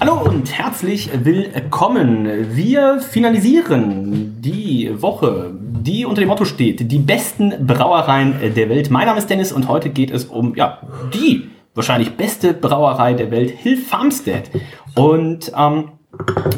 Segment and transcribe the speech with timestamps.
[0.00, 2.54] Hallo und herzlich willkommen.
[2.54, 8.90] Wir finalisieren die Woche, die unter dem Motto steht, die besten Brauereien der Welt.
[8.90, 10.78] Mein Name ist Dennis und heute geht es um, ja,
[11.12, 14.50] die wahrscheinlich beste Brauerei der Welt, Hill Farmstead.
[14.94, 15.90] Und ähm,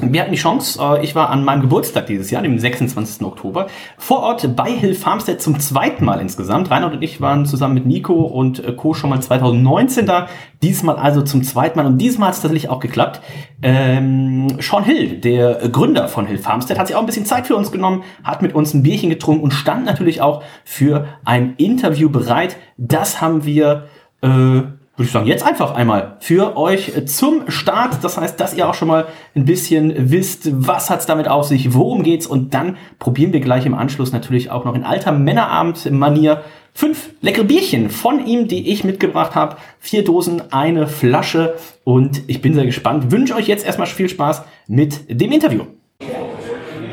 [0.01, 3.25] wir hatten die Chance, äh, ich war an meinem Geburtstag dieses Jahr, dem 26.
[3.25, 3.67] Oktober,
[3.99, 6.71] vor Ort bei Hill Farmstead zum zweiten Mal insgesamt.
[6.71, 8.95] Reinhard und ich waren zusammen mit Nico und äh, Co.
[8.95, 10.29] schon mal 2019 da,
[10.63, 13.21] diesmal also zum zweiten Mal und diesmal hat es tatsächlich auch geklappt.
[13.63, 17.57] Ähm, Sean Hill, der Gründer von Hill Farmstead, hat sich auch ein bisschen Zeit für
[17.57, 22.09] uns genommen, hat mit uns ein Bierchen getrunken und stand natürlich auch für ein Interview
[22.09, 22.57] bereit.
[22.77, 23.87] Das haben wir...
[24.23, 24.63] Äh,
[25.01, 28.05] würde ich sagen, jetzt einfach einmal für euch zum Start.
[28.05, 31.73] Das heißt, dass ihr auch schon mal ein bisschen wisst, was hat's damit auf sich,
[31.73, 36.43] worum geht's und dann probieren wir gleich im Anschluss natürlich auch noch in alter Männerabend-Manier
[36.75, 39.57] fünf leckere Bierchen von ihm, die ich mitgebracht habe.
[39.79, 43.11] Vier Dosen, eine Flasche und ich bin sehr gespannt.
[43.11, 45.65] Wünsche euch jetzt erstmal viel Spaß mit dem Interview.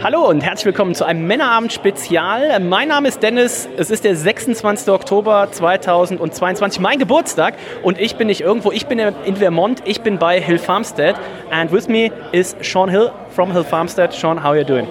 [0.04, 2.60] Hallo und herzlich willkommen zu einem Männerabend-Spezial.
[2.60, 4.90] Mein Name ist Dennis, es ist der 26.
[4.90, 10.20] Oktober 2022, mein Geburtstag und ich bin nicht irgendwo, ich bin in Vermont, ich bin
[10.20, 11.16] bei Hill Farmstead
[11.50, 14.14] and with me is Sean Hill from Hill Farmstead.
[14.14, 14.88] Sean, how are you doing?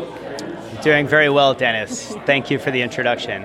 [0.83, 2.17] Doing very well, Dennis.
[2.27, 3.45] Thank you for the introduction.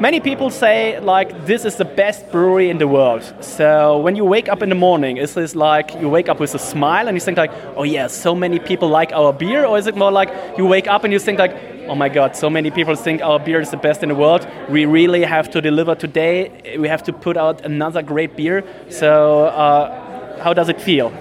[0.00, 3.34] Many people say like this is the best brewery in the world.
[3.40, 6.54] So when you wake up in the morning, is this like you wake up with
[6.54, 9.76] a smile and you think like, oh yeah, so many people like our beer, or
[9.76, 11.52] is it more like you wake up and you think like,
[11.88, 14.46] oh my god, so many people think our beer is the best in the world.
[14.68, 16.76] We really have to deliver today.
[16.78, 18.62] We have to put out another great beer.
[18.90, 21.12] So uh, how does it feel?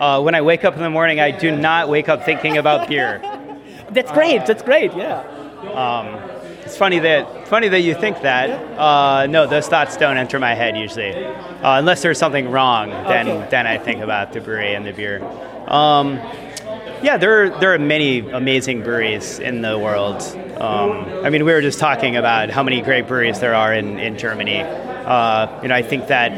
[0.00, 2.88] Uh, when I wake up in the morning, I do not wake up thinking about
[2.88, 3.20] beer.
[3.90, 4.46] That's great.
[4.46, 4.94] That's great.
[4.94, 5.24] Yeah.
[5.74, 6.35] Um,
[6.66, 8.50] it's funny that funny that you think that.
[8.78, 12.90] Uh, no, those thoughts don't enter my head usually, uh, unless there's something wrong.
[12.90, 13.48] Then Okay.
[13.50, 15.22] then I think about the brewery and the beer.
[15.68, 16.16] Um,
[17.02, 20.22] yeah, there are, there are many amazing breweries in the world.
[20.58, 23.98] Um, I mean, we were just talking about how many great breweries there are in
[23.98, 24.60] in Germany.
[24.62, 26.30] Uh, you know, I think that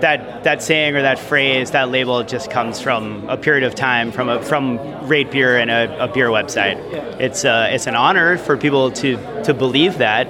[0.00, 4.12] that that saying or that phrase, that label, just comes from a period of time
[4.12, 6.76] from a, from Rate Beer and a, a beer website.
[7.20, 10.26] It's uh, it's an honor for people to to believe that.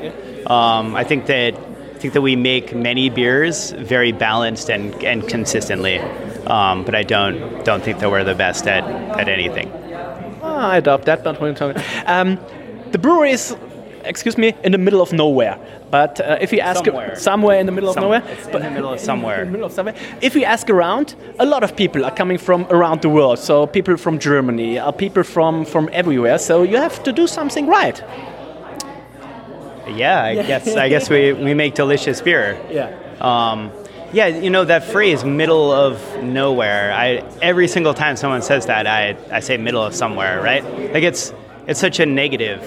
[0.50, 5.28] Um, I think that I think that we make many beers very balanced and, and
[5.28, 5.98] consistently,
[6.46, 8.84] um, but I don't don't think that we're the best at,
[9.18, 9.70] at anything.
[10.42, 11.36] Ah, I doubt that, but
[12.06, 12.38] um,
[12.90, 13.54] the brewery is,
[14.04, 15.58] excuse me, in the middle of nowhere.
[15.90, 17.16] But uh, if you ask Somewhere.
[17.16, 19.40] somewhere in the middle of nowhere, It's in the middle of somewhere.
[19.42, 19.94] in the middle of somewhere.
[20.20, 23.38] If we ask around, a lot of people are coming from around the world.
[23.38, 26.38] So people from Germany, uh, people from from everywhere.
[26.38, 28.02] So you have to do something right.
[29.88, 32.56] Yeah, I guess I guess we, we make delicious beer.
[32.70, 32.90] Yeah.
[33.20, 33.72] Um,
[34.12, 38.86] yeah, you know that phrase "middle of nowhere." I every single time someone says that,
[38.86, 40.62] I, I say "middle of somewhere," right?
[40.94, 41.32] Like it's
[41.66, 42.60] it's such a negative.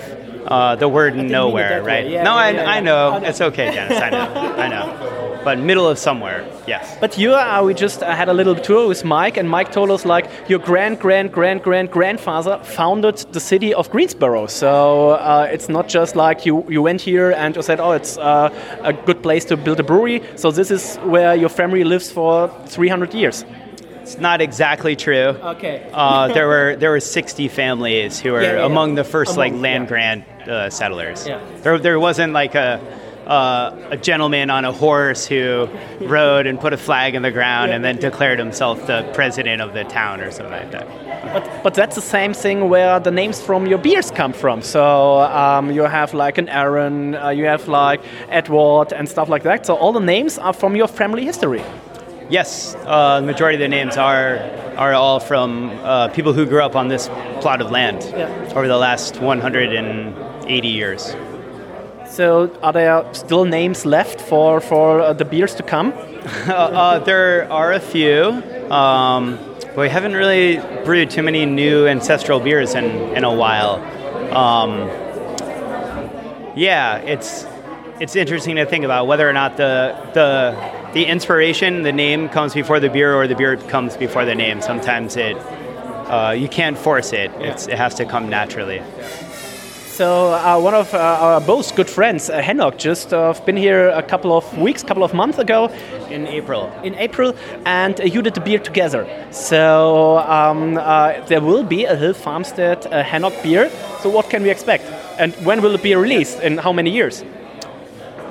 [0.53, 2.07] Uh, the word nowhere, right?
[2.07, 3.27] Yeah, no, yeah, I, yeah, I know I know.
[3.29, 3.99] it's okay, Dennis.
[3.99, 4.27] I know,
[4.65, 5.09] I know.
[5.43, 6.95] But middle of somewhere, yes.
[7.01, 9.91] But you, uh, we just uh, had a little tour with Mike, and Mike told
[9.91, 14.47] us like your grand, grand, grand, grand grandfather founded the city of Greensboro.
[14.47, 18.17] So uh, it's not just like you, you went here and you said, oh, it's
[18.17, 18.49] uh,
[18.83, 20.21] a good place to build a brewery.
[20.37, 23.43] So this is where your family lives for 300 years.
[24.03, 25.31] It's not exactly true.
[25.55, 25.89] Okay.
[25.93, 28.65] Uh, there were there were 60 families who were Yeah, yeah, yeah.
[28.65, 29.89] among the first like land yeah.
[29.89, 31.25] grant uh, settlers.
[31.25, 31.39] Yeah.
[31.61, 32.79] There there wasn't like a
[33.25, 35.69] uh, a gentleman on a horse who
[36.01, 39.73] rode and put a flag in the ground and then declared himself the president of
[39.73, 40.87] the town or something like that.
[41.33, 44.61] But, but that's the same thing where the names from your beers come from.
[44.61, 49.43] So um, you have like an Aaron, uh, you have like Edward and stuff like
[49.43, 49.65] that.
[49.65, 51.63] So all the names are from your family history.
[52.33, 54.39] Yes, uh, the majority of the names are
[54.75, 57.07] are all from uh, people who grew up on this
[57.41, 58.53] plot of land Yeah.
[58.55, 61.15] over the last 180 years.
[62.09, 65.93] So are there still names left for, for uh, the beers to come?
[66.47, 68.41] Uh, uh, there are a few.
[68.71, 69.37] Um,
[69.75, 73.75] but we haven't really brewed too many new ancestral beers in, in a while.
[74.35, 74.89] Um,
[76.57, 77.45] yeah, it's
[77.99, 82.53] it's interesting to think about whether or not the the the inspiration, the name comes
[82.53, 84.61] before the beer, or the beer comes before the name.
[84.61, 85.35] Sometimes it
[86.13, 87.31] uh, you can't force it.
[87.39, 88.81] It's, it has to come naturally.
[89.93, 93.89] So uh, one of uh, our both good friends, uh, Henok, just uh, been here
[93.89, 95.69] a couple of weeks, couple of months ago.
[96.09, 96.71] In April.
[96.83, 97.35] In April,
[97.65, 99.07] and uh, you did the beer together.
[99.31, 103.69] So um, uh, there will be a Hill Farmstead uh, Henok beer.
[104.01, 104.83] So what can we expect?
[105.19, 106.39] And when will it be released?
[106.39, 107.23] In how many years?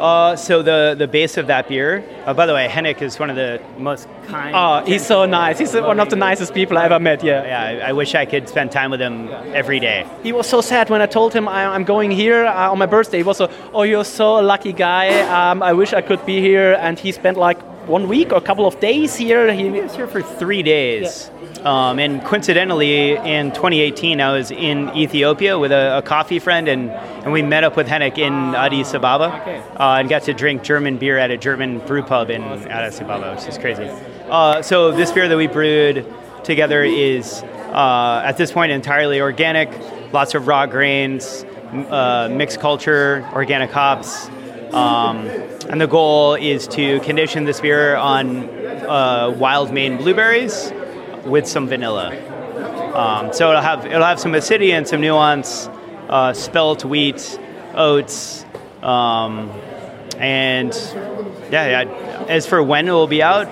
[0.02, 3.30] Uh, so the, the base of that beer, uh, by the way, Henrik is one
[3.30, 4.52] of the most kind.
[4.52, 5.60] Oh, he's so nice.
[5.60, 7.22] He's one of the nicest people I ever met.
[7.22, 7.44] Yeah.
[7.44, 10.04] Yeah, I, I wish I could spend time with him every day.
[10.24, 12.86] He was so sad when I told him I, I'm going here uh, on my
[12.86, 13.18] birthday.
[13.18, 15.20] He was so, oh, you're so a lucky guy.
[15.20, 16.76] Um, I wish I could be here.
[16.80, 19.52] And he spent like one week or a couple of days here.
[19.52, 21.30] He, was here for three days.
[21.64, 26.90] Um, and coincidentally, in 2018, I was in Ethiopia with a, a coffee friend, and,
[26.90, 29.26] and we met up with Henrik in Addis Ababa
[29.80, 33.36] uh, and got to drink German beer at a German brew pub in Addis Ababa,
[33.36, 33.88] which is crazy.
[34.28, 36.04] Uh, so, this beer that we brewed
[36.42, 39.70] together is, uh, at this point, entirely organic,
[40.12, 44.28] lots of raw grains, uh, mixed culture, organic hops.
[44.72, 45.28] Um,
[45.68, 48.48] and the goal is to condition this beer on
[48.84, 50.72] uh, wild Maine blueberries
[51.24, 52.10] with some vanilla.
[52.94, 55.68] Um, so it'll have it'll have some acidity and some nuance,
[56.08, 57.38] uh, spelt wheat,
[57.74, 58.44] oats,
[58.82, 59.50] um,
[60.18, 60.74] and
[61.50, 62.24] yeah, yeah.
[62.28, 63.48] As for when it will be out,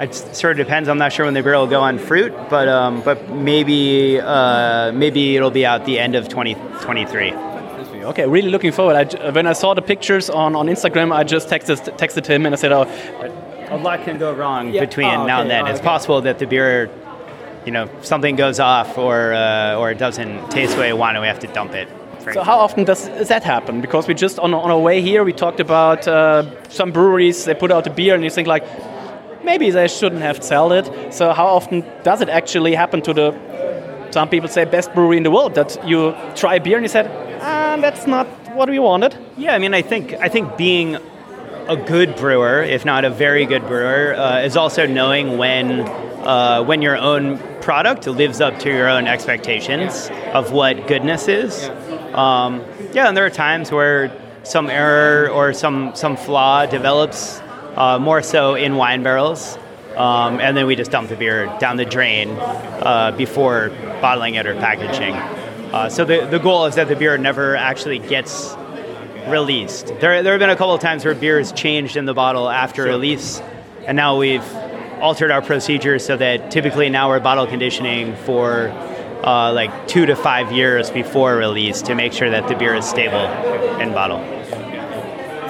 [0.00, 0.88] it sort of depends.
[0.88, 4.92] I'm not sure when the beer will go on fruit, but um, but maybe uh,
[4.92, 7.32] maybe it'll be out the end of 2023.
[8.06, 8.94] Okay, really looking forward.
[8.94, 12.54] I when I saw the pictures on, on Instagram, I just texted texted him and
[12.54, 12.84] I said, "Oh,
[13.70, 14.84] a lot can go wrong Yeah.
[14.84, 15.64] between Oh, now and then.
[15.66, 15.88] Oh, it's okay.
[15.88, 16.88] possible that the beer,
[17.64, 21.16] you know, something goes off or uh, or it doesn't taste the way we want,
[21.16, 21.88] and we have to dump it.
[22.34, 23.80] So how often does does that happen?
[23.80, 27.44] Because we just on, on our way here, we talked about uh, some breweries.
[27.44, 28.64] They put out a beer, and you think like
[29.44, 31.14] maybe they shouldn't have sold it.
[31.14, 33.32] So how often does it actually happen to the?
[34.10, 36.88] Some people say best brewery in the world that you try a beer and you
[36.88, 37.06] said,
[37.42, 38.26] ah, that's not
[38.56, 39.14] what we wanted.
[39.36, 40.96] Yeah, I mean, I think I think being
[41.68, 45.80] a good brewer, if not a very good brewer, uh, is also knowing when
[46.26, 51.68] uh, when your own product lives up to your own expectations of what goodness is.
[52.14, 54.10] Um, yeah, and there are times where
[54.42, 57.40] some error or some some flaw develops
[57.76, 59.58] uh, more so in wine barrels.
[59.96, 63.70] Um, and then we just dump the beer down the drain uh, before
[64.02, 65.14] bottling it or packaging.
[65.72, 68.54] Uh, so the, the goal is that the beer never actually gets
[69.28, 69.86] released.
[70.00, 72.48] There, there have been a couple of times where beer is changed in the bottle
[72.48, 73.40] after release,
[73.86, 74.44] and now we've
[75.00, 78.68] altered our procedures so that typically now we're bottle conditioning for
[79.22, 82.86] uh, like two to five years before release to make sure that the beer is
[82.86, 83.26] stable
[83.80, 84.20] in bottle.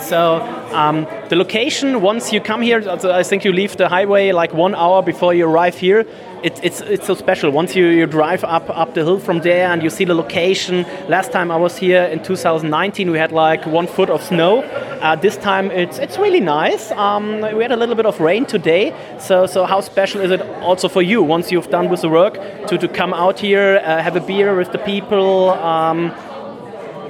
[0.00, 0.40] So
[0.72, 4.74] um, the location, once you come here, I think you leave the highway like one
[4.74, 6.06] hour before you arrive here.
[6.42, 7.50] It, it's it's so special.
[7.50, 10.84] Once you, you drive up up the hill from there and you see the location.
[11.08, 14.62] Last time I was here in 2019, we had like one foot of snow.
[14.62, 16.92] Uh, this time it's it's really nice.
[16.92, 18.94] Um, we had a little bit of rain today.
[19.18, 22.34] So so how special is it also for you once you've done with the work
[22.68, 25.50] to, to come out here, uh, have a beer with the people?
[25.50, 26.10] Um,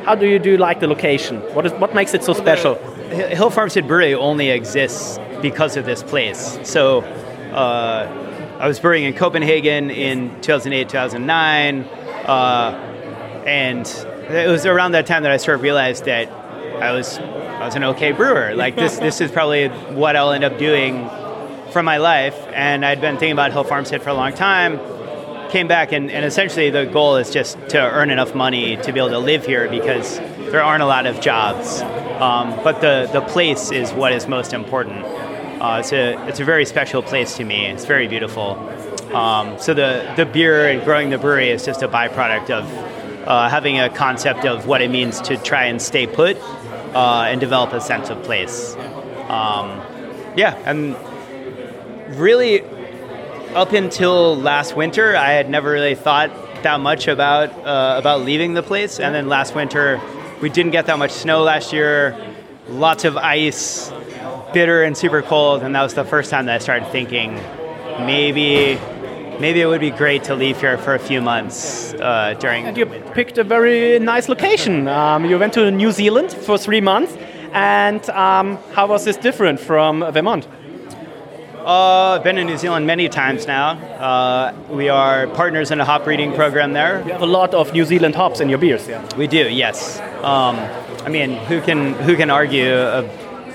[0.05, 1.41] how do you do like the location?
[1.53, 2.77] What is what makes it so special?
[3.11, 6.59] Hill Farmstead Brewery only exists because of this place.
[6.63, 7.01] So
[7.53, 8.26] uh,
[8.59, 13.87] I was brewing in Copenhagen in 2008, 2009, uh, and
[14.31, 16.31] it was around that time that I sort of realized that
[16.83, 18.55] I was I was an okay brewer.
[18.55, 21.07] Like this this is probably what I'll end up doing
[21.71, 22.35] for my life.
[22.55, 24.81] And I'd been thinking about Hill Farmstead for a long time.
[25.51, 29.01] Came back and, and essentially the goal is just to earn enough money to be
[29.01, 30.19] able to live here because
[30.51, 31.83] there aren't a lot of jobs.
[32.23, 35.05] Um, but the, the place is what is most important.
[35.67, 37.67] Uh, it's, a, it's a very special place to me.
[37.67, 38.51] It's very beautiful.
[39.13, 43.49] Um, so the, the beer and growing the brewery is just a byproduct of uh,
[43.49, 46.37] having a concept of what it means to try and stay put
[46.95, 48.77] uh, and develop a sense of place.
[49.27, 49.83] Um,
[50.37, 50.95] yeah, and
[52.17, 52.63] really
[53.57, 56.31] up until last winter, I had never really thought
[56.63, 59.01] that much about uh, about leaving the place.
[59.01, 60.01] And then last winter,
[60.41, 62.17] we didn't get that much snow last year.
[62.69, 63.91] Lots of ice,
[64.57, 67.35] bitter and super cold, and that was the first time that I started thinking
[68.13, 68.79] maybe
[69.39, 72.65] maybe it would be great to leave here for a few months uh, during.
[72.65, 72.87] And you
[73.19, 74.89] picked a very nice location.
[74.89, 77.13] Um, you went to New Zealand for three months.
[77.53, 80.49] And um, how was this different from Vermont?
[81.59, 83.71] Uh, I've been in New Zealand many times now.
[84.09, 87.03] Uh, we are partners in a hop breeding program there.
[87.05, 88.89] You have a lot of New Zealand hops in your beers.
[88.89, 89.05] Yeah.
[89.17, 90.01] We do, yes.
[90.23, 90.57] Um,
[91.07, 93.03] I mean, who can who can argue uh,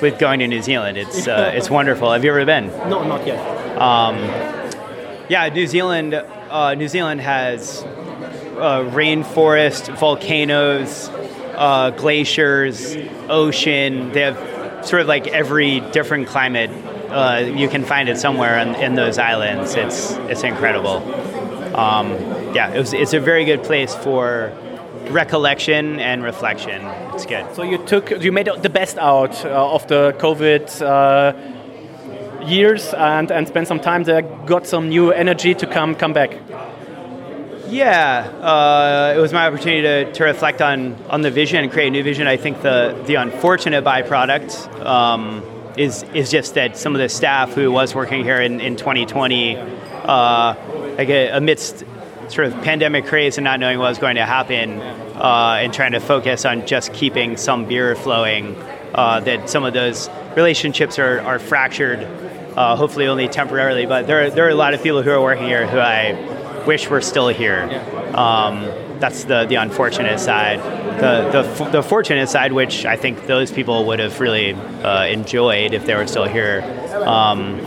[0.01, 0.97] with going to New Zealand?
[0.97, 2.11] It's uh, it's wonderful.
[2.11, 2.67] Have you ever been?
[2.89, 3.39] No, not yet.
[3.77, 4.17] Um,
[5.29, 6.13] yeah, New Zealand.
[6.13, 7.81] uh, New Zealand has
[8.57, 11.09] uh, rainforest, volcanoes,
[11.55, 12.97] uh, glaciers,
[13.29, 14.11] ocean.
[14.11, 16.69] They have sort of like every different climate.
[17.09, 19.75] Uh, you can find it somewhere in, in those islands.
[19.75, 20.97] It's it's incredible.
[21.75, 22.11] Um,
[22.53, 24.51] yeah, it was, it's a very good place for
[25.11, 26.81] recollection and reflection.
[27.13, 27.53] It's good.
[27.55, 33.31] So you took, you made the best out uh, of the COVID uh, years and,
[33.31, 36.37] and spent some time there, got some new energy to come come back.
[37.67, 41.87] Yeah, uh, it was my opportunity to, to reflect on, on the vision and create
[41.87, 42.27] a new vision.
[42.27, 45.41] I think the, the unfortunate byproduct um,
[45.77, 49.55] is, is just that some of the staff who was working here in, in 2020,
[49.55, 50.55] uh,
[50.97, 51.85] like amidst
[52.31, 55.91] sort of pandemic craze and not knowing what was going to happen, uh, and trying
[55.91, 58.55] to focus on just keeping some beer flowing,
[58.95, 61.99] uh, that some of those relationships are, are fractured,
[62.55, 63.85] uh, hopefully only temporarily.
[63.85, 66.89] But there, there are a lot of people who are working here who I wish
[66.89, 67.63] were still here.
[68.15, 68.63] Um,
[68.99, 70.59] that's the, the unfortunate side.
[71.01, 75.73] The, the, the fortunate side, which I think those people would have really uh, enjoyed
[75.73, 76.61] if they were still here,
[77.05, 77.59] um,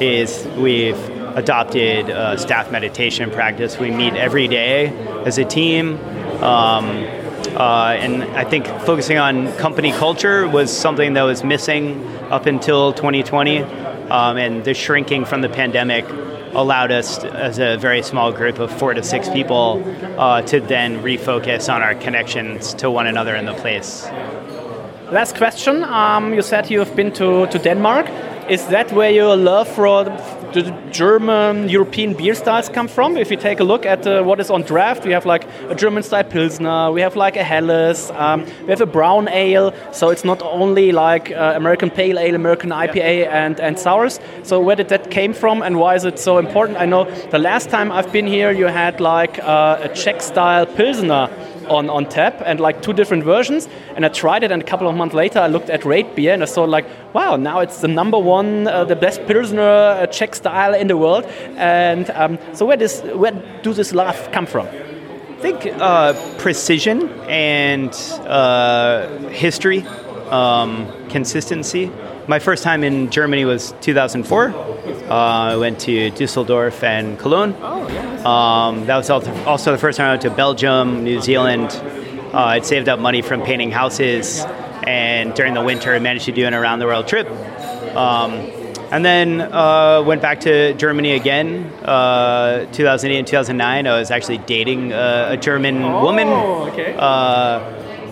[0.00, 3.78] is we've adopted a staff meditation practice.
[3.78, 4.88] We meet every day
[5.24, 5.96] as a team.
[6.42, 7.06] Um,
[7.56, 12.92] uh, and I think focusing on company culture was something that was missing up until
[12.92, 13.62] 2020.
[13.62, 16.04] Um, and the shrinking from the pandemic
[16.54, 19.82] allowed us, as a very small group of four to six people,
[20.18, 24.06] uh, to then refocus on our connections to one another in the place.
[25.10, 25.84] Last question.
[25.84, 28.06] Um, you said you have been to, to Denmark.
[28.48, 29.86] Is that where your love for
[30.52, 33.16] the German European beer styles come from.
[33.16, 35.74] If you take a look at uh, what is on draft, we have like a
[35.74, 39.72] German style Pilsner, we have like a Helles, um, we have a brown ale.
[39.92, 43.44] So it's not only like uh, American Pale Ale, American IPA, yeah.
[43.44, 44.20] and, and sours.
[44.42, 46.78] So where did that came from and why is it so important?
[46.78, 50.66] I know the last time I've been here, you had like uh, a Czech style
[50.66, 51.28] Pilsner
[51.68, 53.68] on, on tap and like two different versions.
[53.94, 56.32] And I tried it, and a couple of months later, I looked at Rate Beer
[56.34, 60.06] and I saw like, wow, now it's the number one, uh, the best Pilsner uh,
[60.06, 61.24] Czech style in the world.
[61.56, 63.32] And um, so where does where
[63.62, 64.66] do this love come from?
[64.66, 67.94] I think uh, precision and
[68.26, 69.86] uh, history,
[70.30, 71.90] um, consistency.
[72.28, 74.50] My first time in Germany was 2004.
[74.50, 77.56] Uh, I went to Dusseldorf and Cologne.
[77.62, 78.68] Oh, yeah.
[78.68, 81.70] Um, that was also the first time I went to Belgium, New Zealand.
[82.34, 84.44] Uh, I'd saved up money from painting houses,
[84.86, 87.30] and during the winter, I managed to do an around the world trip.
[87.96, 88.34] Um,
[88.92, 93.86] and then uh, went back to Germany again, uh, 2008 and 2009.
[93.86, 96.28] I was actually dating a German oh, woman.
[96.28, 96.94] Okay.
[96.94, 97.60] Uh,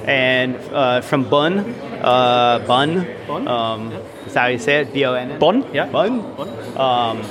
[0.07, 3.07] and uh, from Bonn, uh, Bonn.
[3.27, 3.49] Bonn?
[3.49, 3.93] Um,
[4.27, 4.93] is that how you say it?
[4.93, 5.39] B O N.
[5.39, 5.65] Bonn.
[5.75, 5.87] Yeah.
[5.87, 6.21] Bonn.
[6.77, 7.23] Um,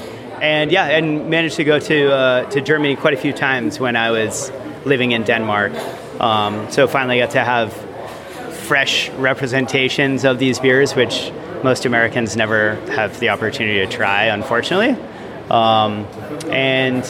[0.42, 3.96] and yeah, and managed to go to uh, to Germany quite a few times when
[3.96, 4.52] I was
[4.86, 5.74] living in Denmark.
[6.20, 7.74] Um, so finally got to have
[8.68, 11.32] fresh representations of these beers, which
[11.64, 14.96] most Americans never have the opportunity to try, unfortunately.
[15.50, 16.06] Um,
[16.52, 17.04] and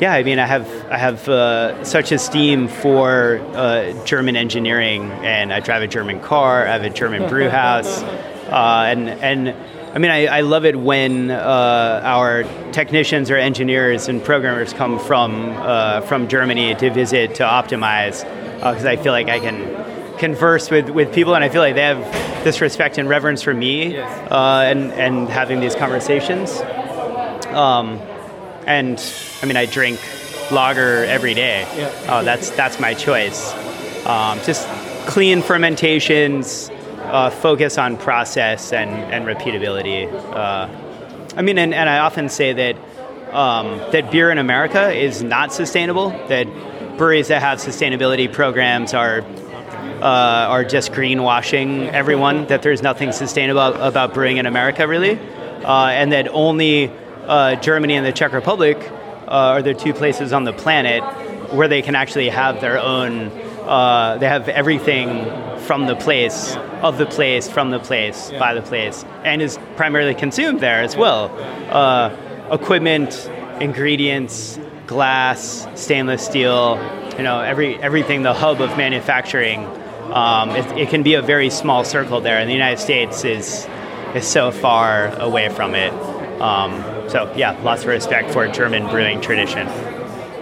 [0.00, 5.52] yeah, I mean, I have I have uh, such esteem for uh, German engineering, and
[5.52, 6.66] I drive a German car.
[6.66, 9.50] I have a German brew house, uh, and and
[9.94, 14.98] I mean, I, I love it when uh, our technicians or engineers and programmers come
[14.98, 20.16] from uh, from Germany to visit to optimize, because uh, I feel like I can
[20.18, 23.52] converse with, with people, and I feel like they have this respect and reverence for
[23.52, 26.58] me, and and having these conversations.
[27.48, 28.00] Um,
[28.72, 30.00] and I mean, I drink
[30.50, 31.66] lager every day.
[31.76, 32.12] Yeah.
[32.12, 33.52] Uh, that's that's my choice.
[34.06, 34.66] Um, just
[35.06, 36.70] clean fermentations,
[37.04, 40.12] uh, focus on process and, and repeatability.
[40.12, 40.68] Uh,
[41.36, 42.76] I mean, and, and I often say that
[43.34, 46.10] um, that beer in America is not sustainable.
[46.28, 46.46] That
[46.96, 49.22] breweries that have sustainability programs are
[50.02, 52.46] uh, are just greenwashing everyone.
[52.46, 55.18] That there's nothing sustainable about brewing in America, really,
[55.64, 56.90] uh, and that only
[57.30, 58.76] uh, Germany and the Czech Republic
[59.28, 61.02] uh, are the two places on the planet
[61.52, 63.28] where they can actually have their own.
[63.62, 65.24] Uh, they have everything
[65.60, 70.14] from the place, of the place, from the place, by the place, and is primarily
[70.14, 71.30] consumed there as well.
[71.70, 72.16] Uh,
[72.50, 74.58] equipment, ingredients,
[74.88, 76.78] glass, stainless steel,
[77.16, 78.22] you know, every everything.
[78.22, 79.64] The hub of manufacturing.
[80.12, 83.68] Um, it, it can be a very small circle there, and the United States is
[84.16, 85.92] is so far away from it.
[86.40, 89.66] Um, so yeah, lots of respect for German brewing tradition.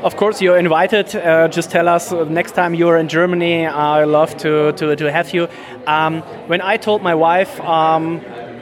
[0.02, 1.16] Of course, you're invited.
[1.16, 3.66] Uh, just tell us uh, next time you're in Germany.
[3.66, 5.48] I love to, to, to have you.
[5.86, 8.20] Um, when I told my wife um,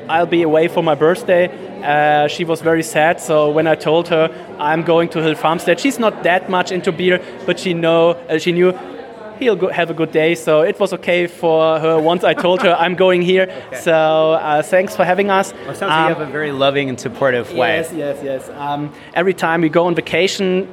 [0.08, 3.20] I'll be away for my birthday, Uh, she was very sad.
[3.20, 6.90] So when I told her I'm going to Hill Farmstead, she's not that much into
[6.90, 8.72] beer, but she know uh, she knew
[9.38, 10.34] he'll go, have a good day.
[10.34, 13.46] So it was okay for her once I told her I'm going here.
[13.86, 15.52] So uh, thanks for having us.
[15.52, 17.76] Well, it sounds like you have a very loving and supportive way.
[17.76, 18.48] Yes, yes, yes.
[18.50, 20.66] Um, every time we go on vacation,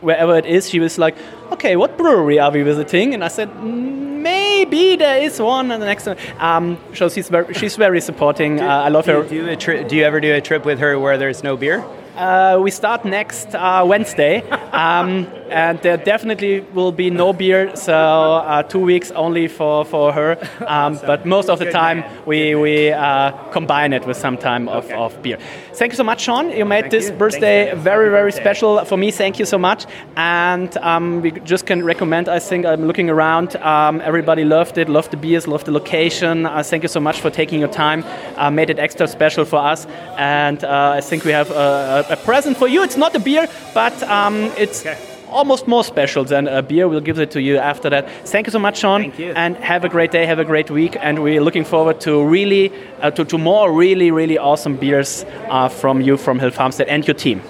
[0.00, 1.16] wherever it is, she was like,
[1.52, 5.86] "Okay, what brewery are we visiting?" And I said, "Maybe there is one." And the
[5.86, 8.60] next one, um, so she's very, she's very supporting.
[8.60, 9.34] Uh, I love Do her.
[9.34, 11.84] you, do, tri- do you ever do a trip with her where there's no beer?
[12.16, 14.40] Uh, we start next uh, Wednesday,
[14.72, 20.12] um, and there definitely will be no beer, so uh, two weeks only for, for
[20.12, 20.38] her.
[20.66, 24.90] Um, but most of the time, we, we uh, combine it with some time of,
[24.92, 25.38] of beer.
[25.74, 26.50] Thank you so much, Sean.
[26.50, 29.10] You made this birthday very, very special for me.
[29.10, 29.84] Thank you so much.
[30.16, 34.88] And um, we just can recommend, I think, I'm looking around, um, everybody loved it,
[34.88, 36.46] loved the beers, loved the location.
[36.46, 38.04] Uh, thank you so much for taking your time,
[38.36, 39.86] uh, made it extra special for us.
[40.16, 42.82] And uh, I think we have a, a, a present for you.
[42.82, 44.84] It's not a beer, but um, it's
[45.28, 46.88] almost more special than a beer.
[46.88, 48.08] We'll give it to you after that.
[48.24, 49.02] Thank you so much, Sean.
[49.02, 49.32] Thank you.
[49.32, 50.96] And have a great day, have a great week.
[51.00, 55.68] And we're looking forward to really, uh, to, to more really, really awesome beers uh,
[55.68, 57.40] from you, from Hill Farmstead and your team.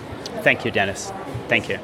[0.43, 1.13] Thank you, Dennis.
[1.49, 1.79] Thank you.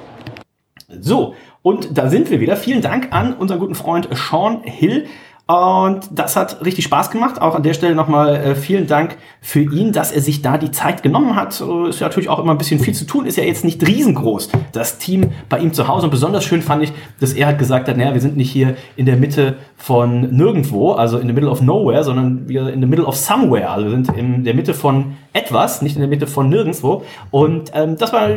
[1.01, 2.57] So, und da sind wir wieder.
[2.57, 5.07] Vielen Dank an unseren guten Freund Sean Hill.
[5.47, 7.41] Und das hat richtig Spaß gemacht.
[7.41, 10.71] Auch an der Stelle nochmal äh, vielen Dank für ihn, dass er sich da die
[10.71, 11.49] Zeit genommen hat.
[11.51, 11.61] Ist
[12.01, 13.27] ja natürlich auch immer ein bisschen viel zu tun.
[13.27, 16.07] Ist ja jetzt nicht riesengroß, das Team bei ihm zu Hause.
[16.07, 18.77] Und besonders schön fand ich, dass er halt gesagt hat, naja, wir sind nicht hier
[18.95, 22.87] in der Mitte von nirgendwo, also in the middle of nowhere, sondern wir in the
[22.87, 23.69] middle of somewhere.
[23.69, 27.03] Also wir sind in der Mitte von etwas, nicht in der Mitte von nirgendwo.
[27.33, 28.29] Und ähm, das war,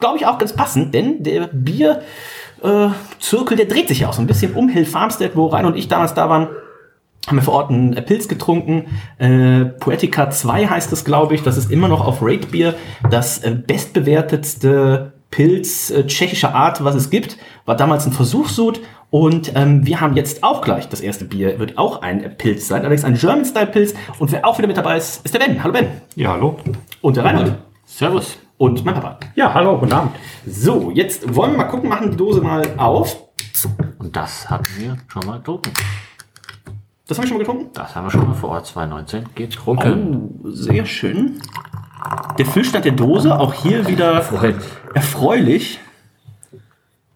[0.00, 2.00] glaube ich, auch ganz passend, denn der Bier
[2.62, 2.88] äh,
[3.18, 5.76] Zirkel, der dreht sich ja auch so ein bisschen um Hill Farmstead, wo Rein und
[5.76, 6.48] ich damals da waren.
[7.26, 8.86] Haben wir vor Ort einen äh, Pilz getrunken.
[9.18, 11.42] Äh, Poetica 2 heißt es, glaube ich.
[11.42, 12.74] Das ist immer noch auf Rate Beer
[13.10, 17.36] das äh, bestbewertetste Pilz äh, tschechischer Art, was es gibt.
[17.66, 18.80] War damals ein Versuchssud.
[19.10, 21.58] Und ähm, wir haben jetzt auch gleich das erste Bier.
[21.58, 22.80] Wird auch ein äh, Pilz sein.
[22.80, 23.94] Allerdings ein German-Style-Pilz.
[24.18, 25.62] Und wer auch wieder mit dabei ist, ist der Ben.
[25.62, 25.88] Hallo Ben.
[26.16, 26.58] Ja, hallo.
[27.02, 27.54] Und der Reinhold.
[27.84, 28.38] Servus.
[28.60, 29.18] Und mein Papa.
[29.36, 30.12] Ja, hallo, guten Abend.
[30.46, 33.16] So, jetzt wollen wir mal gucken, machen die Dose mal auf.
[33.96, 35.72] Und das hatten wir schon mal getrunken.
[37.06, 37.70] Das haben wir schon mal getrunken?
[37.72, 40.40] Das haben wir schon mal vor Ort 2019 getrunken.
[40.44, 41.40] Oh, sehr schön.
[42.36, 44.22] Der Füllstand der Dose, auch hier wieder
[44.92, 45.80] erfreulich.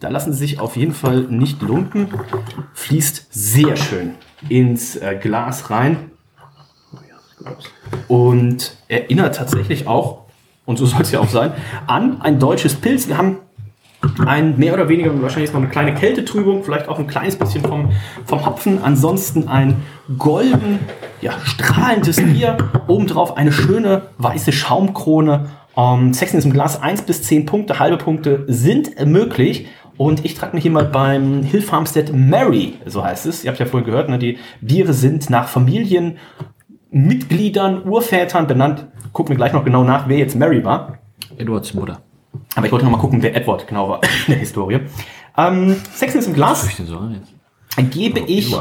[0.01, 2.09] Da lassen Sie sich auf jeden Fall nicht lumpen.
[2.73, 4.15] Fließt sehr schön
[4.49, 6.11] ins äh, Glas rein.
[8.09, 10.24] Und erinnert tatsächlich auch,
[10.67, 11.53] und so soll es ja auch sein,
[11.87, 13.09] an ein deutsches Pilz.
[13.09, 13.39] Wir haben
[14.27, 17.91] ein mehr oder weniger, wahrscheinlich noch eine kleine Kältetrübung, vielleicht auch ein kleines bisschen vom,
[18.27, 18.83] vom Hopfen.
[18.83, 19.83] Ansonsten ein
[20.19, 20.81] golden,
[21.21, 22.59] ja, strahlendes Bier.
[22.87, 25.47] Obendrauf eine schöne weiße Schaumkrone.
[25.77, 29.69] Ähm, Sexen ist im Glas 1 bis 10 Punkte, halbe Punkte sind möglich.
[29.97, 33.45] Und ich trage mich hier mal beim Hill Farmstead Mary, so heißt es.
[33.45, 36.19] Ihr habt ja vorhin gehört, ne, die Biere sind nach Familien,
[36.95, 38.87] Mitgliedern, Urvätern benannt.
[39.13, 40.99] Gucken wir gleich noch genau nach, wer jetzt Mary war.
[41.37, 42.01] Edwards Mutter.
[42.55, 44.81] Aber ich wollte noch mal gucken, wer Edward genau war in der Historie.
[45.37, 46.65] Ähm, Sexen ist im Glas.
[46.65, 47.93] Was ich jetzt?
[47.93, 48.57] Gebe ich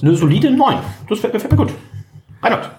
[0.00, 0.76] eine solide 9.
[1.08, 1.74] Das gefällt, gefällt mir gut.
[2.40, 2.70] Reinhard.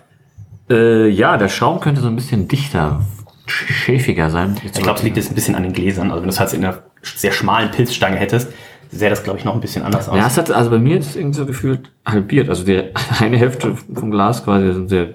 [0.69, 3.01] Äh, ja, der Schaum könnte so ein bisschen dichter,
[3.47, 4.55] schäfiger sein.
[4.63, 6.10] Ich glaube, es liegt jetzt ein bisschen an den Gläsern.
[6.10, 8.53] Also wenn du es halt in einer sehr schmalen Pilzstange hättest,
[8.97, 10.17] sähe das, glaube ich, noch ein bisschen anders aus.
[10.17, 12.49] Ja, es hat, also bei mir ist es irgendwie so gefühlt halbiert.
[12.49, 12.81] Also die
[13.19, 15.10] eine Hälfte vom Glas quasi sind sehr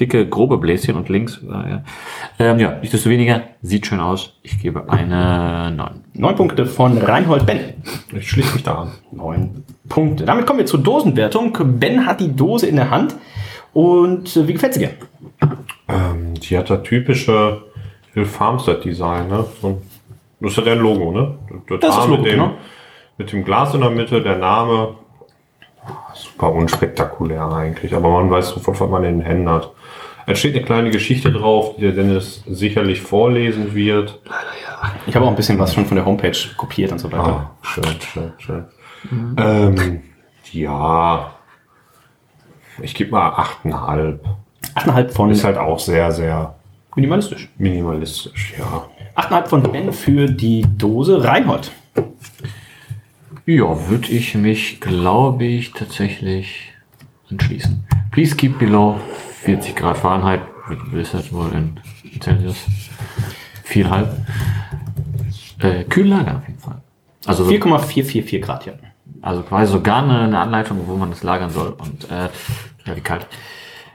[0.00, 1.40] dicke, grobe Bläschen und links.
[1.42, 1.82] äh, Ja,
[2.38, 4.34] ähm, ja nichtsdestoweniger, sieht schön aus.
[4.42, 6.04] Ich gebe eine 9.
[6.14, 7.60] Neun Punkte von Reinhold Ben.
[8.12, 8.92] Ich schließe mich da an.
[9.12, 10.24] Neun Punkte.
[10.24, 11.56] Damit kommen wir zur Dosenwertung.
[11.78, 13.14] Ben hat die Dose in der Hand.
[13.72, 14.90] Und äh, wie gefällt sie dir?
[15.88, 17.62] Ähm, die hat das typische
[18.14, 19.44] Hill Farmstead Design, ne?
[19.60, 19.80] So,
[20.40, 21.34] das ist ja der Logo, ne?
[21.68, 22.52] Das, Das ist das A Logo, mit, dem, genau.
[23.18, 24.94] Mit dem Glas in der Mitte, der Name.
[26.14, 29.70] Super unspektakulär eigentlich, aber man weiß sofort, was man in den Händen hat.
[30.26, 34.20] Es steht eine kleine Geschichte drauf, die der Dennis sicherlich vorlesen wird.
[35.06, 37.22] Ich habe auch ein bisschen was schon von der Homepage kopiert und so weiter.
[37.22, 38.64] Ah, schön, schön, schön.
[39.36, 40.02] Ähm,
[40.52, 41.30] ja,
[42.80, 43.28] ich gebe mal
[43.64, 44.18] 8,5.
[44.74, 46.54] 8,5 von Ist halt auch sehr, sehr
[46.94, 47.50] minimalistisch.
[47.58, 48.86] minimalistisch, ja.
[49.20, 51.22] 8,5 von Ben für die Dose.
[51.22, 51.70] Reinhold.
[53.46, 56.72] Ja, würde ich mich, glaube ich, tatsächlich
[57.30, 57.84] anschließen.
[58.10, 58.98] Please keep below
[59.42, 60.40] 40 Grad Fahrenheit.
[60.94, 61.78] Ist das wohl in
[62.22, 62.56] Celsius?
[63.64, 64.16] Viereinhalb.
[65.58, 66.80] Äh, Kühllager auf jeden Fall.
[67.26, 68.72] Also, 4,444 Grad, ja.
[69.20, 72.28] also quasi sogar eine, eine Anleitung, wo man das lagern soll und äh,
[72.86, 73.26] ja, wie kalt.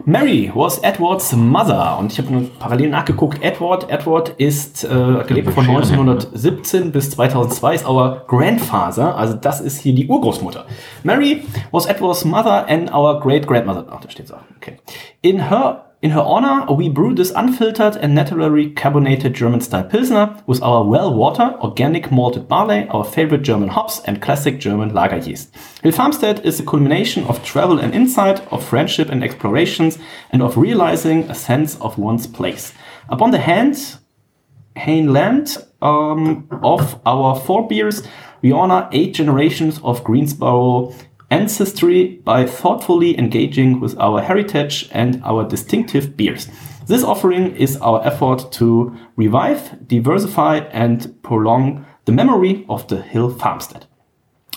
[0.05, 3.43] Mary was Edwards Mother und ich habe nur parallel nachgeguckt.
[3.43, 4.87] Edward, Edward ist äh,
[5.27, 10.65] gelebt von 1917 bis 2002, ist our grandfather, also das ist hier die Urgroßmutter.
[11.03, 13.85] Mary was Edward's mother and our great grandmother.
[13.89, 14.39] Ach, da steht's auch.
[14.57, 14.77] Okay.
[15.21, 20.41] In her In her honor, we brew this unfiltered and naturally carbonated German style Pilsner
[20.47, 25.17] with our well water, organic malted barley, our favorite German hops, and classic German lager
[25.17, 25.53] yeast.
[25.83, 29.97] Hill Farmstead is a culmination of travel and insight, of friendship and explorations,
[30.31, 32.71] and of realizing a sense of one's place.
[33.09, 33.97] Upon the hand,
[34.77, 38.03] Hainland um, of our four beers,
[38.41, 40.93] we honor eight generations of Greensboro
[41.31, 46.47] ancestry by thoughtfully engaging with our heritage and our distinctive beers.
[46.87, 53.29] This offering is our effort to revive, diversify, and prolong the memory of the Hill
[53.29, 53.85] Farmstead.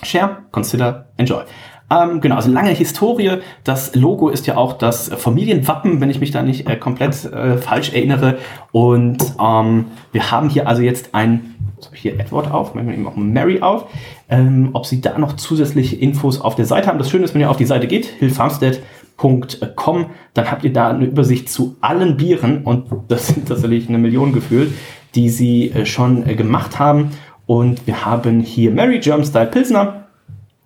[0.02, 1.46] Share, consider, enjoy.
[1.92, 3.38] Ähm, genau, also lange Historie.
[3.64, 7.58] Das Logo ist ja auch das Familienwappen, wenn ich mich da nicht äh, komplett äh,
[7.58, 8.38] falsch erinnere.
[8.70, 12.82] Und ähm, wir haben hier also jetzt ein, jetzt habe ich hier Edward auf, wir
[12.82, 13.86] eben auch Mary auf.
[14.30, 16.98] Ähm, ob Sie da noch zusätzliche Infos auf der Seite haben.
[16.98, 21.04] Das Schöne ist, wenn ihr auf die Seite geht, hillfarmstead.com, dann habt ihr da eine
[21.04, 24.72] Übersicht zu allen Bieren und das sind tatsächlich eine Million gefühlt,
[25.14, 27.10] die sie äh, schon äh, gemacht haben.
[27.44, 30.01] Und wir haben hier Mary German Style Pilsner,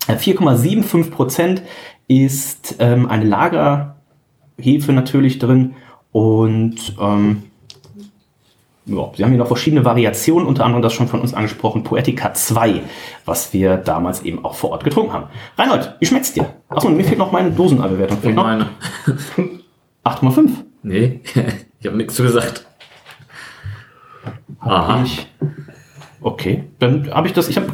[0.08, 1.62] 4,75 Prozent
[2.08, 5.74] ist ähm, eine Lagerhefe natürlich drin
[6.12, 7.42] und ähm,
[8.86, 12.32] ja, sie haben hier noch verschiedene Variationen, unter anderem das schon von uns angesprochen Poetica
[12.32, 12.82] 2,
[13.24, 15.26] was wir damals eben auch vor Ort getrunken haben.
[15.58, 16.54] Reinhold, wie schmeckt's dir?
[16.68, 18.18] Achso, mir fehlt noch meine Dosenbewertung.
[18.22, 18.68] Und meine.
[20.04, 20.50] 8,5.
[20.84, 21.20] Nee,
[21.80, 22.64] ich habe nichts zu gesagt.
[24.60, 25.02] Aha.
[25.02, 25.26] Ich,
[26.20, 27.70] okay, dann habe ich das, ich habe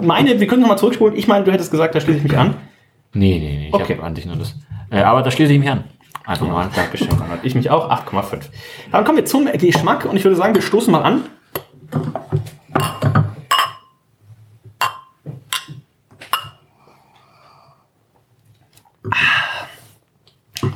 [0.00, 1.16] meine, wir können nochmal zurückspulen.
[1.16, 2.54] Ich meine, du hättest gesagt, da schließe ich mich an.
[3.14, 3.94] Nee, nee, nee, ich Okay.
[3.94, 4.54] habe an dich nur das.
[4.90, 5.84] Äh, aber da schließe ich mich an.
[6.24, 6.68] Einfach mal.
[6.74, 7.40] Dankeschön, Reinhold.
[7.42, 8.42] Ich mich auch, 8,5.
[8.92, 11.24] Dann kommen wir zum Geschmack und ich würde sagen, wir stoßen mal an.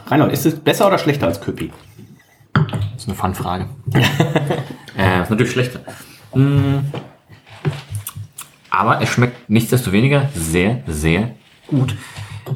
[0.06, 1.72] Reinhold, ist es besser oder schlechter als Köpi?
[2.54, 3.68] Das ist eine Fun-Frage.
[4.98, 5.80] äh, ist natürlich schlechter.
[6.36, 6.92] Mm.
[8.70, 11.30] Aber es schmeckt nichtsdestoweniger sehr, sehr
[11.66, 11.96] gut.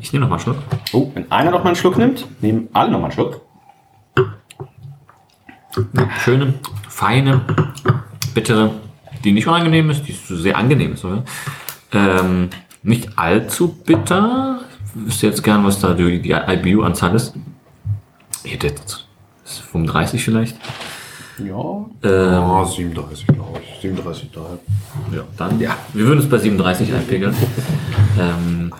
[0.00, 0.58] Ich nehme noch mal einen Schluck.
[0.92, 3.40] Oh, wenn einer noch mal einen Schluck nimmt, nehmen alle noch mal einen Schluck.
[6.18, 6.54] Schöne,
[6.88, 7.40] feine,
[8.34, 8.72] bittere,
[9.24, 11.24] die nicht unangenehm ist, die sehr angenehm ist, oder?
[11.92, 12.50] Ähm,
[12.82, 14.60] nicht allzu bitter.
[14.94, 17.34] Ich wüsste jetzt gern, was da die, die IBU-Anzahl ist.
[18.44, 19.06] Ich hätte jetzt
[19.42, 20.56] das ist 35 vielleicht.
[21.46, 21.86] Ja.
[22.02, 23.84] Ähm, Oh, 37, glaube ich.
[23.84, 24.58] 37,5.
[25.14, 25.76] Ja, dann, ja.
[25.92, 27.34] Wir würden es bei 37 einpegeln.
[28.18, 28.72] ähm,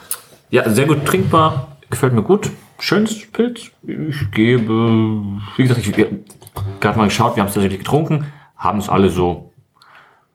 [0.51, 1.77] ja, sehr gut trinkbar.
[1.88, 2.51] Gefällt mir gut.
[2.79, 3.70] Schönes Pilz.
[3.87, 5.23] Ich gebe,
[5.57, 6.09] wie gesagt, ich habe
[6.81, 9.53] gerade mal geschaut, wir haben es tatsächlich getrunken, haben es alle so,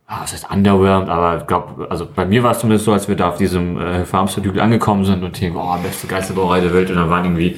[0.05, 3.07] ah, was heißt underwhelmed, aber ich glaube, also bei mir war es zumindest so, als
[3.07, 6.73] wir da auf diesem äh, Farmstüdel angekommen sind und hier, oh, beste geilste Brauerei der
[6.73, 7.57] Welt und da waren irgendwie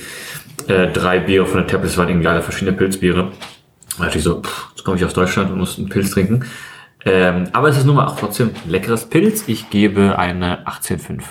[0.67, 3.31] äh, drei Biere von der Tablets, waren irgendwie alle verschiedene Pilzbiere.
[3.97, 6.45] Da dachte ich so, pff, jetzt komme ich aus Deutschland und muss einen Pilz trinken.
[7.05, 9.45] Ähm, aber es ist nun mal auch trotzdem leckeres Pilz.
[9.47, 11.21] Ich gebe eine 18,5.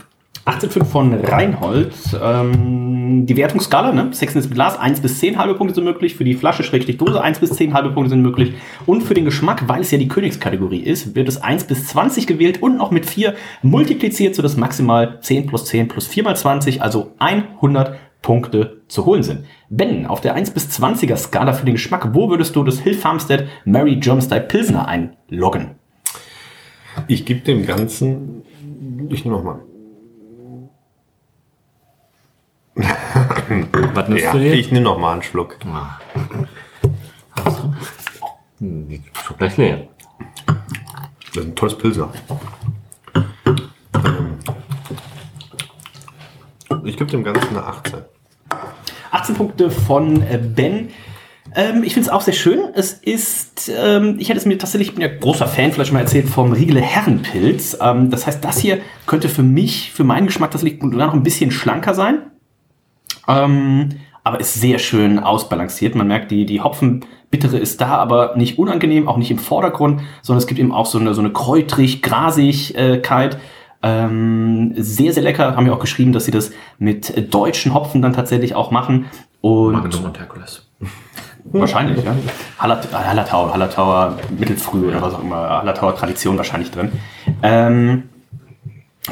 [0.47, 1.93] 18,5 von Reinhold.
[2.23, 4.11] Ähm, die Wertungsskala, ne?
[4.13, 6.15] Sexen ist mit Glas, 1 bis 10 halbe Punkte sind möglich.
[6.15, 8.55] Für die Flasche Schrägstrich Dose 1 bis 10 halbe Punkte sind möglich.
[8.87, 12.29] Und für den Geschmack, weil es ja die Königskategorie ist, wird es 1 bis 20
[12.29, 16.81] gewählt und noch mit 4 multipliziert, sodass maximal 10 plus 10 plus 4 mal 20,
[16.81, 19.45] also 100 Punkte zu holen sind.
[19.69, 22.95] Ben, auf der 1 bis 20er Skala für den Geschmack, wo würdest du das Hill
[22.95, 25.77] Farmstead Mary Germstyle Pilsner einloggen?
[27.09, 28.43] Ich gebe dem Ganzen.
[29.11, 29.61] Ich nehme nochmal.
[32.75, 34.53] Was nimmst Ja, du dir?
[34.55, 35.59] ich nehme nochmal einen Schluck.
[38.59, 39.89] Die ist schon gleich leer.
[40.47, 42.13] Das ist ein tolles Pilser.
[46.89, 47.95] Ich gebe dem Ganzen eine 18.
[49.11, 50.91] 18 Punkte von äh, Ben.
[51.55, 52.61] Ähm, ich finde es auch sehr schön.
[52.75, 55.95] Es ist, ähm, ich hätte es mir tatsächlich, ich bin ja großer Fan, vielleicht schon
[55.95, 57.79] mal erzählt, vom Riegele Herrenpilz.
[57.81, 61.23] Ähm, das heißt, das hier könnte für mich, für meinen Geschmack, das liegt noch ein
[61.23, 62.19] bisschen schlanker sein.
[63.29, 63.91] Ähm,
[64.23, 65.95] aber ist sehr schön ausbalanciert.
[65.95, 70.39] Man merkt, die, die Hopfenbittere ist da, aber nicht unangenehm, auch nicht im Vordergrund, sondern
[70.39, 73.39] es gibt eben auch so eine, so eine kräutrig, Grasigkeit.
[73.87, 75.55] Ähm, sehr, sehr lecker.
[75.55, 79.07] Haben ja auch geschrieben, dass sie das mit deutschen Hopfen dann tatsächlich auch machen.
[79.41, 80.67] Und Magnum und Herkules.
[81.45, 82.13] Wahrscheinlich, ja.
[82.59, 85.37] Hallertauer, Hallertauer, Hallertauer Mittelfrüh oder was auch immer.
[85.37, 86.91] Hallertauer Tradition wahrscheinlich drin.
[87.45, 88.09] Ähm,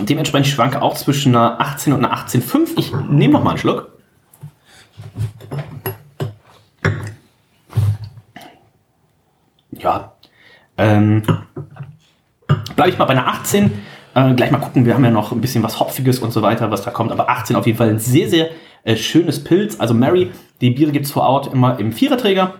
[0.01, 2.71] dementsprechend schwanke auch zwischen einer 18 und einer 18,5.
[2.77, 3.93] Ich nehme noch mal einen Schluck.
[9.71, 10.15] Ja.
[10.77, 11.23] Ähm,
[12.75, 13.71] Bleibe ich mal bei einer 18
[14.15, 16.71] äh, gleich mal gucken, wir haben ja noch ein bisschen was Hopfiges und so weiter,
[16.71, 17.13] was da kommt.
[17.13, 18.51] Aber 18 auf jeden Fall ein sehr, sehr
[18.85, 19.81] äh, schönes Pilz.
[19.81, 22.55] Also Mary, die Biere gibt's vor Ort immer im Viererträger.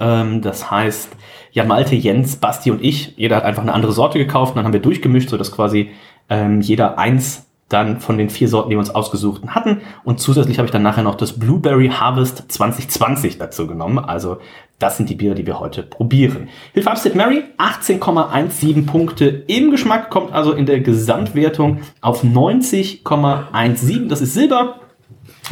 [0.00, 1.10] Ähm, das heißt,
[1.52, 4.66] Jan Malte, Jens, Basti und ich, jeder hat einfach eine andere Sorte gekauft und dann
[4.66, 5.90] haben wir durchgemischt, sodass quasi
[6.28, 9.80] ähm, jeder eins dann von den vier Sorten, die wir uns ausgesucht hatten.
[10.04, 13.98] Und zusätzlich habe ich dann nachher noch das Blueberry Harvest 2020 dazu genommen.
[13.98, 14.38] Also
[14.80, 16.48] das sind die Biere, die wir heute probieren.
[16.72, 24.08] Hilfe Upstate Mary, 18,17 Punkte im Geschmack, kommt also in der Gesamtwertung auf 90,17.
[24.08, 24.80] Das ist Silber.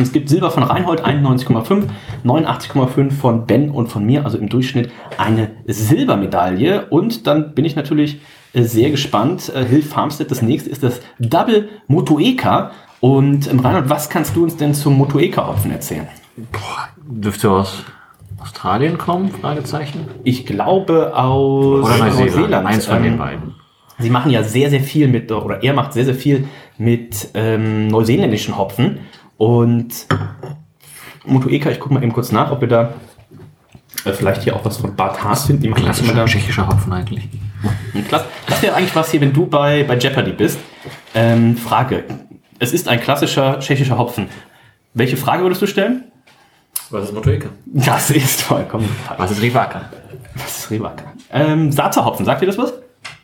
[0.01, 1.85] Es gibt Silber von Reinhold 91,5,
[2.25, 6.87] 89,5 von Ben und von mir, also im Durchschnitt eine Silbermedaille.
[6.87, 8.21] Und dann bin ich natürlich
[8.55, 9.53] sehr gespannt.
[9.55, 12.73] Äh, Hill Farmstead, das nächste ist das Double Motueka.
[13.01, 16.09] Und ähm, Reinhold, was kannst du uns denn zum Motueka-Hopfen erzählen?
[17.07, 17.85] Dürfte aus
[18.41, 19.31] Australien kommen?
[19.31, 20.07] Fragezeichen.
[20.25, 22.37] Ich glaube aus Oder Neuseeland.
[22.37, 22.67] Neuseeland.
[22.67, 23.55] Eins von den Ähm, beiden.
[24.01, 27.89] Sie machen ja sehr, sehr viel mit, oder er macht sehr, sehr viel mit ähm,
[27.89, 29.01] neuseeländischen Hopfen.
[29.37, 30.07] Und
[31.27, 32.95] Motueka, ich gucke mal eben kurz nach, ob wir da
[34.05, 35.63] äh, vielleicht hier auch was von Bart Haas finden.
[35.63, 37.29] Die machen Klassischer tschechischer Hopfen eigentlich.
[38.09, 38.27] Klasse.
[38.47, 40.59] Das wäre eigentlich was hier, wenn du bei, bei Jeopardy bist.
[41.15, 42.05] Ähm, Frage.
[42.59, 44.29] Es ist ein klassischer tschechischer Hopfen.
[44.95, 46.05] Welche Frage würdest du stellen?
[46.91, 47.49] Was ist Motueka?
[47.67, 49.21] Das ist vollkommen falsch.
[49.21, 49.91] Was ist Rivaka?
[50.35, 51.05] Was ist Rewaka?
[51.33, 52.73] Ähm, Saatzer-Hopfen, sagt ihr das was?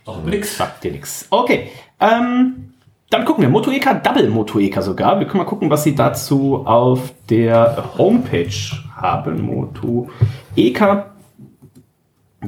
[0.04, 0.56] Auch nix.
[0.56, 1.26] Sagt dir nix.
[1.30, 1.70] Okay.
[1.98, 2.74] Ähm,
[3.10, 3.48] dann gucken wir.
[3.48, 5.18] Motueka, Double Motueka sogar.
[5.18, 8.50] Wir können mal gucken, was sie dazu auf der Homepage
[8.96, 9.40] haben.
[9.42, 11.13] Motueka.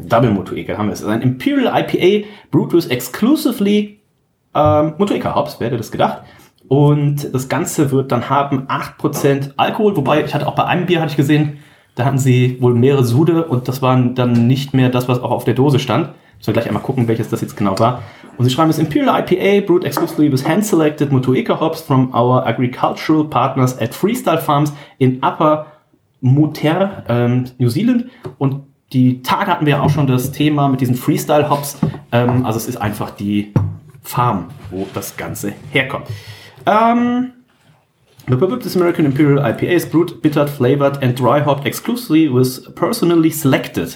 [0.09, 1.01] Double Motueka haben wir es.
[1.01, 4.01] Es ist ein Imperial IPA, brewed with exclusively
[4.55, 6.23] ähm, Motueka Hops, wer hätte das gedacht?
[6.69, 11.01] Und das Ganze wird dann haben 8% Alkohol, wobei ich hatte auch bei einem Bier
[11.01, 11.59] hatte ich gesehen,
[11.95, 15.31] da hatten sie wohl mehrere Sude und das waren dann nicht mehr das, was auch
[15.31, 16.09] auf der Dose stand.
[16.37, 18.03] Müssen wir gleich einmal gucken, welches das jetzt genau war.
[18.37, 23.25] Und sie schreiben es Imperial IPA, brewed exclusively with hand-selected Motueka hops from our agricultural
[23.25, 25.67] partners at Freestyle Farms in Upper
[26.21, 28.07] Moter, ähm, New Zealand.
[28.37, 31.79] Und die Tage hatten wir ja auch schon das Thema mit diesen Freestyle-Hops.
[32.13, 33.53] Ähm, also es ist einfach die
[34.03, 36.07] Farm, wo das Ganze herkommt.
[36.65, 37.33] Ähm,
[38.29, 43.95] This American Imperial IPA is brewed, bittered, flavored and dry hopped exclusively with personally selected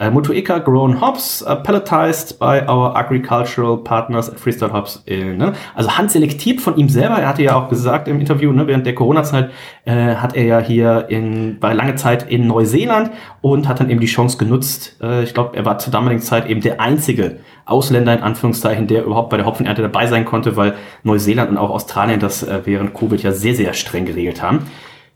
[0.00, 5.02] uh, Motueka grown hops, uh, palletized by our agricultural partners at Freestyle Hops.
[5.06, 5.54] Äh, ne?
[5.74, 7.16] Also handselektiert von ihm selber.
[7.16, 9.50] Er hatte ja auch gesagt im Interview, ne, während der Corona-Zeit
[9.84, 13.10] äh, hat er ja hier in, war lange Zeit in Neuseeland
[13.40, 14.96] und hat dann eben die Chance genutzt.
[15.02, 19.04] Äh, ich glaube, er war zur damaligen Zeit eben der einzige Ausländer in Anführungszeichen, der
[19.04, 22.94] überhaupt bei der Hopfenernte dabei sein konnte, weil Neuseeland und auch Australien das äh, während
[22.94, 24.66] Covid ja sehr, sehr streng geregelt haben.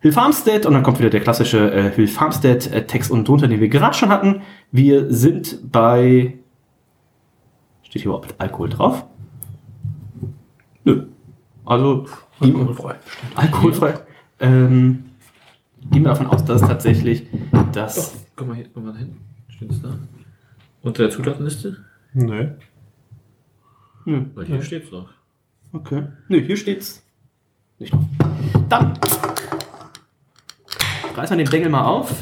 [0.00, 3.48] Hill Farmstead und dann kommt wieder der klassische äh, Hill Farmstead äh, Text unten drunter,
[3.48, 4.42] den wir gerade schon hatten.
[4.70, 6.38] Wir sind bei
[7.82, 9.04] steht hier überhaupt Alkohol drauf?
[10.84, 11.06] Nö.
[11.64, 12.06] Also
[12.40, 12.94] alkoholfrei.
[13.34, 13.94] Alkoholfrei.
[14.40, 15.04] Ähm,
[15.90, 17.26] gehen wir davon aus, dass tatsächlich
[17.72, 19.20] das Guck mal hier, guck mal hinten.
[19.48, 19.98] Steht es da?
[20.82, 21.76] Unter der Zutatenliste?
[22.18, 22.48] Nee.
[24.04, 24.24] Nö.
[24.34, 25.06] Weil hier steht's drauf.
[25.72, 26.02] Okay.
[26.28, 27.04] Nö, hier steht's
[27.78, 28.04] nicht drauf.
[28.68, 28.98] Dann
[31.14, 32.12] reißen wir den Deckel mal auf.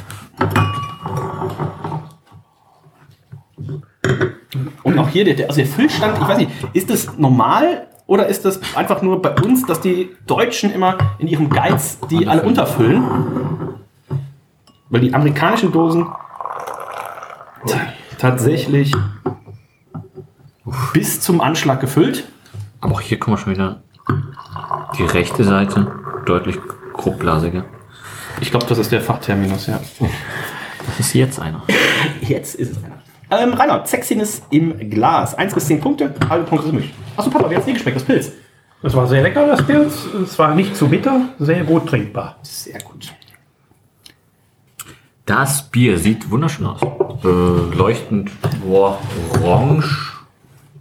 [4.83, 8.45] Und auch hier, der, also der Füllstand, ich weiß nicht, ist das normal oder ist
[8.45, 13.03] das einfach nur bei uns, dass die Deutschen immer in ihrem Geiz die alle unterfüllen?
[14.91, 16.07] Weil die amerikanischen Dosen
[17.67, 17.75] t-
[20.93, 22.25] bis zum Anschlag gefüllt.
[22.81, 23.83] Aber auch hier kommen wir schon wieder
[24.99, 25.93] die rechte Seite
[26.25, 26.59] deutlich
[26.93, 27.65] grobblasiger.
[28.41, 29.81] Ich glaube, das ist der Fachterminus, ja.
[30.87, 31.63] Das ist jetzt einer.
[32.21, 32.97] Jetzt ist es einer.
[33.31, 35.35] Ähm, Reinhard, Sexiness im Glas.
[35.35, 36.95] 1 bis 10 Punkte, halbe Punkte sind mich.
[37.17, 38.33] Achso, Papa, wie hat's dir geschmeckt, das Pilz?
[38.83, 40.07] Das war sehr lecker, das Pilz.
[40.23, 42.37] Es war nicht zu bitter, sehr gut trinkbar.
[42.43, 43.13] Sehr gut.
[45.25, 46.81] Das Bier sieht wunderschön aus.
[47.25, 48.31] Äh, leuchtend
[48.65, 49.01] boah,
[49.43, 50.16] orange.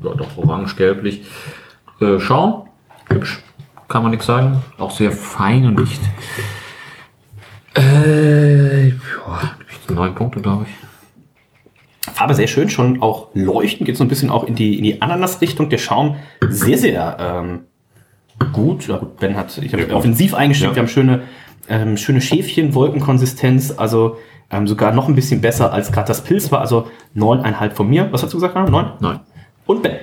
[0.05, 1.23] Ja, doch orange-gelblich.
[1.99, 2.69] Äh, Schaum.
[3.09, 3.41] Hübsch.
[3.87, 4.61] Kann man nichts sagen.
[4.77, 6.01] Auch sehr fein und dicht.
[7.75, 8.95] Äh, ja,
[9.89, 12.13] neun Punkte, glaube ich.
[12.13, 15.01] Farbe sehr schön, schon auch leuchtend, geht so ein bisschen auch in die, in die
[15.01, 15.69] Ananas-Richtung.
[15.69, 16.15] Der Schaum
[16.47, 17.61] sehr, sehr ähm,
[18.53, 18.87] gut.
[18.87, 20.71] Ja, gut, Ben hat ich hab offensiv eingestellt.
[20.71, 20.75] Ja.
[20.75, 21.23] Wir haben schöne,
[21.67, 23.73] ähm, schöne Schäfchen, Wolkenkonsistenz.
[23.75, 24.17] Also
[24.51, 26.61] ähm, sogar noch ein bisschen besser als gerade das Pilz war.
[26.61, 28.07] Also neuneinhalb von mir.
[28.11, 28.55] Was hast du gesagt?
[28.55, 28.93] Neun?
[28.99, 29.19] Neun.
[29.65, 29.95] Und Ben?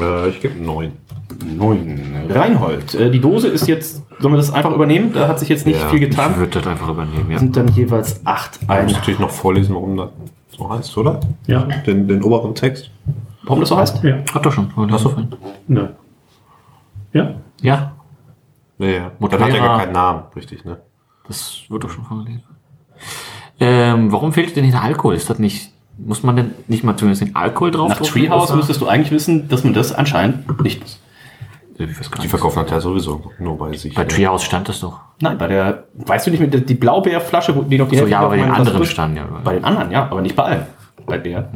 [0.00, 0.92] Äh, ich gebe neun.
[1.44, 2.26] Neun.
[2.28, 2.94] Reinhold.
[2.94, 5.12] Äh, die Dose ist jetzt, sollen wir das einfach übernehmen?
[5.12, 6.36] Da hat sich jetzt nicht Ja, viel Ich getan.
[6.36, 7.38] würde das einfach übernehmen, ja.
[7.38, 8.84] sind dann jeweils acht Ich ein.
[8.84, 10.10] muss natürlich noch vorlesen, warum das
[10.56, 11.20] So heißt oder?
[11.46, 11.60] Ja.
[11.86, 12.90] Den, den oberen Text.
[13.44, 14.02] Warum das so heißt?
[14.02, 14.18] Ja.
[14.34, 14.70] Hat doch schon.
[14.90, 15.28] Hast du vorhin?
[15.68, 15.94] Ne.
[17.12, 17.34] Ja.
[17.62, 17.92] Ja,
[18.78, 19.12] Ja, ja.
[19.20, 20.78] Dann hat er gar keinen Namen, richtig, ne?
[21.28, 22.42] das wird doch schon vorgelesen.
[23.58, 25.14] Ähm, warum fehlt denn hier der Alkohol?
[25.14, 28.80] Ist das nicht, muss man denn nicht mal zumindest den Alkohol drauf Nach Treehouse müsstest
[28.80, 31.00] du eigentlich wissen, dass man das anscheinend nicht muss.
[31.78, 33.94] Die verkaufen das ja sowieso nur bei sich.
[33.94, 34.08] Bei ne?
[34.08, 35.00] Treehouse stand das doch.
[35.20, 38.06] Nein, bei der, weißt du nicht, mit der, die Blaubeerflasche, wo die noch die So,
[38.06, 39.28] ja, aber bei den anderen standen ja.
[39.44, 40.66] Bei den anderen, ja, aber nicht bei allen.
[41.04, 41.50] Bei Bär.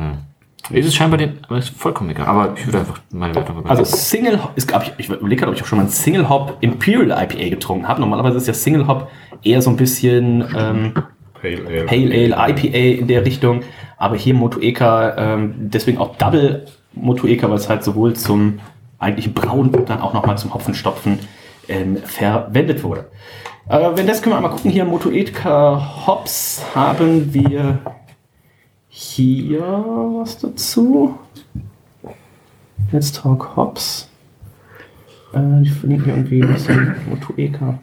[0.71, 2.27] Ist es scheinbar den, aber ist vollkommen egal.
[2.27, 3.71] Aber ich würde einfach meine Wertung übernehmen.
[3.71, 5.91] Also Single Hop, ist, glaub ich, ich überlege gerade, ob ich auch schon mal ein
[5.91, 8.01] Single Hop Imperial IPA getrunken habe.
[8.01, 9.11] Normalerweise ist ja Single Hop
[9.43, 10.93] eher so ein bisschen ähm,
[11.41, 11.85] Pale Ale.
[11.85, 13.63] Pale Ale, IPA in der Richtung.
[13.97, 18.61] Aber hier Motueka, ähm, deswegen auch Double Motueka, weil es halt sowohl zum
[18.99, 21.19] eigentlichen Brauen und dann auch nochmal zum Hopfenstopfen
[21.69, 23.07] ähm, verwendet wurde.
[23.69, 24.71] Äh, wenn das können wir einmal gucken.
[24.71, 27.79] Hier Motueka Hops haben wir
[28.89, 31.19] hier was dazu.
[32.93, 34.09] Let's Talk Hops.
[35.33, 37.79] Äh, ich verlinke hier irgendwie ein bisschen Motueka.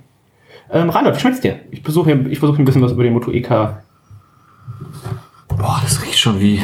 [0.71, 1.59] Ähm, Reinhold, wie schmeckt's dir?
[1.71, 3.81] Ich versuche ich versuche ein bisschen was über den Motueka
[5.49, 6.61] Boah, das riecht schon wie,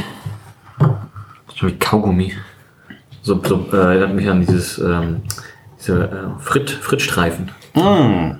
[1.55, 2.33] schon wie Kaugummi.
[3.21, 5.21] So, so äh, erinnert mich an dieses, ähm,
[5.79, 7.49] diese äh, Frit, Frittstreifen.
[7.73, 8.37] Mm.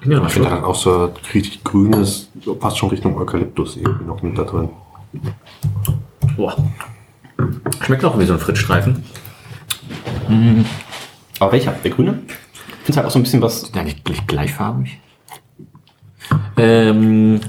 [0.00, 0.50] Ich nehme mal Ich finde Schluck.
[0.50, 4.68] dann auch so richtig grünes, fast schon Richtung Eukalyptus irgendwie noch mit da drin.
[6.36, 6.54] Boah.
[7.84, 9.02] Schmeckt auch wie so ein Frittstreifen.
[11.40, 11.72] Aber welcher?
[11.72, 12.20] Der grüne?
[12.86, 13.64] Ich finde halt auch so ein bisschen was.
[13.64, 15.00] Ist der nicht gleich, gleichfarbig?
[16.56, 17.40] Ähm,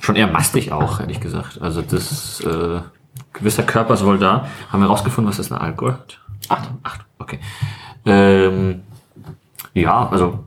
[0.00, 1.62] schon eher mastig auch, ehrlich gesagt.
[1.62, 2.80] Also das äh,
[3.32, 4.48] gewisser Körper ist wohl da.
[4.72, 6.18] Haben wir rausgefunden, was das eine Alkohol hat?
[6.48, 6.68] Acht.
[6.82, 7.38] Acht, okay.
[8.04, 8.80] Ähm,
[9.72, 10.44] ja, also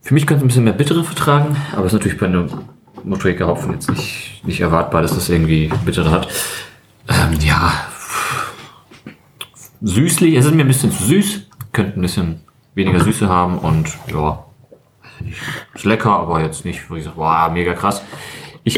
[0.00, 2.48] für mich könnte es ein bisschen mehr bittere vertragen, aber es ist natürlich bei einem
[3.02, 6.28] Motorika Hopfen jetzt nicht, nicht erwartbar, dass das irgendwie bittere hat.
[7.08, 7.72] Ähm, ja,
[9.82, 12.40] süßlich, es ist mir ein bisschen zu süß, könnte ein bisschen
[12.74, 14.44] weniger Süße haben und ja,
[15.74, 18.02] ist lecker, aber jetzt nicht, wo ich sage, wow, mega krass.
[18.64, 18.76] Ich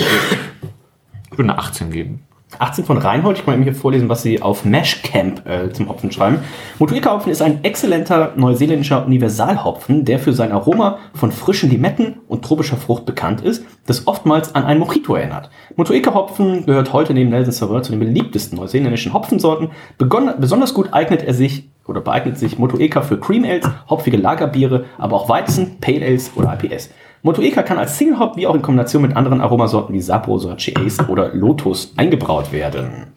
[1.31, 2.28] würde eine 18 geben.
[2.59, 3.39] 18 von Reinhold.
[3.39, 6.41] Ich kann eben hier vorlesen, was sie auf Mashcamp äh, zum Hopfen schreiben.
[6.79, 12.77] Motueka-Hopfen ist ein exzellenter neuseeländischer Universalhopfen, der für sein Aroma von frischen Limetten und tropischer
[12.77, 15.51] Frucht bekannt ist, das oftmals an ein Mojito erinnert.
[15.77, 19.71] Motueka-Hopfen gehört heute neben Nelson Sauveur zu den beliebtesten neuseeländischen Hopfensorten.
[19.97, 24.85] Begon besonders gut eignet er sich oder beeignet sich Motueka für Cream Ales, hopfige Lagerbiere,
[24.99, 26.91] aber auch Weizen, Pale Ales oder IPS.
[27.23, 30.75] Motueka kann als Single Hop wie auch in Kombination mit anderen Aromasorten wie Sapporo, Sorachi
[30.77, 33.09] Ace oder Lotus eingebraut werden.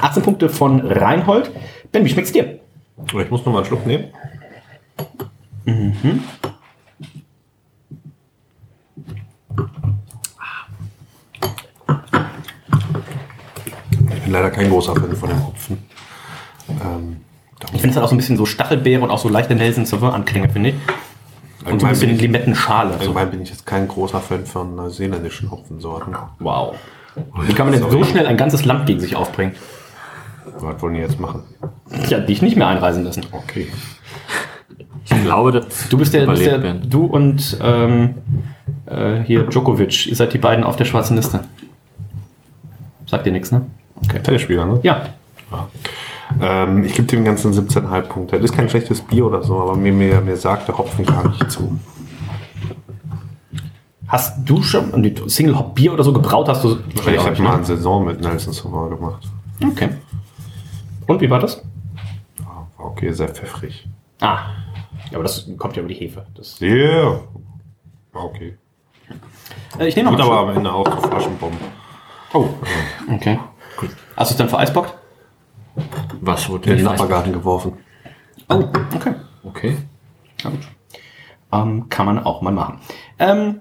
[0.00, 1.50] 18 Punkte von Reinhold.
[1.92, 2.58] Ben, wie schmeckt's dir?
[3.06, 4.06] Ich muss noch mal einen Schluck nehmen.
[5.64, 6.20] Mhm.
[14.14, 15.78] Ich bin leider kein großer Fan von dem Hopfen.
[16.68, 17.16] Ähm,
[17.74, 19.86] Ich finde es halt auch so ein bisschen so Stachelbeere und auch so leichte Nelson
[19.86, 20.74] Sauveur Anklänge, finde ich.
[21.64, 22.92] Und so ein bisschen Limettenschale.
[22.94, 22.98] So.
[23.00, 26.16] Allgemein bin ich jetzt kein großer Fan von neuseeländischen Hopfensorten.
[26.38, 26.76] Wow.
[27.42, 29.54] Wie kann man denn so schnell ein ganzes Land gegen sich aufbringen?
[30.58, 31.42] Was wollen die jetzt machen?
[32.08, 33.24] Ja, dich nicht mehr einreisen lassen.
[33.32, 33.68] Okay.
[35.04, 38.14] Ich glaube, dass Du bist der, bist der du und ähm,
[38.86, 41.40] äh, hier Djokovic, ihr seid die beiden auf der schwarzen Liste.
[43.06, 43.66] Sagt dir nichts, ne?
[44.04, 44.20] Okay.
[44.22, 44.80] Tennisspieler, ne?
[44.82, 45.08] Ja.
[46.40, 48.36] Ähm, ich gebe dem Ganzen 17,5 Punkte.
[48.36, 51.28] Das ist kein schlechtes Bier oder so, aber mir, mir, mir sagt der Hopfen gar
[51.28, 51.78] nicht zu.
[54.08, 56.48] Hast du schon ein Single Hop Bier oder so gebraut?
[56.48, 57.54] Hast du Ich habe mal ne?
[57.54, 59.26] eine Saison mit Nelson Sauveur gemacht.
[59.64, 59.88] Okay.
[61.06, 61.62] Und wie war das?
[62.76, 63.88] War okay, sehr pfeffrig.
[64.20, 64.40] Ah.
[65.14, 66.26] Aber das kommt ja über die Hefe.
[66.58, 66.66] Ja.
[66.66, 67.20] Yeah.
[68.12, 68.58] War okay.
[69.78, 70.50] äh, ich nehme Gut, noch aber mal.
[70.50, 71.58] am Ende auch Flaschenbomben.
[72.34, 72.48] Oh.
[73.14, 73.38] Okay.
[74.16, 74.94] Hast du es dann vereisbockt?
[76.20, 77.74] Was wurde In den Nachbargarten geworfen.
[78.48, 78.64] Oh,
[78.94, 79.14] okay.
[79.44, 79.76] Okay.
[80.42, 80.60] Ja, gut.
[81.52, 82.78] Ähm, kann man auch mal machen.
[83.18, 83.60] Ähm,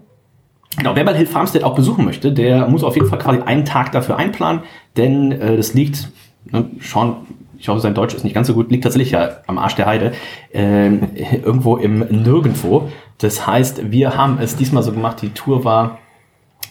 [0.77, 3.65] genau, wer mal Hill Farmstead auch besuchen möchte, der muss auf jeden Fall quasi einen
[3.65, 4.63] Tag dafür einplanen,
[4.95, 6.09] denn äh, das liegt,
[6.45, 9.57] ne, Sean, ich hoffe, sein Deutsch ist nicht ganz so gut, liegt tatsächlich ja am
[9.57, 10.13] Arsch der Heide,
[10.53, 11.09] ähm,
[11.43, 12.89] irgendwo im Nirgendwo.
[13.17, 15.99] Das heißt, wir haben es diesmal so gemacht, die Tour war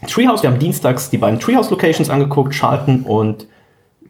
[0.09, 3.47] Treehouse, wir haben dienstags die beiden Treehouse-Locations angeguckt, Charlton und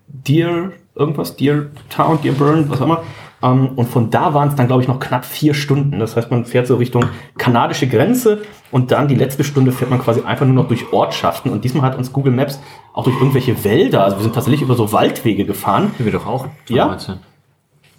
[0.06, 3.02] Deer, irgendwas, Deer Town, Deer Burn, was auch immer.
[3.42, 5.98] Ähm, und von da waren es dann, glaube ich, noch knapp vier Stunden.
[5.98, 7.04] Das heißt, man fährt so Richtung
[7.38, 11.50] kanadische Grenze und dann die letzte Stunde fährt man quasi einfach nur noch durch Ortschaften.
[11.50, 12.60] Und diesmal hat uns Google Maps
[12.92, 15.92] auch durch irgendwelche Wälder, also wir sind tatsächlich über so Waldwege gefahren.
[15.98, 16.48] Wir doch auch.
[16.68, 16.86] Ja.
[16.86, 17.16] 19.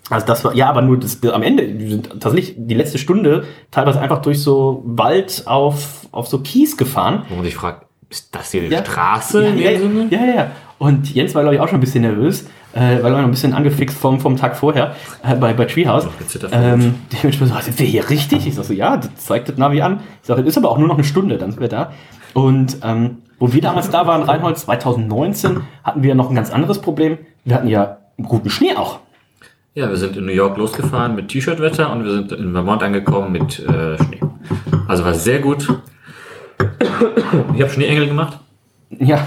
[0.09, 3.45] Also das war, ja, aber nur das, am Ende, wir sind tatsächlich die letzte Stunde
[3.71, 7.23] teilweise einfach durch so Wald auf auf so Kies gefahren.
[7.29, 8.83] Wo man sich fragt, ist das hier die Ja.
[8.83, 9.53] Straße?
[9.55, 9.79] Ja, ja,
[10.09, 10.51] ja, ja.
[10.77, 13.31] Und Jens war, glaube ich, auch schon ein bisschen nervös, äh, weil er noch ein
[13.31, 16.07] bisschen angefixt vom, vom Tag vorher äh, bei, bei Treehouse.
[16.51, 18.47] Ähm, dementsprechend so, sind wir hier richtig?
[18.47, 19.99] Ich sag so, ja, das zeigt das Navi an.
[20.21, 21.91] Ich sage, ist aber auch nur noch eine Stunde, dann sind wir da.
[22.33, 26.79] Und ähm, wo wir damals da waren, Reinhold, 2019, hatten wir noch ein ganz anderes
[26.79, 27.17] Problem.
[27.43, 28.99] Wir hatten ja guten Schnee auch.
[29.73, 33.31] Ja, wir sind in New York losgefahren mit T-Shirt-Wetter und wir sind in Vermont angekommen
[33.31, 34.19] mit äh, Schnee.
[34.87, 35.67] Also war sehr gut.
[37.55, 38.37] Ich habe Schneeengel gemacht.
[38.89, 39.25] Ja.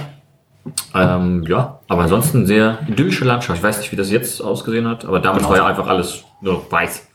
[0.94, 3.58] Ähm, ja, aber ansonsten sehr idyllische Landschaft.
[3.58, 6.64] Ich weiß nicht, wie das jetzt ausgesehen hat, aber damals war ja einfach alles nur
[6.70, 7.08] weiß.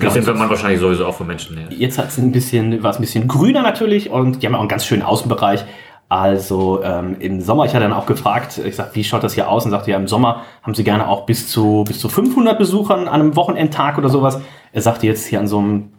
[0.00, 1.68] Das sind man wahrscheinlich sowieso auch von Menschen her.
[1.70, 4.68] Jetzt hat's ein bisschen, war es ein bisschen grüner natürlich und die haben auch einen
[4.68, 5.64] ganz schönen Außenbereich.
[6.08, 9.48] Also ähm, im Sommer, ich hatte dann auch gefragt, ich sag, wie schaut das hier
[9.48, 9.64] aus?
[9.64, 13.08] Und sagte, ja, im Sommer haben sie gerne auch bis zu, bis zu 500 Besuchern
[13.08, 14.38] an einem Wochenendtag oder sowas.
[14.72, 15.92] Er sagte jetzt hier an so einem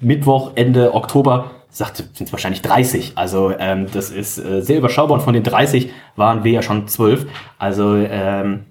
[0.00, 3.12] Mittwoch, Ende Oktober, sagte, sind es wahrscheinlich 30.
[3.16, 6.86] Also ähm, das ist äh, sehr überschaubar und von den 30 waren wir ja schon
[6.86, 7.26] 12.
[7.58, 8.64] Also ähm,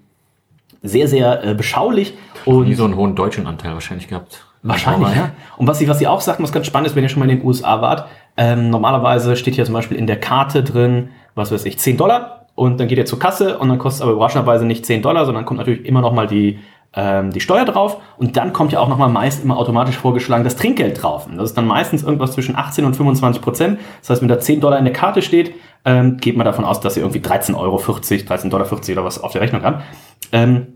[0.81, 2.13] sehr, sehr äh, beschaulich.
[2.45, 4.45] Und Nie so einen hohen deutschen Anteil wahrscheinlich gehabt.
[4.61, 5.31] Wahrscheinlich, ja.
[5.57, 7.29] Und was sie, was sie auch sagten, was ganz spannend ist, wenn ihr schon mal
[7.29, 11.51] in den USA wart, ähm, normalerweise steht hier zum Beispiel in der Karte drin, was
[11.51, 14.13] weiß ich, 10 Dollar und dann geht ihr zur Kasse und dann kostet es aber
[14.13, 16.59] überraschenderweise nicht 10 Dollar, sondern kommt natürlich immer noch mal die,
[16.95, 20.43] ähm, die Steuer drauf und dann kommt ja auch noch mal meist immer automatisch vorgeschlagen
[20.43, 21.27] das Trinkgeld drauf.
[21.27, 23.79] Und das ist dann meistens irgendwas zwischen 18 und 25 Prozent.
[24.01, 25.53] Das heißt, wenn da 10 Dollar in der Karte steht,
[25.85, 29.31] ähm, geht man davon aus, dass ihr irgendwie 13,40 Euro, 13,40 Dollar oder was auf
[29.31, 29.83] der Rechnung habt.
[30.31, 30.67] Ähm,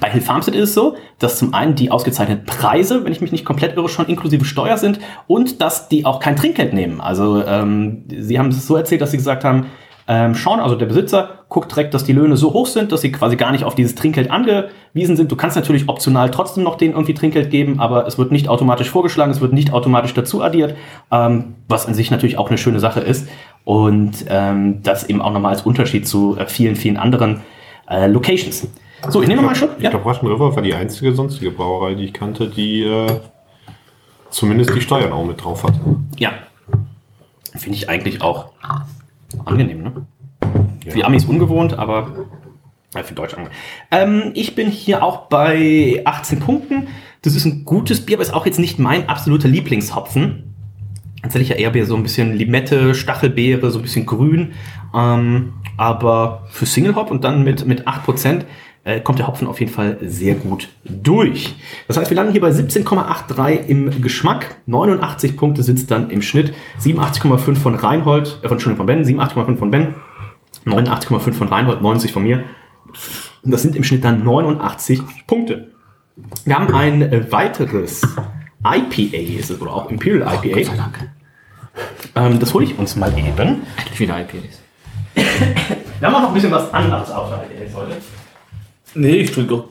[0.00, 3.32] bei Hill Farmstead ist es so, dass zum einen die ausgezeichneten Preise, wenn ich mich
[3.32, 7.00] nicht komplett irre, schon inklusive Steuer sind und dass die auch kein Trinkgeld nehmen.
[7.00, 9.66] Also ähm, sie haben es so erzählt, dass sie gesagt haben,
[10.08, 13.10] ähm, Sean, also der Besitzer, guckt direkt, dass die Löhne so hoch sind, dass sie
[13.10, 15.32] quasi gar nicht auf dieses Trinkgeld angewiesen sind.
[15.32, 18.88] Du kannst natürlich optional trotzdem noch denen irgendwie Trinkgeld geben, aber es wird nicht automatisch
[18.88, 20.76] vorgeschlagen, es wird nicht automatisch dazu addiert,
[21.10, 23.28] ähm, was an sich natürlich auch eine schöne Sache ist.
[23.64, 27.42] Und ähm, das eben auch nochmal als Unterschied zu äh, vielen, vielen anderen
[27.88, 28.68] äh, Locations.
[29.08, 29.70] So, ich nehme mal schon.
[29.78, 33.20] Ich glaube, Russian River war die einzige sonstige Brauerei, die ich kannte, die äh,
[34.30, 35.80] zumindest die Steuern auch mit drauf hatte.
[36.16, 36.30] Ja.
[37.54, 38.50] Finde ich eigentlich auch
[39.44, 40.06] angenehm, ne?
[40.86, 42.26] Für die Amis ungewohnt, aber
[42.94, 43.52] ja, für Deutsch angenehm.
[43.90, 46.88] Ähm, ich bin hier auch bei 18 Punkten.
[47.22, 50.54] Das ist ein gutes Bier, aber ist auch jetzt nicht mein absoluter Lieblingshopfen.
[51.22, 54.52] Tatsächlich ja eher so ein bisschen Limette, Stachelbeere, so ein bisschen grün.
[54.94, 58.44] Ähm, aber für Single Hop und dann mit, mit 8%
[58.86, 61.56] äh, kommt der Hopfen auf jeden Fall sehr gut durch.
[61.88, 64.58] Das heißt, wir landen hier bei 17,83 im Geschmack.
[64.66, 66.54] 89 Punkte sind es dann im Schnitt.
[66.80, 69.94] 87,5 von Reinhold, äh, von, Entschuldigung, von Ben, 87,5 von Ben,
[70.64, 72.44] 89,5 von Reinhold, 90 von mir.
[73.42, 75.72] Und das sind im Schnitt dann 89 Punkte.
[76.44, 78.02] Wir haben ein äh, weiteres
[78.64, 80.54] IPA, ist es, oder auch Imperial IPA.
[80.54, 81.10] Gott sei Dank.
[82.14, 83.62] Ähm, das hole ich uns mal eben.
[83.76, 84.62] Endlich wieder IPAs.
[85.98, 87.96] Wir haben auch noch ein bisschen was anderes außer IPAs heute.
[88.96, 89.64] Nee, ich trinke auch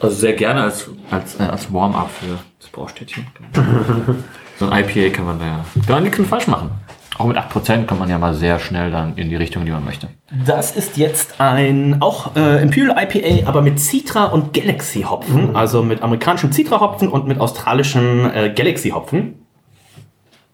[0.00, 3.26] also sehr gerne als, als, äh, als Warm-up für das Braustädtchen.
[4.58, 6.70] so ein IPA kann man da ja gar nichts falsch machen.
[7.16, 9.84] Auch mit 8% kommt man ja mal sehr schnell dann in die Richtung, die man
[9.84, 10.08] möchte.
[10.44, 15.84] Das ist jetzt ein auch äh, Imperial IPA, aber mit Citra und Galaxy Hopfen, also
[15.84, 19.46] mit amerikanischem Citra Hopfen und mit australischem äh, Galaxy Hopfen.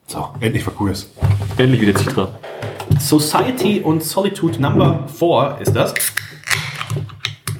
[0.06, 1.10] So, endlich war cooles.
[1.56, 2.28] Endlich wieder Citra.
[2.98, 5.94] Society und Solitude Number 4 ist das.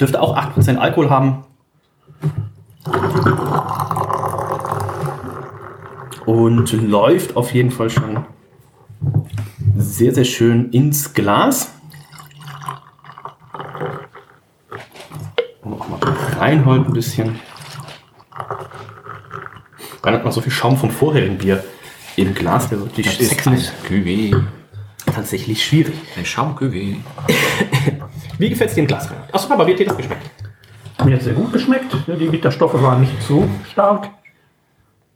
[0.01, 1.44] Dürfte auch 8% Alkohol haben.
[6.24, 8.24] Und läuft auf jeden Fall schon
[9.76, 11.72] sehr, sehr schön ins Glas.
[15.62, 15.98] Und auch mal
[16.38, 17.38] Reinhold ein bisschen.
[20.03, 21.62] Rein hat noch so viel Schaum vom vorherigen Bier
[22.16, 23.38] im Glas, der wirklich ist.
[25.07, 25.94] Tatsächlich schwierig.
[26.16, 26.96] Ein Schaum-Cuvée.
[28.41, 29.07] Wie gefällt es dir im Glas?
[29.32, 30.22] Achso, aber wie hat dir das geschmeckt?
[31.05, 31.95] Mir hat sehr gut geschmeckt.
[32.07, 34.09] Die Bitterstoffe waren nicht zu stark.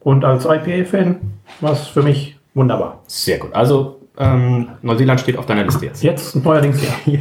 [0.00, 1.20] Und als IPA-Fan
[1.62, 3.00] war es für mich wunderbar.
[3.06, 3.54] Sehr gut.
[3.54, 6.02] Also, ähm, Neuseeland steht auf deiner Liste jetzt.
[6.02, 6.90] Jetzt neuerdings ja.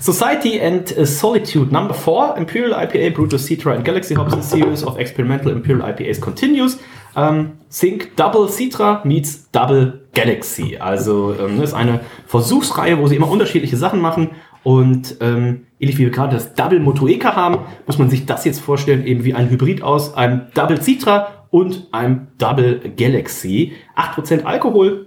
[0.00, 4.84] Society and uh, Solitude Number 4, Imperial IPA with Citra and Galaxy Hops, a series
[4.84, 6.78] of experimental Imperial IPAs continues.
[7.16, 10.76] Um, think Double Citra meets Double Galaxy.
[10.78, 14.30] Also ähm, das ist eine Versuchsreihe, wo sie immer unterschiedliche Sachen machen.
[14.68, 18.60] Und ähm, ähnlich wie wir gerade das Double Motueka haben, muss man sich das jetzt
[18.60, 23.72] vorstellen, eben wie ein Hybrid aus einem Double Citra und einem Double Galaxy.
[23.96, 25.06] 8% Alkohol,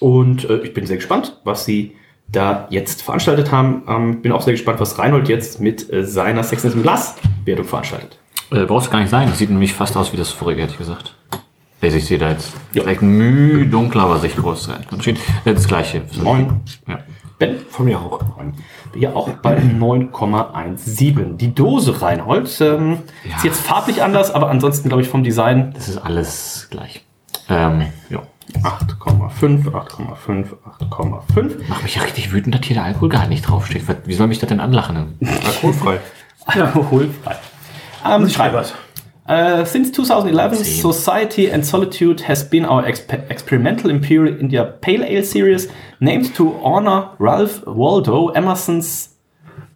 [0.00, 1.94] und äh, ich bin sehr gespannt, was sie
[2.26, 3.84] da jetzt veranstaltet haben.
[3.86, 7.14] Ähm, bin auch sehr gespannt, was Reinhold jetzt mit äh, seiner Sexiness im Glas
[7.44, 8.18] Wertung veranstaltet.
[8.50, 9.28] Äh, brauchst du gar nicht sein.
[9.28, 11.14] Das sieht nämlich fast aus wie das vorige, hätte ich gesagt.
[11.80, 14.84] Also ich sehe da jetzt vielleicht ein Mühe dunkler, was ich groß sein
[15.44, 16.02] Das gleiche.
[16.20, 16.60] Neun.
[16.88, 16.98] Ja.
[17.70, 18.20] Von mir auch.
[18.94, 21.36] Hier auch bei 9,17.
[21.36, 22.98] Die Dose Reinhold ähm,
[23.36, 25.72] ist jetzt farblich anders, aber ansonsten glaube ich vom Design.
[25.74, 27.04] Das ist alles gleich.
[27.48, 28.22] Ähm, ja.
[28.62, 30.46] 8,5, 8,5,
[30.78, 31.68] 8,5.
[31.68, 33.84] Macht mich ja richtig wütend, dass hier der Alkohol gar nicht draufsteht.
[34.04, 35.18] Wie soll mich das denn anlachen?
[35.44, 35.98] Alkoholfrei.
[36.46, 37.36] Alkoholfrei.
[38.06, 38.74] Ähm, Sie schreiben was.
[39.26, 45.24] Uh, since 2011, Society and Solitude has been our exp experimental Imperial India Pale Ale
[45.24, 45.66] series,
[45.98, 49.14] named to honor Ralph Waldo Emerson's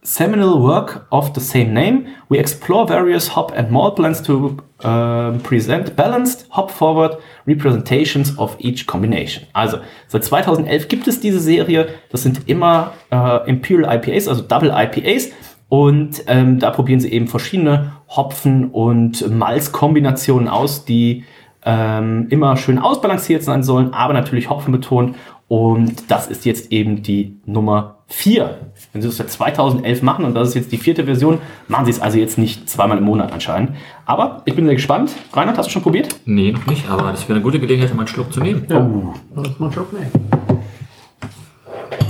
[0.02, 2.14] seminal work of the same name.
[2.28, 8.86] We explore various hop and malt blends to um, present balanced, hop-forward representations of each
[8.86, 9.46] combination.
[9.54, 11.88] Also, seit 2011 gibt es diese Serie.
[12.10, 15.30] Das sind immer äh, Imperial IPAs, also Double IPAs.
[15.68, 21.24] Und ähm, da probieren sie eben verschiedene Hopfen- und Malzkombinationen aus, die
[21.64, 25.16] ähm, immer schön ausbalanciert sein sollen, aber natürlich Hopfen betont.
[25.48, 28.58] Und das ist jetzt eben die Nummer 4.
[28.92, 31.38] Wenn sie das seit 2011 machen und das ist jetzt die vierte Version,
[31.68, 33.72] machen sie es also jetzt nicht zweimal im Monat anscheinend.
[34.04, 35.14] Aber ich bin sehr gespannt.
[35.32, 36.20] Reinhard, hast du schon probiert?
[36.26, 38.66] Nee, noch nicht, aber das wäre eine gute Gelegenheit, mal einen Schluck zu nehmen.
[38.70, 39.14] Oh.
[39.42, 40.10] Das mal Schluck nehmen.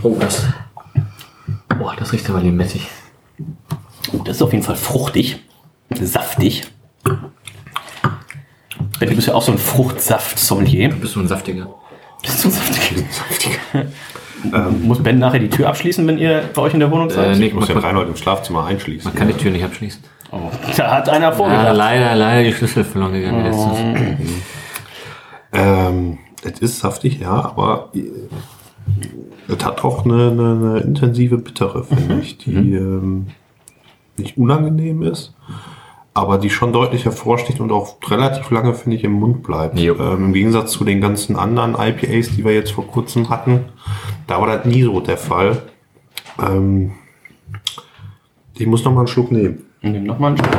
[0.03, 0.47] Oh, das.
[1.79, 2.89] Boah, das riecht aber limettig.
[4.13, 5.39] Oh, das ist auf jeden Fall fruchtig,
[6.01, 6.65] saftig.
[8.99, 10.91] Ben, du bist ja auch so ein Fruchtsaft-Sommelier.
[10.91, 11.69] Bist du ein saftiger?
[12.23, 12.53] Bist du ein
[13.11, 13.59] saftiger?
[14.55, 17.37] Ähm, Muss Ben nachher die Tür abschließen, wenn ihr bei euch in der Wohnung seid?
[17.37, 19.11] Äh, nee, ich muss den Reinhold im Schlafzimmer einschließen.
[19.11, 20.03] Man kann die Tür nicht abschließen.
[20.31, 21.77] Oh, da hat einer Ja, vorgedacht.
[21.77, 23.45] leider, leider die Schlüssel verloren gegangen.
[23.45, 23.79] letztens.
[25.53, 28.01] Ähm, es ist saftig, ja, aber äh,
[29.49, 33.29] es hat auch eine, eine, eine intensive Bittere, finde ich, die ähm,
[34.17, 35.35] nicht unangenehm ist,
[36.15, 39.79] aber die schon deutlich hervorsticht und auch relativ lange, finde ich, im Mund bleibt.
[39.79, 43.67] Ähm, Im Gegensatz zu den ganzen anderen IPAs, die wir jetzt vor kurzem hatten,
[44.27, 45.63] da war das nie so der Fall.
[46.41, 46.93] Ähm,
[48.57, 49.65] ich muss noch mal einen Schluck nehmen.
[49.83, 50.57] Nimm noch mal einen Schluck.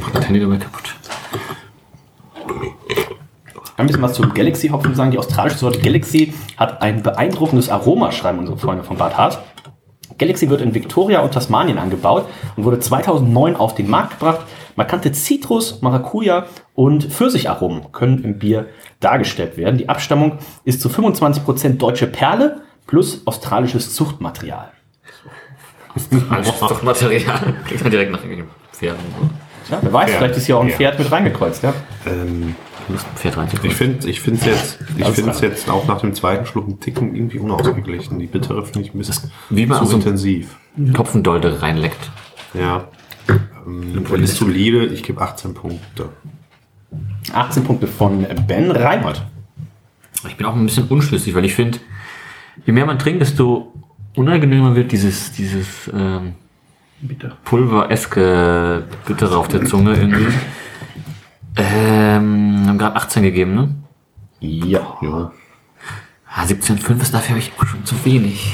[0.00, 0.91] Macht das Handy dabei kaputt.
[3.82, 5.10] Ein bisschen was zum Galaxy-Hopfen sagen.
[5.10, 9.40] Die australische Sorte Galaxy hat ein beeindruckendes Aroma, schreiben unsere Freunde von Bad Haas.
[10.18, 12.26] Galaxy wird in Victoria und Tasmanien angebaut
[12.56, 14.42] und wurde 2009 auf den Markt gebracht.
[14.76, 18.66] Markante Zitrus, Maracuja und Pfirsicharomen können im Bier
[19.00, 19.78] dargestellt werden.
[19.78, 24.70] Die Abstammung ist zu 25% deutsche Perle plus australisches Zuchtmaterial.
[26.30, 27.54] Alles doch Material.
[27.66, 28.20] Klingt man direkt nach
[28.72, 29.00] Pferden.
[29.68, 30.16] Ja, wer weiß, Ja.
[30.18, 30.76] vielleicht ist hier auch ein Ja.
[30.76, 31.64] Pferd mit reingekreuzt.
[31.64, 31.72] Ja?
[32.06, 32.54] Ähm,
[32.92, 33.60] Ein Pferd reinziehen.
[33.64, 35.50] Ich finde ich find's jetzt, ich find's klar.
[35.50, 38.18] jetzt auch nach dem zweiten Schluck ein Ticken irgendwie unausgeglichen.
[38.18, 40.56] Die bittere finde ich ein bisschen wie man zu so- intensiv.
[40.94, 42.10] Kopfendolde reinleckt.
[42.54, 42.88] Ja.
[43.66, 46.08] Ähm, und ist solide, ich gebe 18 Punkte.
[47.32, 49.22] 18 Punkte von Ben Reinhold.
[50.28, 51.78] Ich bin auch ein bisschen unschlüssig, weil ich finde,
[52.66, 53.72] je mehr man trinkt, desto
[54.16, 56.34] unangenehmer wird dieses, dieses ähm,
[57.00, 57.32] Bitte.
[57.44, 60.26] pulvereske Bittere auf der Zunge irgendwie.
[61.56, 63.74] Ähm, haben gerade 18 gegeben, ne?
[64.40, 64.80] Ja.
[66.34, 68.52] Ah, 17,5 ist dafür habe ich schon zu wenig.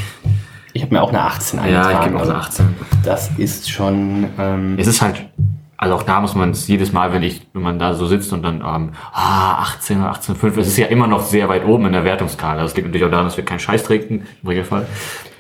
[0.73, 2.05] Ich habe mir auch eine 18 Ja, ich eingetragen.
[2.07, 2.67] gebe auch also eine 18.
[3.05, 4.27] Das ist schon.
[4.39, 5.29] Ähm, Es ist halt,
[5.77, 8.33] also auch da muss man es jedes Mal, wenn ich, wenn man da so sitzt
[8.33, 11.87] und dann, ähm, ah, 18 oder 18,5, es ist ja immer noch sehr weit oben
[11.87, 12.63] in der Wertungskala.
[12.63, 14.87] Das liegt natürlich auch daran, dass wir keinen Scheiß trinken, im Regelfall.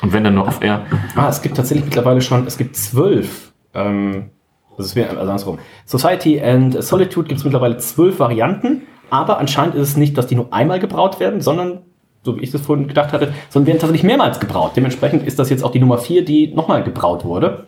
[0.01, 0.87] Und wenn dann nur auf Air.
[1.17, 3.53] ah, es gibt tatsächlich mittlerweile schon, es gibt zwölf.
[3.75, 4.31] Ähm,
[4.79, 5.59] das ist wieder, also andersrum.
[5.85, 10.37] Society and Solitude gibt es mittlerweile zwölf Varianten, aber anscheinend ist es nicht, dass die
[10.37, 11.81] nur einmal gebraut werden, sondern,
[12.23, 14.73] so wie ich das vorhin gedacht hatte, sondern werden tatsächlich mehrmals gebraut.
[14.77, 17.67] Dementsprechend ist das jetzt auch die Nummer vier, die nochmal gebraut wurde.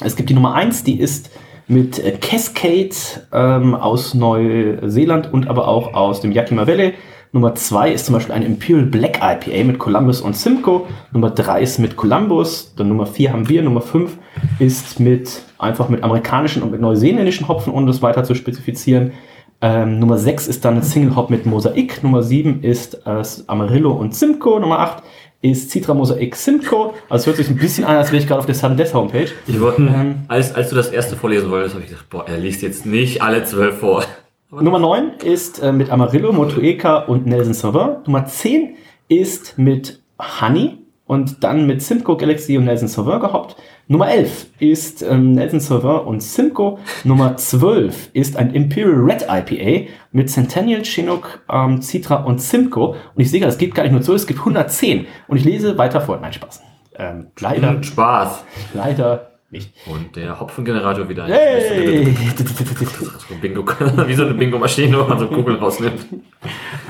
[0.00, 1.30] Es gibt die Nummer eins, die ist
[1.66, 2.94] mit Cascade
[3.32, 6.94] ähm, aus Neuseeland und aber auch aus dem Yakima Valley.
[7.32, 10.86] Nummer zwei ist zum Beispiel eine Imperial Black IPA mit Columbus und Simcoe.
[11.12, 12.74] Nummer drei ist mit Columbus.
[12.76, 13.62] Dann Nummer vier haben wir.
[13.62, 14.16] Nummer fünf
[14.58, 19.12] ist mit einfach mit amerikanischen und mit neuseeländischen Hopfen, um das weiter zu spezifizieren.
[19.60, 22.02] Ähm, Nummer 6 ist dann ein Single Hop mit Mosaik.
[22.04, 24.60] Nummer 7 ist äh, Amarillo und Simcoe.
[24.60, 25.02] Nummer 8
[25.42, 26.92] ist Citra Mosaik Simcoe.
[27.08, 28.94] Also es hört sich ein bisschen an, als wäre ich gerade auf der Sudden Death
[28.94, 29.28] Homepage.
[29.46, 32.38] Ich wollte, Ähm, als, als du das erste vorlesen wolltest, habe ich gedacht, boah, er
[32.38, 34.04] liest jetzt nicht alle zwölf vor.
[34.50, 37.96] Nummer 9 ist äh, mit Amarillo, Motueka und Nelson Sauvin.
[38.06, 38.76] Nummer 10
[39.08, 40.00] ist mit
[40.40, 43.56] Honey und dann mit Simcoe Galaxy und Nelson Sauvin gehoppt.
[43.90, 46.78] Nummer 11 ist ähm, Nelson Sauvin und Simcoe.
[47.04, 52.96] Nummer 12 ist ein Imperial Red IPA mit Centennial, Chinook, ähm, Citra und Simcoe.
[53.14, 55.06] Und ich sehe gerade, es gibt gar nicht nur 12, es gibt 110.
[55.26, 56.18] Und ich lese weiter vor.
[56.20, 56.60] Nein, Spaß.
[56.96, 58.44] Ähm, leider, Spaß.
[58.74, 59.72] leider nicht.
[59.86, 61.26] Und der Hopfengenerator wieder.
[61.26, 62.14] Hey!
[62.14, 63.64] So Bingo,
[64.06, 66.04] wie so eine Bingo-Maschine, wo man so Kugeln rausnimmt.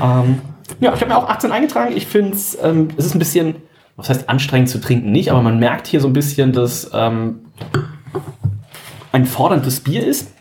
[0.03, 0.40] Ähm,
[0.80, 1.96] ja, ich habe mir auch 18 eingetragen.
[1.96, 3.57] Ich finde es, ähm, es ist ein bisschen,
[3.99, 7.40] was heißt anstrengend zu trinken nicht, aber man merkt hier so ein bisschen, dass ähm,
[9.12, 10.32] ein forderndes Bier ist.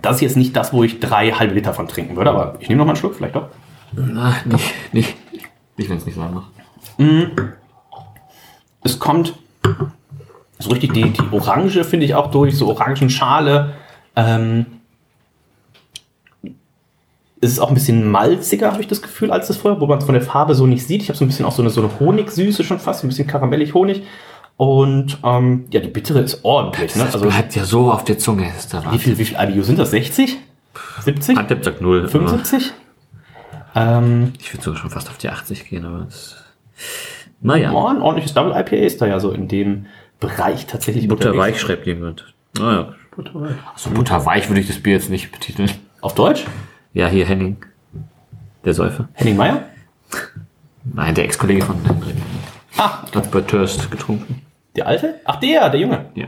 [0.00, 2.70] Das ist jetzt nicht das, wo ich drei halbe Liter von trinken würde, aber ich
[2.70, 3.48] nehme noch mal einen Schluck, vielleicht doch.
[3.92, 5.16] Na, nicht, nicht,
[5.76, 6.50] nicht wenn es nicht warm macht.
[6.96, 7.24] Mm.
[8.82, 9.34] Es kommt
[10.58, 13.74] so richtig die, die Orange, finde ich auch durch, so Orangenschale.
[14.16, 14.64] Ähm,
[17.40, 19.98] es ist auch ein bisschen malziger, habe ich das Gefühl, als das vorher, wo man
[19.98, 21.02] es von der Farbe so nicht sieht.
[21.02, 23.26] Ich habe so ein bisschen auch so eine, so eine Honigsüße schon fast, ein bisschen
[23.26, 24.02] karamellig Honig.
[24.56, 26.94] Und ähm, ja, die bittere ist ordentlich.
[26.94, 27.08] Ne?
[27.10, 28.46] Das bleibt ja so auf der Zunge.
[28.58, 29.90] Ist da wie viel, wie viel IBU sind das?
[29.92, 30.36] 60?
[31.00, 31.38] 70?
[31.38, 32.08] Antep sagt 0.
[32.08, 32.72] 75?
[33.74, 36.36] Ähm, ich würde sogar schon fast auf die 80 gehen, aber es,
[37.40, 37.72] naja.
[37.72, 39.86] Oh, ein ordentliches Double IPA ist da ja so in dem
[40.18, 42.34] Bereich tatsächlich Butterweich schreibt jemand.
[42.58, 42.94] Naja.
[43.16, 43.56] Butterweich.
[43.72, 45.70] Also Butterweich würde ich das Bier jetzt nicht betiteln.
[46.02, 46.44] Auf Deutsch?
[46.92, 47.56] Ja, hier Henning.
[48.64, 49.08] Der Säufer.
[49.14, 49.64] Henning Meyer?
[50.84, 52.16] Nein, der Ex-Kollege von Hendrik.
[52.76, 53.02] Ah.
[53.14, 54.42] Hat bei Thirst getrunken.
[54.76, 55.20] Der Alte?
[55.24, 56.06] Ach, der, der Junge.
[56.14, 56.26] Ja.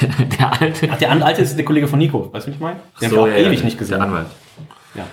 [0.00, 0.88] Der, der Alte.
[0.90, 2.32] Ach, der Alte ist der Kollege von Nico.
[2.32, 2.80] Weißt du, wie ich meine?
[3.00, 3.98] Den so, haben wir auch ja, ewig ja, nicht gesehen.
[3.98, 4.26] Der Anwalt.
[4.94, 5.06] Ja.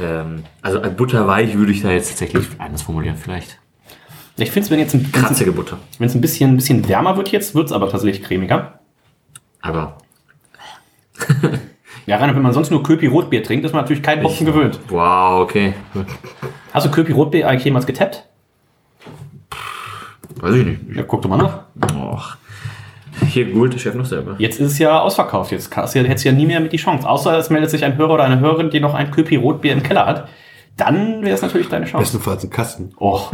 [0.00, 3.58] Ähm, also als Butterweich würde ich da jetzt tatsächlich anders formulieren, vielleicht.
[4.36, 5.78] Ich finde es, wenn jetzt ein, Kratzige Butter.
[5.98, 8.80] wenn es ein bisschen, ein bisschen wärmer wird jetzt, wird es aber tatsächlich cremiger.
[9.60, 9.98] Aber
[12.06, 14.78] Ja, Rainer, wenn man sonst nur Köpi Rotbier trinkt, ist man natürlich kein Hopfen gewöhnt.
[14.88, 15.74] wow, okay.
[16.72, 18.26] Hast du Köpi Rotbier eigentlich jemals getappt?
[20.36, 20.80] Weiß ich nicht.
[20.96, 21.60] Ja, guck doch mal nach.
[21.94, 22.36] Och.
[23.28, 24.34] Hier googelt der Chef noch selber.
[24.38, 25.52] Jetzt ist es ja ausverkauft.
[25.52, 27.08] Jetzt hast du ja, hättest du ja nie mehr mit die Chance.
[27.08, 29.82] Außer es meldet sich ein Hörer oder eine Hörerin, die noch ein Köpi Rotbier im
[29.82, 30.28] Keller hat.
[30.76, 32.02] Dann wäre es natürlich deine Chance.
[32.02, 32.92] Bestenfalls ein Kasten.
[32.98, 33.30] Och,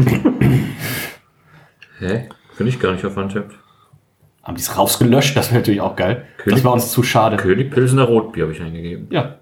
[2.00, 2.28] Hä?
[2.54, 3.54] Finde ich gar nicht auf Antep.
[4.48, 5.36] Haben die es rausgelöscht?
[5.36, 6.24] Das wäre natürlich auch geil.
[6.38, 7.36] König- Das war uns zu schade.
[7.36, 9.06] König Pilsener Rotbier habe ich eingegeben.
[9.10, 9.36] Ja.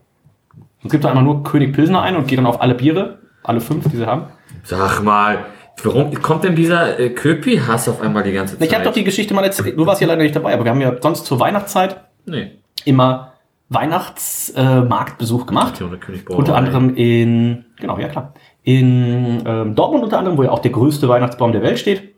[0.82, 3.60] Und gibt da einmal nur König Pilsner ein und geht dann auf alle Biere, alle
[3.60, 4.24] fünf, die sie haben.
[4.64, 5.38] Sag mal,
[5.82, 8.68] warum kommt denn dieser äh, Köpi-Hass auf einmal die ganze Zeit?
[8.68, 9.78] Ich habe doch die Geschichte mal erzählt.
[9.78, 12.50] Du warst ja leider nicht dabei, aber wir haben ja sonst zur Weihnachtszeit Nee.
[12.84, 13.32] immer
[13.68, 15.82] Weihnachtsmarktbesuch äh, gemacht.
[16.28, 18.32] Unter anderem in, genau, ja klar,
[18.62, 22.14] in ähm, Dortmund unter anderem, wo ja auch der größte Weihnachtsbaum der Welt steht.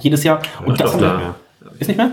[0.00, 0.40] Jedes Jahr.
[0.64, 1.34] Und das haben wir,
[1.78, 2.12] ist nicht mehr?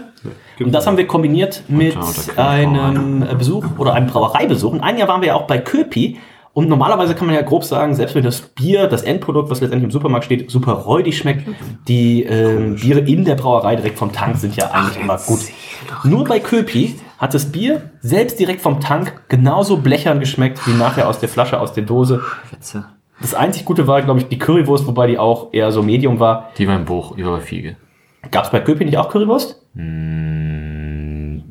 [0.59, 1.97] Und das haben wir kombiniert mit
[2.37, 4.71] einem äh, Besuch oder einem Brauereibesuch.
[4.71, 6.17] Und ein Jahr waren wir ja auch bei Köpi.
[6.53, 9.85] Und normalerweise kann man ja grob sagen, selbst wenn das Bier, das Endprodukt, was letztendlich
[9.85, 11.47] im Supermarkt steht, super räudig schmeckt,
[11.87, 15.39] die ähm, Biere in der Brauerei direkt vom Tank sind ja eigentlich immer gut.
[16.03, 21.07] Nur bei Köpi hat das Bier selbst direkt vom Tank genauso blechern geschmeckt wie nachher
[21.07, 22.21] aus der Flasche, aus der Dose.
[22.49, 22.85] Witze.
[23.21, 26.49] Das einzig Gute war, glaube ich, die Currywurst, wobei die auch eher so Medium war.
[26.57, 27.77] Die war im Buch, die war bei Fiege.
[28.29, 29.61] Gab es bei Köpi nicht auch Currywurst?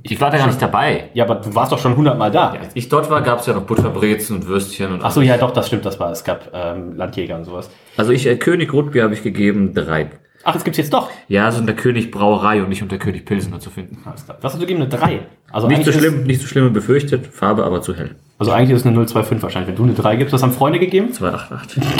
[0.02, 1.10] Ich war da gar nicht dabei.
[1.14, 2.50] Ja, aber du warst doch schon hundertmal da.
[2.50, 5.36] Als ich dort war, gab es ja noch Butterbrezen und Würstchen und Ach so, ja,
[5.36, 6.12] doch, das stimmt, das war.
[6.12, 7.70] Es gab ähm, Landjäger und sowas.
[7.96, 10.10] Also ich, äh, König Rotbier habe ich gegeben, drei.
[10.42, 11.10] Ach, das gibt's jetzt doch.
[11.28, 13.98] Ja, so unter König Brauerei und nicht unter König Pilsener zu finden.
[14.04, 14.80] Was hast du gegeben?
[14.80, 15.20] Eine 3.
[15.52, 18.06] Also Nicht so schlimm, nicht so schlimm befürchtet, Farbe aber zu hell.
[18.06, 19.68] Ist, also eigentlich ist es eine 025 wahrscheinlich.
[19.68, 21.12] Wenn du eine 3 gibst, was haben Freunde gegeben?
[21.12, 21.82] 288.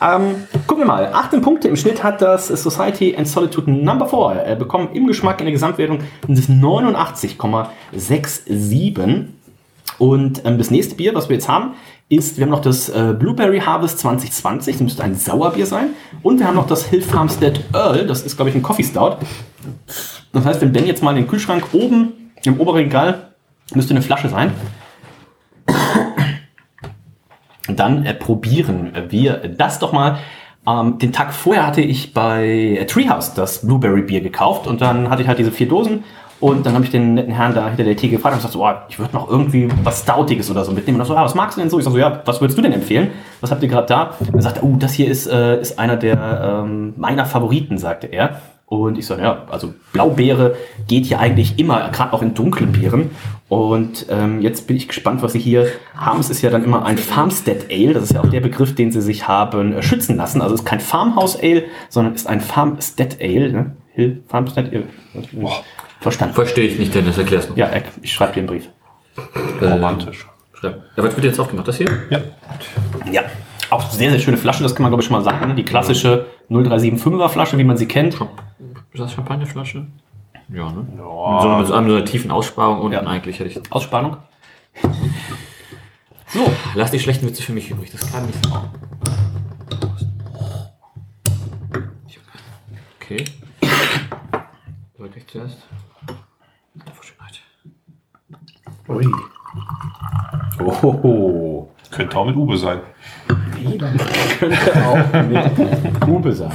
[0.00, 0.34] Ähm,
[0.66, 1.12] gucken wir mal.
[1.12, 5.40] 18 Punkte im Schnitt hat das Society and Solitude Number 4 äh, bekommen im Geschmack
[5.40, 9.24] in der Gesamtwertung sind es 89,67.
[9.98, 11.72] Und ähm, das nächste Bier, was wir jetzt haben,
[12.08, 15.90] ist, wir haben noch das äh, Blueberry Harvest 2020, das müsste ein Sauerbier sein.
[16.22, 19.16] Und wir haben noch das Hill Farmstead Earl, das ist, glaube ich, ein Coffee Stout.
[20.32, 22.12] Das heißt, wenn Ben jetzt mal in den Kühlschrank oben
[22.44, 23.32] im oberen Regal
[23.74, 24.52] müsste eine Flasche sein.
[27.68, 30.18] Dann äh, probieren wir das doch mal.
[30.66, 35.10] Ähm, den Tag vorher hatte ich bei äh, Treehouse das Blueberry Bier gekauft und dann
[35.10, 36.04] hatte ich halt diese vier Dosen
[36.42, 38.66] und dann habe ich den netten Herrn da hinter der Theke gefragt und gesagt, so,
[38.66, 40.96] oh, ich würde noch irgendwie was Stoutiges oder so mitnehmen.
[40.96, 41.78] Und er so, ah, was magst du denn so?
[41.78, 43.12] Ich sag so, ja, was würdest du denn empfehlen?
[43.40, 44.14] Was habt ihr gerade da?
[44.18, 48.08] Und er sagte, oh, das hier ist, äh, ist einer der ähm, meiner Favoriten, sagte
[48.08, 48.40] er.
[48.66, 50.56] Und ich so, ja, also Blaubeere
[50.88, 53.12] geht ja eigentlich immer, gerade auch in dunklen Beeren.
[53.48, 56.18] Und ähm, jetzt bin ich gespannt, was sie hier haben.
[56.18, 57.92] Es ist ja dann immer ein Farmstead Ale.
[57.92, 60.42] Das ist ja auch der Begriff, den sie sich haben äh, schützen lassen.
[60.42, 63.52] Also es ist kein Farmhouse Ale, sondern ist ein Farmstead Ale.
[63.52, 63.76] Ne?
[63.92, 64.86] Hill, Farmstead Ale.
[66.02, 66.34] Verstanden.
[66.34, 67.56] Verstehe ich nicht, Dennis, erklär's noch.
[67.56, 68.68] Ja, äh, ich schreibe dir einen Brief.
[69.60, 70.26] Romantisch.
[70.54, 70.82] Schreib.
[70.96, 71.68] Ja, was wird jetzt aufgemacht?
[71.68, 71.88] Das hier?
[72.10, 72.20] Ja.
[73.10, 73.22] Ja,
[73.70, 75.46] auch sehr, sehr schöne Flasche, das kann man glaube ich schon mal sagen.
[75.48, 75.54] Ne?
[75.54, 78.14] Die klassische 0375er Flasche, wie man sie kennt.
[78.14, 79.86] Ist das Champagnerflasche?
[80.48, 80.86] Ja, ne?
[80.98, 81.40] Ja.
[81.40, 83.00] So, mit so einer tiefen Aussparung unten Ja.
[83.06, 83.72] eigentlich hätte ich.
[83.72, 84.16] Ausspannung.
[86.26, 87.90] So, lass die schlechten Witze für mich übrig.
[87.92, 88.38] Das kann nicht.
[93.00, 93.24] Okay.
[94.98, 95.58] Wollte ich zuerst?
[96.94, 97.40] Verschönheit.
[98.88, 99.06] Ui.
[100.60, 101.70] Ohoho.
[101.90, 102.80] Könnte auch mit Ube sein.
[103.62, 103.98] Nee, dann
[104.38, 106.52] Könnte auch mit Ube sein.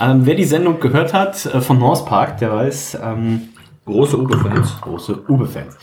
[0.00, 2.98] Ähm, wer die Sendung gehört hat äh, von North Park, der weiß.
[3.02, 3.48] Ähm,
[3.84, 4.80] große Ube-Fans.
[4.80, 5.76] Große Ube-Fans.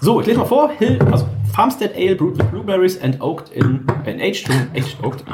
[0.00, 0.70] So, ich lese mal vor.
[0.78, 5.24] Hill, also Farmstead Ale brewed with blueberries and oaked in, in aged, aged, oaked,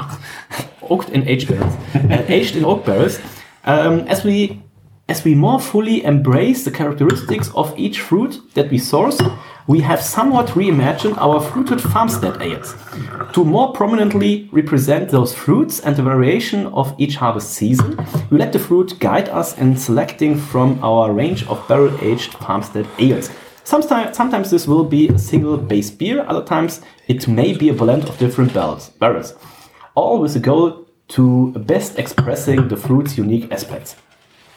[0.89, 1.75] oaked in aged barrels.
[1.95, 3.19] and äh, aged in oak barrels.
[3.65, 4.61] Um, ähm, as we
[5.09, 9.21] as we more fully embrace the characteristics of each fruit that we source,
[9.67, 12.75] we have somewhat reimagined our fruited farmstead ales
[13.33, 17.97] to more prominently represent those fruits and the variation of each harvest season.
[18.31, 23.31] We let the fruit guide us in selecting from our range of barrel-aged farmstead ales.
[23.65, 27.75] Sometimes, sometimes this will be a single base beer, other times it may be a
[27.75, 29.35] blend of different barrels, barrels
[29.95, 33.97] all with the goal to best expressing the fruit's unique aspects.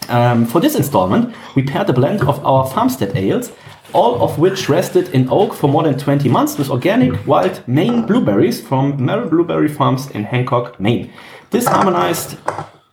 [0.10, 3.52] Um, for this installment, we paired a blend of our farmstead ales,
[3.94, 8.06] all of which rested in oak for more than 20 months with organic wild Maine
[8.06, 11.12] blueberries from Merrill Blueberry Farms in Hancock, Maine.
[11.52, 12.38] This harmonized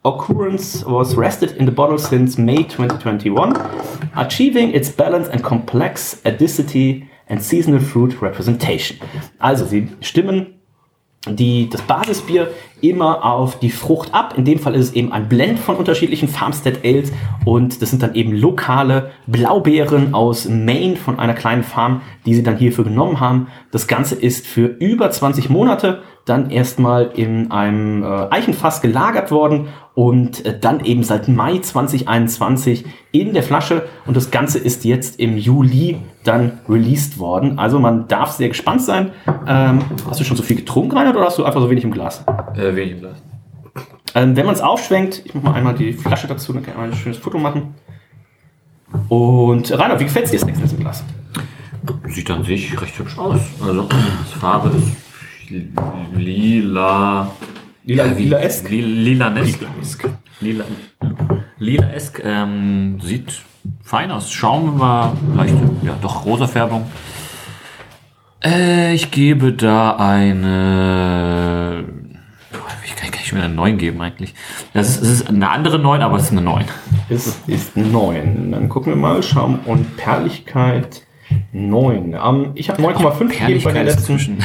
[0.05, 3.57] occurrence was rested in the bottle since May 2021,
[4.17, 8.99] achieving its balance and complex acidity and seasonal fruit representation.
[9.41, 10.55] Also, sie stimmen
[11.29, 12.51] die, das Basisbier
[12.81, 14.35] immer auf die Frucht ab.
[14.37, 17.13] In dem Fall ist es eben ein Blend von unterschiedlichen Farmstead Ales
[17.45, 22.43] und das sind dann eben lokale Blaubeeren aus Maine von einer kleinen Farm, die sie
[22.43, 23.47] dann hierfür genommen haben.
[23.71, 29.69] Das Ganze ist für über 20 Monate dann erstmal in einem äh, Eichenfass gelagert worden
[29.95, 35.19] und äh, dann eben seit Mai 2021 in der Flasche und das Ganze ist jetzt
[35.19, 37.59] im Juli dann released worden.
[37.59, 39.11] Also man darf sehr gespannt sein.
[39.47, 41.91] Ähm, hast du schon so viel getrunken, Reinhard, oder hast du einfach so wenig im
[41.91, 42.25] Glas?
[42.55, 43.23] Äh, wenig im Glas.
[44.15, 46.91] Ähm, wenn man es aufschwenkt, ich mache mal einmal die Flasche dazu, dann kann man
[46.91, 47.75] ein schönes Foto machen.
[49.09, 51.03] Und Reinhard, wie gefällt es dir das nächste im Glas?
[52.09, 53.41] Sieht an sich recht hübsch aus.
[53.67, 55.02] Also, die Farbe ist
[56.17, 57.31] lila.
[57.85, 58.69] Lila, Ja, wie- lila-esk?
[58.71, 59.61] Li- Lilanesk.
[60.41, 60.65] Lila,
[61.59, 62.23] Lila-esk.
[62.25, 63.43] Ähm, sieht
[63.83, 64.31] fein aus.
[64.33, 66.87] Schaum war leicht, ja, doch rosa Färbung.
[68.45, 71.85] Äh, ich gebe da eine.
[72.85, 74.35] Wie kann, kann ich mir eine 9 geben eigentlich?
[74.75, 76.65] Das ist, es ist eine andere 9, aber es ist eine 9.
[77.09, 78.51] Es ist 9.
[78.53, 79.23] Dann gucken wir mal.
[79.23, 81.03] Schaum und Perligkeit
[81.53, 82.15] 9.
[82.15, 84.39] Ähm, ich habe 9,5 gegeben bei der letzten.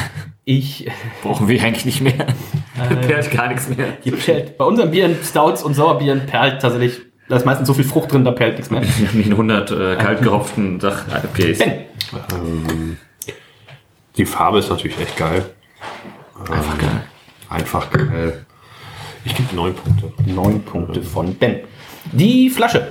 [0.50, 0.89] Ich,
[1.24, 2.26] Brauchen wir eigentlich nicht mehr.
[3.02, 3.98] Perlt gar nichts mehr.
[4.06, 7.84] die perlt, bei unseren Bieren, Stouts und Sauerbieren perlt tatsächlich, da ist meistens so viel
[7.84, 8.80] Frucht drin, da perlt nichts mehr.
[8.80, 11.58] Nicht in 100 äh, kalt gehopften Sach IPAs.
[11.58, 11.72] Ben,
[12.34, 12.98] Ähm,
[14.16, 15.43] die Farbe ist natürlich echt geil.
[16.50, 17.04] Einfach geil.
[17.50, 18.45] Einfach geil.
[19.26, 20.14] Ich gebe neun Punkte.
[20.26, 21.60] 9 Punkte von Ben.
[22.14, 22.88] Die Flasche.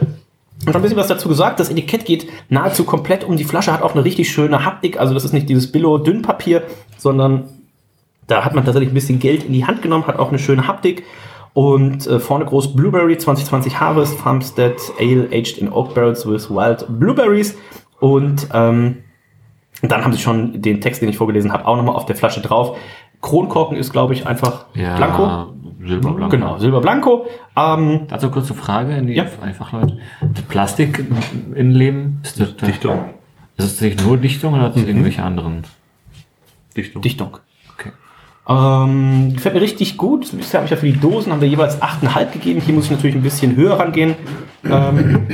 [0.65, 1.61] Und schon ein bisschen was dazu gesagt.
[1.61, 4.99] Das Etikett geht nahezu komplett um die Flasche, hat auch eine richtig schöne Haptik.
[4.99, 6.63] Also das ist nicht dieses Billo-Dünnpapier,
[6.97, 7.49] sondern
[8.27, 10.67] da hat man tatsächlich ein bisschen Geld in die Hand genommen, hat auch eine schöne
[10.67, 11.05] Haptik.
[11.53, 16.85] Und äh, vorne groß Blueberry 2020 Harvest, Farmstead Ale aged in Oak Barrels with Wild
[16.89, 17.57] Blueberries.
[17.99, 18.99] Und ähm,
[19.83, 22.41] dann haben sie schon den Text, den ich vorgelesen habe, auch nochmal auf der Flasche
[22.41, 22.77] drauf.
[23.21, 25.53] Kronkorken ist, glaube ich, einfach Ja, Blanco.
[25.85, 26.29] Silberblanco.
[26.31, 27.27] Genau, Silber Blanco.
[27.57, 29.25] Ähm, Dazu kurze Frage in die Ja.
[29.43, 29.99] einfach Leute.
[30.21, 31.05] Das Plastik
[31.55, 33.11] in Leben ist das Dichtung.
[33.57, 35.63] Ist es nicht nur Dichtung oder hat es irgendwelche anderen?
[36.77, 37.03] Dichtung.
[37.03, 37.39] Dichtung.
[37.75, 37.91] Okay.
[38.49, 40.31] Ähm, gefällt mir richtig gut.
[40.37, 42.61] Bisher habe ich ja für die Dosen haben wir jeweils 8,5 gegeben.
[42.61, 44.15] Hier muss ich natürlich ein bisschen höher rangehen.
[44.65, 45.27] Ähm,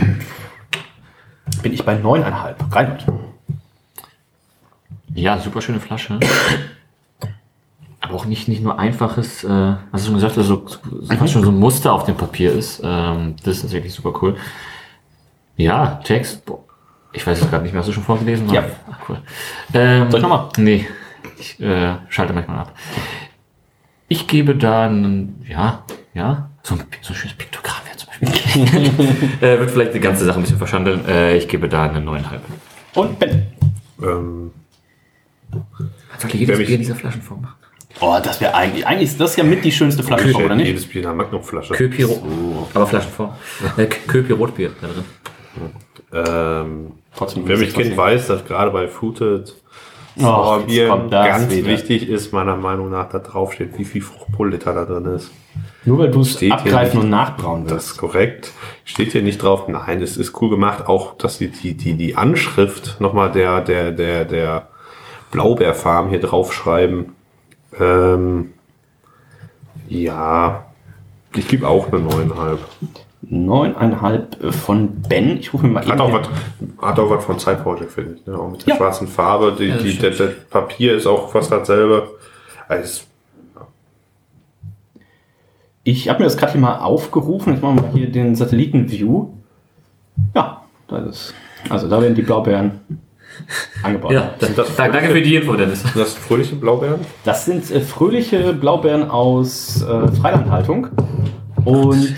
[1.62, 2.54] bin ich bei 9,5.
[2.74, 3.04] Reinhold.
[5.14, 6.18] Ja, super schöne Flasche.
[8.02, 11.44] Aber auch nicht, nicht nur einfaches, äh, hast du schon gesagt, also so, fast schon
[11.44, 12.80] so ein Muster auf dem Papier ist.
[12.84, 14.36] Ähm, das ist tatsächlich super cool.
[15.56, 16.58] Ja, Text, boah,
[17.12, 18.48] ich weiß es gerade nicht mehr, hast du schon vorgelesen?
[18.50, 18.64] Ja.
[18.90, 19.18] Ach, cool.
[19.74, 20.48] Ähm, Soll ich nochmal?
[20.58, 20.86] Nee,
[21.38, 22.74] ich äh, schalte manchmal ab.
[24.08, 29.28] Ich gebe da einen, ja, ja, so ein, so ein schönes Piktogramm wäre zum Beispiel.
[29.40, 31.06] äh, wird vielleicht die ganze Sache ein bisschen verschandeln.
[31.06, 32.40] Äh, ich gebe da eine 9,5.
[32.96, 33.46] Und Ben.
[34.02, 34.50] Ähm,
[36.18, 37.54] Sollte jedes Wer mich- Bier in dieser Flaschenform machen.
[38.00, 40.66] Oh, das wäre eigentlich, eigentlich ist das ja mit die schönste Flasche, oder nicht?
[40.66, 41.74] jedes Bier in einer Magnumflasche.
[41.74, 42.22] Köpi Rot.
[42.74, 43.32] Aber Flaschenform.
[43.76, 45.04] Äh, Köpi Rotbier da drin.
[46.14, 49.54] Ähm, Trotzdem wer mich das kennt, weiß, dass gerade bei Fruited
[50.18, 51.68] kommt das ganz wieder.
[51.68, 55.06] wichtig ist, meiner Meinung nach, da drauf steht, wie viel Frucht pro Liter da drin
[55.06, 55.30] ist.
[55.84, 57.86] Nur weil du es abgreifen und nachbrauen Das willst.
[57.92, 58.52] ist korrekt.
[58.84, 59.68] Steht hier nicht drauf.
[59.68, 60.86] Nein, es ist cool gemacht.
[60.86, 64.68] Auch, dass die, die, die, die Anschrift nochmal der, der, der, der
[65.30, 67.14] Blaubeerfarm hier draufschreiben.
[67.78, 68.52] Ähm,
[69.88, 70.66] ja,
[71.34, 72.58] ich gebe auch eine 9,5.
[73.30, 75.38] 9,5 von Ben.
[75.38, 76.14] Ich rufe mir mal Hat auch, den-
[76.78, 78.26] was, hat auch was von Side Project, finde ich.
[78.26, 78.36] Ne?
[78.38, 78.76] Auch mit der Ja.
[78.76, 79.54] schwarzen Farbe.
[79.58, 82.08] Die, Ja, das die, das, das Papier ist auch fast dasselbe.
[82.68, 83.02] Also,
[85.84, 87.52] Ich habe mir das gerade hier mal aufgerufen.
[87.52, 89.28] Jetzt machen wir mal hier den Satellitenview.
[90.34, 91.34] Ja, da ist es.
[91.70, 92.80] Also da werden die Blaubeeren
[93.82, 94.12] angebaut.
[94.12, 95.82] Ja, das, das danke danke für die Info, Dennis.
[95.82, 97.00] sind das fröhliche Blaubeeren?
[97.24, 100.88] Das sind äh, fröhliche Blaubeeren aus äh, Freilandhaltung.
[101.64, 102.14] Und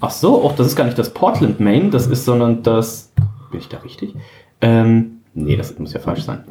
[0.00, 3.12] ach so, auch das ist gar nicht das Portland, Maine, das ist, sondern das.
[3.50, 4.14] Bin ich da richtig?
[4.60, 6.44] Ähm, nee, das muss ja falsch sein.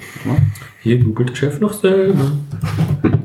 [0.81, 2.31] Hier googelt der Chef noch selber.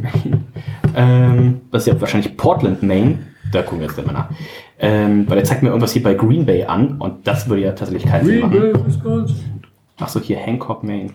[0.95, 3.19] Ähm, das ist ja wahrscheinlich Portland, Maine.
[3.53, 4.31] Da gucken wir jetzt mal nach.
[4.79, 7.73] Ähm, weil er zeigt mir irgendwas hier bei Green Bay an und das würde ja
[7.73, 8.73] tatsächlich keinen Sinn machen.
[10.01, 11.11] Ach so, hier Hancock, Maine.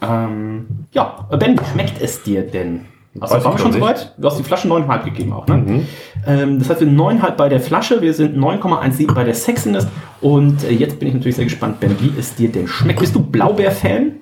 [0.00, 2.86] Ähm, ja, Ben, wie schmeckt es dir denn?
[3.20, 4.14] Also, Weiß waren wir schon soweit?
[4.16, 5.86] Du hast die Flasche 9,5 gegeben auch, ne?
[6.26, 9.88] Ähm, das heißt, wir sind 9,5 bei der Flasche, wir sind 9,17 bei der Sexiness
[10.20, 13.00] und äh, jetzt bin ich natürlich sehr gespannt, Ben, wie es dir denn schmeckt.
[13.00, 14.12] Bist du Blaubeer-Fan?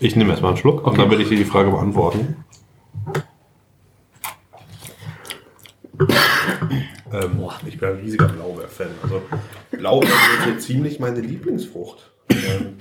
[0.00, 2.36] Ich nehme erstmal einen Schluck und dann will ich dir die Frage beantworten.
[7.12, 8.88] Ähm, ich bin ein riesiger Blaubeer-Fan.
[9.02, 9.22] Also
[9.72, 12.10] Blaubeer ist so ziemlich meine Lieblingsfrucht.
[12.30, 12.76] Ähm,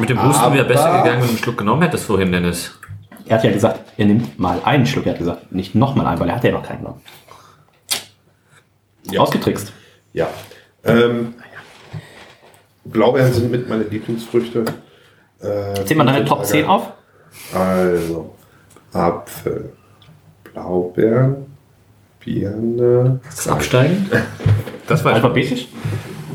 [0.00, 2.72] Mit dem Husten wäre besser gegangen, wenn du einen Schluck genommen hättest vorhin, Dennis.
[3.26, 5.06] Er hat ja gesagt, er nimmt mal einen Schluck.
[5.06, 7.00] Er hat gesagt, nicht nochmal einen, weil er hat ja noch keinen genommen.
[9.10, 9.20] Ja.
[9.20, 9.72] Ausgetrickst.
[10.12, 10.28] Ja.
[10.84, 11.34] Ähm,
[12.84, 14.64] Blaubeeren sind mit meine Lieblingsfrüchte.
[15.40, 16.92] Äh, Zähl mal deine Top 10 auf.
[17.54, 18.34] Also,
[18.92, 19.72] Apfel,
[20.44, 21.46] Blaubeeren,
[22.20, 23.20] Birne.
[23.28, 24.10] Ist das absteigend?
[24.88, 25.68] Das war Alphabetisch?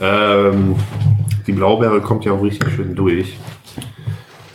[0.02, 0.78] Ähm,
[1.48, 3.38] die Blaubeere kommt ja auch richtig schön durch.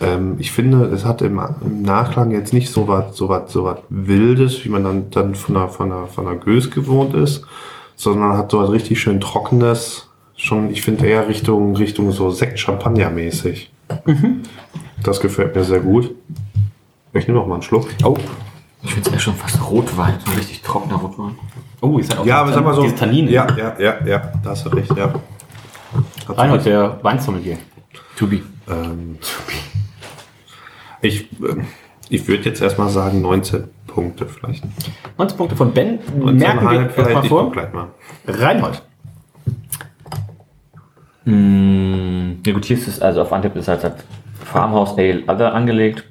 [0.01, 3.63] Ähm, ich finde, es hat im, im Nachklang jetzt nicht so was so was- so
[3.65, 7.45] was Wildes, wie man dann, dann von der, von, der, von der Gös gewohnt ist,
[7.95, 10.09] sondern hat so was richtig schön Trockenes.
[10.35, 13.71] Schon, ich finde eher Richtung, Richtung so Sekt-Champagner-mäßig.
[15.03, 16.11] Das gefällt mir sehr gut.
[17.13, 17.87] Ich nehme noch mal einen Schluck.
[18.03, 18.17] Oh.
[18.81, 21.35] Ich finde es ja schon fast Rotwein, so richtig trockener Rotwein.
[21.81, 22.81] Oh, ist halt auch Ja, aber sag mal so.
[23.29, 25.13] Ja, ja, ja, ja, da hast du recht, ja.
[26.27, 27.57] Hat Reinhold, der Weinsommelier.
[28.15, 28.43] Tubi.
[28.69, 29.17] Ähm,
[31.01, 31.67] ich ähm,
[32.09, 34.63] ich würde jetzt erstmal sagen 19 Punkte vielleicht.
[35.17, 35.99] 19 Punkte von Ben.
[35.99, 37.51] 19,5 Merken wir vielleicht, erstmal vor.
[37.51, 37.87] gleich mal.
[38.27, 38.83] Reinhold.
[41.25, 43.95] Mm, ja gut, hier ist es, also auf Antip ist halt
[44.45, 46.03] Farmhouse Ale Other angelegt.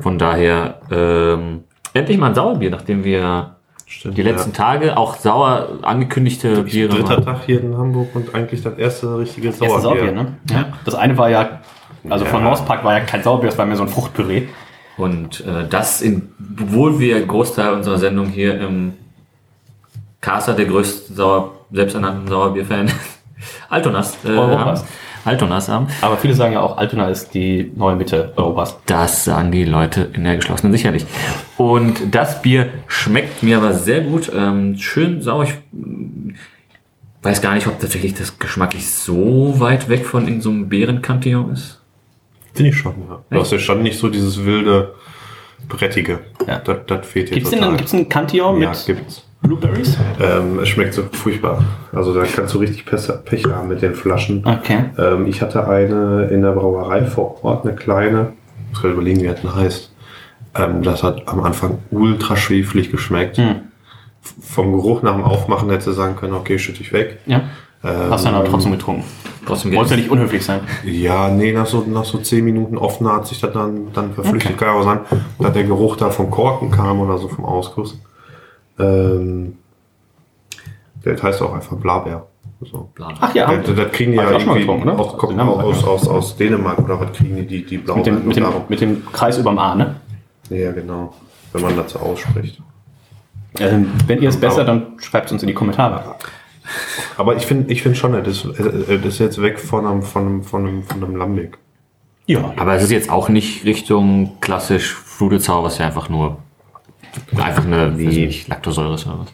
[0.00, 3.56] Von daher ähm, endlich mal ein Sauerbier, nachdem wir
[3.92, 4.56] Stimmt, die letzten ja.
[4.56, 7.22] Tage auch sauer angekündigte Biere Dritter.
[7.22, 9.80] Tag hier in Hamburg und eigentlich das erste richtige Sauerbier.
[9.80, 10.34] Sauerbier, ne?
[10.50, 10.72] Ja.
[10.84, 11.60] Das eine war ja,
[12.08, 12.48] also von Ja.
[12.48, 14.44] Mauspark war ja kein Sauerbier, das war mehr so ein Fruchtpüree.
[14.96, 18.94] Und äh, das, in, obwohl wir einen Großteil unserer Sendung hier im
[20.22, 22.90] Caster, der größte Sauer, selbsternannten Sauerbierfan,
[23.68, 24.80] Altonas, äh, haben.
[25.24, 25.86] Altonas haben.
[26.00, 28.78] Aber viele sagen ja auch, Altona ist die neue Mitte Europas.
[28.86, 31.04] Das sagen die Leute in der geschlossenen sicherlich.
[31.56, 34.30] Und das Bier schmeckt mir aber sehr gut.
[34.34, 35.44] Ähm, schön sauer.
[35.44, 36.34] Ich mm,
[37.22, 41.52] weiß gar nicht, ob tatsächlich das geschmacklich so weit weg von in so einem Beerenkantillon
[41.52, 41.80] ist.
[42.54, 43.20] Finde ich schon, ja.
[43.30, 44.94] Du hast ja schon nicht so dieses wilde,
[45.68, 46.20] brettige.
[46.46, 46.58] Ja.
[46.58, 47.76] Das, das fehlt hier Gibt es denn total.
[47.76, 49.24] gibt's einen Cantillon ja, mit gibt's.
[49.42, 49.98] Blueberries?
[50.20, 51.64] Ähm, es schmeckt so furchtbar.
[51.92, 54.44] Also da kannst du richtig Pech, haben mit den Flaschen.
[54.46, 54.84] Okay.
[54.98, 58.32] Ähm, ich hatte eine in der Brauerei vor Ort, eine kleine.
[58.64, 59.92] Ich muss gerade überlegen, wie das denn heißt.
[60.54, 63.38] Ähm, das hat am Anfang ultra schwefelig geschmeckt.
[63.38, 63.56] Hm.
[64.20, 67.18] Vom Geruch nach dem Aufmachen hätte du sagen können, okay, schütte ich weg.
[67.26, 67.42] Ja.
[67.84, 69.02] Ähm, Hast du dann aber trotzdem getrunken.
[69.44, 70.60] Trotzdem Wolltest ja nicht unhöflich sein.
[70.84, 74.56] Ja, nee, nach so, nach so zehn Minuten offen hat sich das dann, dann verflüchtigt.
[74.56, 75.00] Kann aber sein,
[75.40, 77.98] dass der Geruch da vom Korken kam oder so vom Ausguss.
[78.78, 79.58] Ähm,
[81.04, 82.26] der heißt auch einfach Blabär.
[82.60, 82.90] So.
[83.00, 84.98] Ach ja, Das, das kriegen die ja auch irgendwie getrunken, ne?
[84.98, 88.06] aus, kommt wir aus, aus, aus Dänemark oder was kriegen die, die, die blauen mit
[88.06, 89.96] dem, mit, dem, mit dem Kreis überm A, ne?
[90.48, 91.12] Ja, genau.
[91.52, 92.62] Wenn man dazu ausspricht.
[93.58, 96.16] Ähm, wenn ihr es besser, dann schreibt es uns in die Kommentare.
[97.16, 100.02] Aber ich finde ich find schon, das ist, äh, das ist jetzt weg von einem,
[100.02, 101.58] von einem, von einem, von einem Lambic.
[102.26, 102.52] Ja.
[102.56, 106.38] Aber es ist jetzt auch nicht Richtung klassisch Sour, was ja einfach nur
[107.36, 109.28] einfach eine, wie nicht, Lactosäure ist oder was.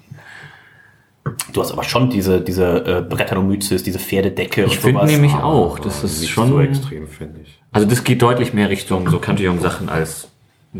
[1.52, 6.02] Du hast aber schon diese, diese äh, Brettanomyces, diese Pferdedecke Ich finde nämlich auch, das
[6.02, 7.60] ist Nicht schon so extrem, finde ich.
[7.72, 10.28] Also das geht deutlich mehr Richtung so Cantillon-Sachen als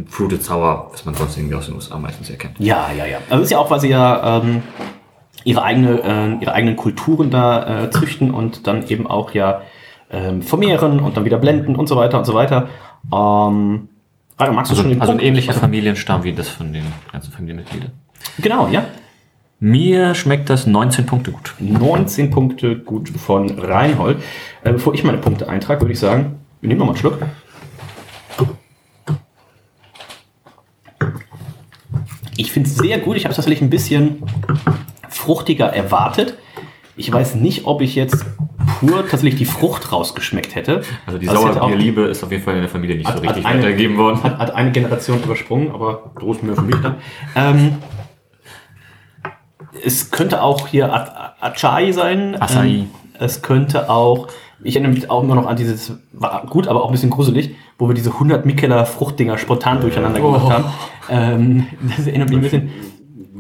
[0.07, 2.55] Fruited Sour, was man sonst irgendwie aus den USA meistens erkennt.
[2.59, 3.19] Ja, ja, ja.
[3.29, 4.63] Also ist ja auch, weil sie ja ähm,
[5.45, 9.63] ihre, eigene, äh, ihre eigenen Kulturen da äh, züchten und dann eben auch ja
[10.11, 12.69] ähm, vermehren und dann wieder blenden und so weiter und so weiter.
[13.13, 13.89] Ähm,
[14.39, 15.27] Rainer, magst du Also, schon den also ein Punkt?
[15.29, 17.91] ähnlicher Familienstamm wie das von den ganzen Familienmitgliedern.
[18.39, 18.85] Genau, ja.
[19.61, 21.55] Mir schmeckt das 19 Punkte gut.
[21.59, 24.19] 19 Punkte gut von Reinhold.
[24.63, 27.19] Äh, bevor ich meine Punkte eintrage, würde ich sagen, wir nehmen noch mal einen Schluck.
[32.37, 33.17] Ich finde es sehr gut.
[33.17, 34.23] Ich habe es tatsächlich ein bisschen
[35.09, 36.39] fruchtiger erwartet.
[36.97, 38.25] Ich weiß nicht, ob ich jetzt
[38.81, 40.83] pur tatsächlich die Frucht rausgeschmeckt hätte.
[41.07, 43.45] Also die auch- Sauerbierliebe ist auf jeden Fall in der Familie nicht so hat, richtig
[43.45, 44.23] hat eine, weitergegeben worden.
[44.23, 46.97] Hat, hat eine Generation übersprungen, aber groß Mühe für mich dann.
[47.35, 47.79] Ähm,
[49.85, 50.97] es könnte auch hier A-
[51.41, 52.37] A- Acai sein.
[52.41, 52.67] Acai.
[52.69, 52.91] Ähm,
[53.21, 54.29] es könnte auch,
[54.63, 57.55] ich erinnere mich auch immer noch an dieses, war gut, aber auch ein bisschen gruselig,
[57.79, 60.51] wo wir diese 100 Mikkeler Fruchtdinger spontan durcheinander gemacht Oh.
[60.51, 60.65] haben.
[61.11, 61.67] Ähm,
[61.97, 62.71] das erinnert mich ein bisschen.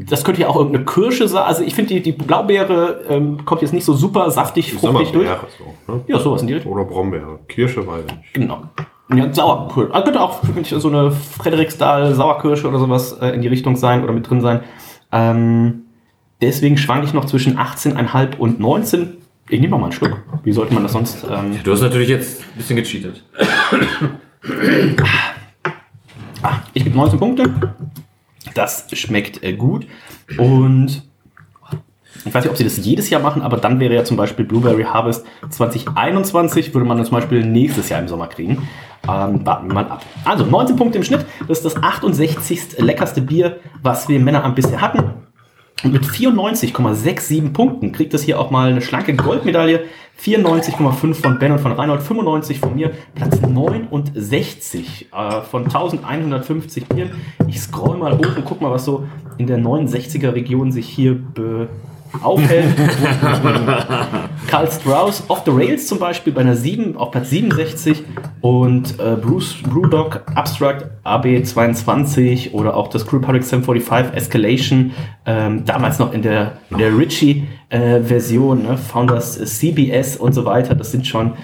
[0.07, 1.43] Das könnte ja auch irgendeine Kirsche sein.
[1.45, 5.29] Also ich finde, die, die Blaubeere ähm, kommt jetzt nicht so super saftig, fruchtig durch.
[5.59, 6.01] So, ne?
[6.07, 6.73] Ja, sowas in die Richtung.
[6.73, 7.41] Oder Brombeere.
[7.49, 8.35] Kirsche weiß ich nicht.
[8.35, 8.63] Genau.
[9.15, 9.93] Ja, Sauerkirsche.
[9.93, 14.05] Also könnte auch wirklich so eine Frederiksdal Sauerkirsche oder sowas äh, in die Richtung sein
[14.05, 14.61] oder mit drin sein.
[15.11, 15.85] Ähm,
[16.43, 19.17] deswegen schwanke ich noch zwischen 18,5 und 19.
[19.49, 20.19] Ich nehme noch mal einen Schluck.
[20.45, 21.25] Wie sollte man das sonst?
[21.31, 23.25] Ähm, Du hast natürlich jetzt ein bisschen gecheatet.
[26.75, 27.45] ich gebe 19 Punkte.
[28.59, 29.87] Das schmeckt äh, gut.
[30.37, 31.05] Und
[32.25, 34.45] ich weiß nicht, ob sie das jedes Jahr machen, aber dann wäre ja zum Beispiel
[34.45, 38.69] Blueberry Harvest 2021, würde man zum Beispiel nächstes Jahr im Sommer kriegen.
[39.09, 40.05] Ähm, warten wir mal ab.
[40.25, 41.25] Also 19 Punkte im Schnitt.
[41.47, 42.79] Das ist das 68.
[42.79, 45.28] leckerste Bier, was wir Männer am bisher hatten.
[45.85, 49.85] Und mit 94,67 Punkten kriegt es hier auch mal eine schlanke Goldmedaille.
[50.21, 57.11] 94,5 von Ben und von Reinhold, 95 von mir, Platz 69 äh, von 1150 Bieren.
[57.47, 59.07] Ich scroll mal hoch und guck mal, was so
[59.37, 61.69] in der 69er Region sich hier be
[62.23, 62.75] aufhält.
[64.49, 68.03] Karl Strauss, Off the Rails zum Beispiel bei einer 7 auf Platz 67
[68.41, 74.93] und äh, Bruce Brewdog Abstract AB22 oder auch das Crew Public 745 Escalation,
[75.27, 78.79] ähm, damals noch in der, in der Ritchie-Version, ne?
[78.79, 80.75] Founders äh, CBS und so weiter.
[80.75, 81.35] Das sind schon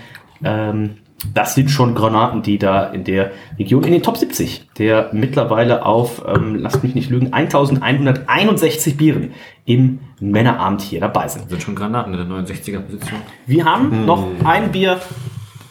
[0.43, 0.97] ähm,
[1.33, 5.87] das sind schon Granaten, die da in der Region, in den Top 70, der mittlerweile
[5.87, 9.33] auf, ähm, lasst mich nicht lügen, 1161 Bieren
[9.64, 11.49] im Männerabend hier dabei sind.
[11.49, 13.20] Sind schon Granaten in der 69er Position.
[13.47, 15.01] Wir haben noch ein Bier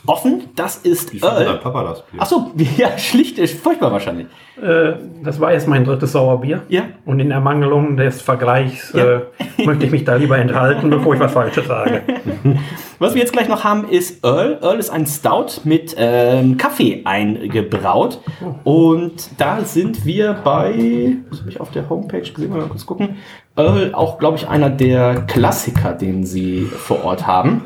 [0.05, 1.57] offen, das ist Wie findet dein Earl.
[1.59, 2.21] Papa das Bier?
[2.21, 4.27] Achso, ja, schlicht, ist furchtbar wahrscheinlich.
[4.61, 4.93] Äh,
[5.23, 6.61] das war jetzt mein drittes Sauerbier.
[6.69, 6.83] Ja.
[7.05, 9.03] Und in Ermangelung des Vergleichs Ja.
[9.03, 9.21] äh,
[9.65, 12.01] möchte ich mich da lieber enthalten, bevor ich was Falsches sage.
[12.99, 14.59] Was wir jetzt gleich noch haben, ist Earl.
[14.61, 18.21] Earl ist ein Stout mit ähm, Kaffee eingebraut.
[18.63, 23.17] Und da sind wir bei, was habe ich auf der Homepage gesehen, mal kurz gucken.
[23.57, 27.63] Earl, auch glaube ich einer der Klassiker, den sie vor Ort haben.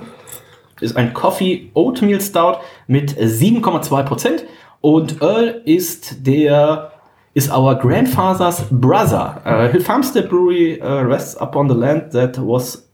[0.79, 2.57] Ist ein Coffee Oatmeal Stout
[2.87, 4.45] mit 7,2 Prozent.
[4.81, 6.91] Und Earl ist der
[7.33, 9.41] is our grandfather's brother.
[9.45, 12.87] Uh, Hill Farmstead Brewery uh, rests upon the land that was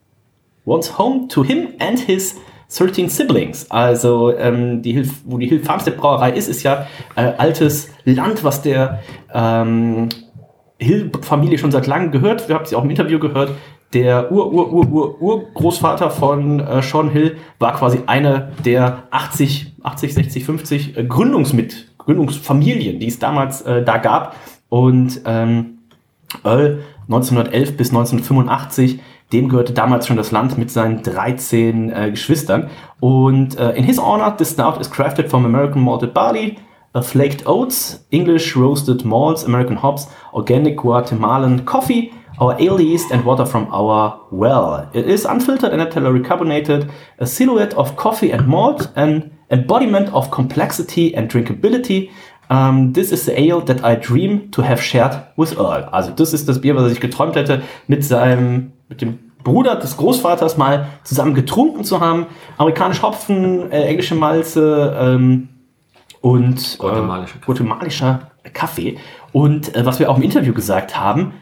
[0.65, 2.35] once home to him and his
[2.69, 3.69] 13 siblings.
[3.71, 8.43] Also ähm, die Hill, wo die Hill Farmstead Brauerei ist, ist ja äh, altes Land,
[8.43, 8.99] was der
[9.33, 10.09] ähm,
[10.79, 12.49] Hill-Familie schon seit langem gehört.
[12.49, 13.51] Wir haben sie auch im Interview gehört.
[13.93, 19.73] Der Ur, Ur, Ur, Ur, Urgroßvater von äh, Sean Hill war quasi eine der 80,
[19.83, 24.35] 80, 60, 50 äh, Gründungsmit, Gründungsfamilien, die es damals äh, da gab.
[24.69, 25.77] Und ähm,
[26.43, 28.99] Earl 1911 bis 1985,
[29.31, 32.69] dem gehörte damals schon das Land mit seinen 13 äh, Geschwistern.
[32.99, 36.57] Und äh, in his honor, this stout is crafted from American malted barley,
[36.95, 43.25] uh, flaked oats, English roasted malts, American hops, organic Guatemalan coffee, our ale yeast and
[43.25, 44.89] water from our well.
[44.93, 50.31] It is unfiltered and entirely carbonated, a silhouette of coffee and malt, an embodiment of
[50.31, 52.11] complexity and drinkability.
[52.49, 55.89] Um, this is the ale that I dream to have shared with Earl.
[55.91, 59.75] Also das ist das Bier, was er sich geträumt hätte, mit seinem, mit dem Bruder
[59.75, 62.27] des Großvaters mal zusammen getrunken zu haben.
[62.57, 65.49] Amerikanisch Hopfen, äh, englische Malze ähm,
[66.21, 68.97] und äh, guatemalischer Kaffee.
[69.31, 71.33] Und äh, was wir auch im Interview gesagt haben,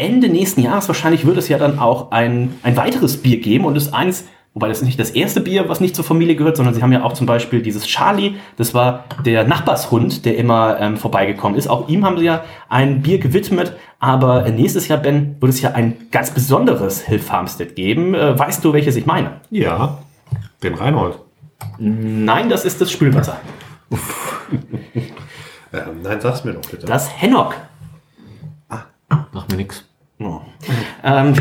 [0.00, 3.76] Ende nächsten Jahres wahrscheinlich wird es ja dann auch ein, ein weiteres Bier geben und
[3.76, 4.24] ist eins,
[4.54, 6.92] wobei das ist nicht das erste Bier, was nicht zur Familie gehört, sondern sie haben
[6.92, 11.68] ja auch zum Beispiel dieses Charlie, das war der Nachbarshund, der immer ähm, vorbeigekommen ist.
[11.68, 15.72] Auch ihm haben sie ja ein Bier gewidmet, aber nächstes Jahr, Ben, wird es ja
[15.72, 18.14] ein ganz besonderes Hill Farmstead geben.
[18.14, 19.42] Äh, weißt du, welches ich meine?
[19.50, 19.98] Ja,
[20.62, 21.18] den Reinhold.
[21.78, 23.38] Nein, das ist das Spülwasser.
[25.72, 26.84] Ähm, nein, sag's mir doch bitte.
[26.84, 27.54] Das Hennock.
[29.32, 29.84] Macht mir nichts.
[30.20, 30.42] Ähm, wow.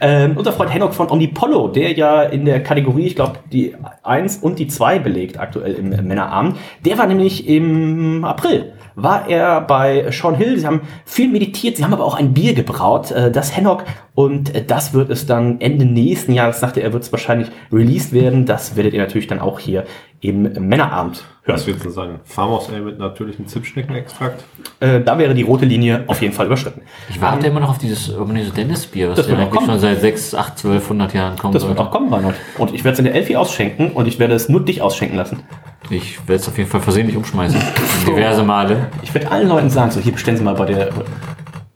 [0.00, 4.38] ähm, unser Freund Henok von Omnipollo, der ja in der Kategorie, ich glaube, die 1
[4.38, 10.10] und die 2 belegt aktuell im Männerabend, der war nämlich im April war er bei
[10.10, 10.58] Sean Hill.
[10.58, 13.84] Sie haben viel meditiert, sie haben aber auch ein Bier gebraut, äh, das Hennock.
[14.14, 18.12] Und äh, das wird es dann Ende nächsten Jahres, sagte er, wird es wahrscheinlich released
[18.12, 18.46] werden.
[18.46, 19.84] Das werdet ihr natürlich dann auch hier
[20.20, 21.56] im Männerabend hören.
[21.56, 22.20] Was würdest du sagen?
[22.24, 24.44] Farmhouse Ale mit natürlichem Zimtschneckenextrakt?
[24.78, 26.82] Äh, da wäre die rote Linie auf jeden Fall überschritten.
[27.10, 29.80] Ich warte immer noch auf dieses Urbanese Dennis Bier, was Das ja wird eigentlich schon
[29.80, 31.54] seit 6, 8, 12, 100 Jahren kommt.
[31.54, 32.36] Das wird auch kommen, Reinhold.
[32.58, 35.16] Und ich werde es in der Elfi ausschenken und ich werde es nur dich ausschenken
[35.16, 35.42] lassen.
[35.90, 37.60] Ich werde es auf jeden Fall versehentlich umschmeißen.
[38.06, 38.88] Diverse Male.
[39.02, 40.90] Ich werde allen Leuten sagen, so hier bestellen Sie mal bei der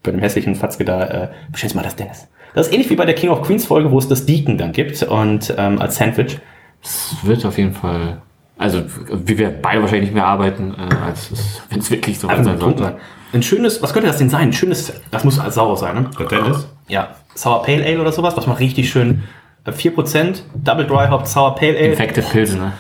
[0.03, 2.29] bei dem hässlichen Fatzke da, äh, bestellen Sie mal das Dennis.
[2.55, 4.73] Das ist ähnlich wie bei der King of Queens Folge, wo es das Deacon dann
[4.73, 6.39] gibt und ähm, als Sandwich.
[6.83, 8.23] Es wird auf jeden Fall.
[8.57, 11.31] Also, wie wir beide wahrscheinlich nicht mehr arbeiten, äh, als
[11.69, 12.97] wenn es wirklich so Einfach sein sollte.
[13.35, 14.49] Ein schönes, was könnte das denn sein?
[14.49, 16.11] Ein schönes, das muss als sauer sein, ne?
[16.19, 16.67] Der Dennis?
[16.89, 19.25] Ja, Sour Pale Ale oder sowas, was man richtig schön
[19.73, 21.89] 4%, Double Dry Hop Sour Pale Ale.
[21.91, 22.73] Infected Pilsen, ne?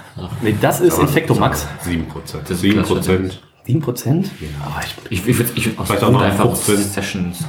[0.43, 1.67] Nee, das ist Infecto Max.
[1.85, 2.03] 7%.
[2.43, 2.83] Das ist 7%.
[2.83, 3.31] klasse.
[3.67, 4.27] 7%?
[4.65, 4.81] Aber
[5.11, 6.77] ich, ich, ich, würd- ich, aus Vielleicht auch noch einfach 15.
[6.79, 7.45] Sessions.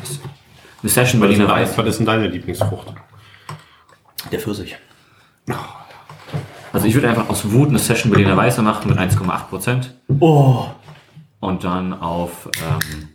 [0.81, 1.77] Eine Session Was Berliner Weiß.
[1.77, 2.93] was ist denn deine Lieblingsfrucht?
[4.31, 4.75] Der Pfirsich.
[6.73, 9.85] Also ich würde einfach aus Wut eine Session Berliner Weiße machen mit 1,8%.
[10.19, 10.65] Oh.
[11.39, 13.09] Und dann auf ähm,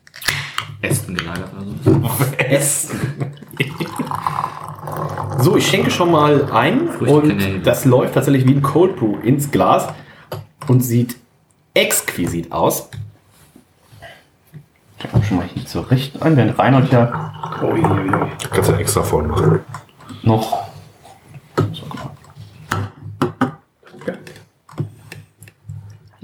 [0.81, 2.11] Ästen gelagert oder so.
[2.39, 3.01] Essen.
[5.43, 9.51] so, ich schenke schon mal ein und das läuft tatsächlich wie ein Cold Brew ins
[9.51, 9.89] Glas
[10.69, 11.17] und sieht
[11.75, 12.89] exquisit aus.
[14.99, 17.33] Ich kann schon mal hier zurecht ein, während Reinhold ja
[18.51, 19.61] Kannst du extra voll machen.
[20.23, 20.69] noch.
[21.73, 22.11] So, guck mal.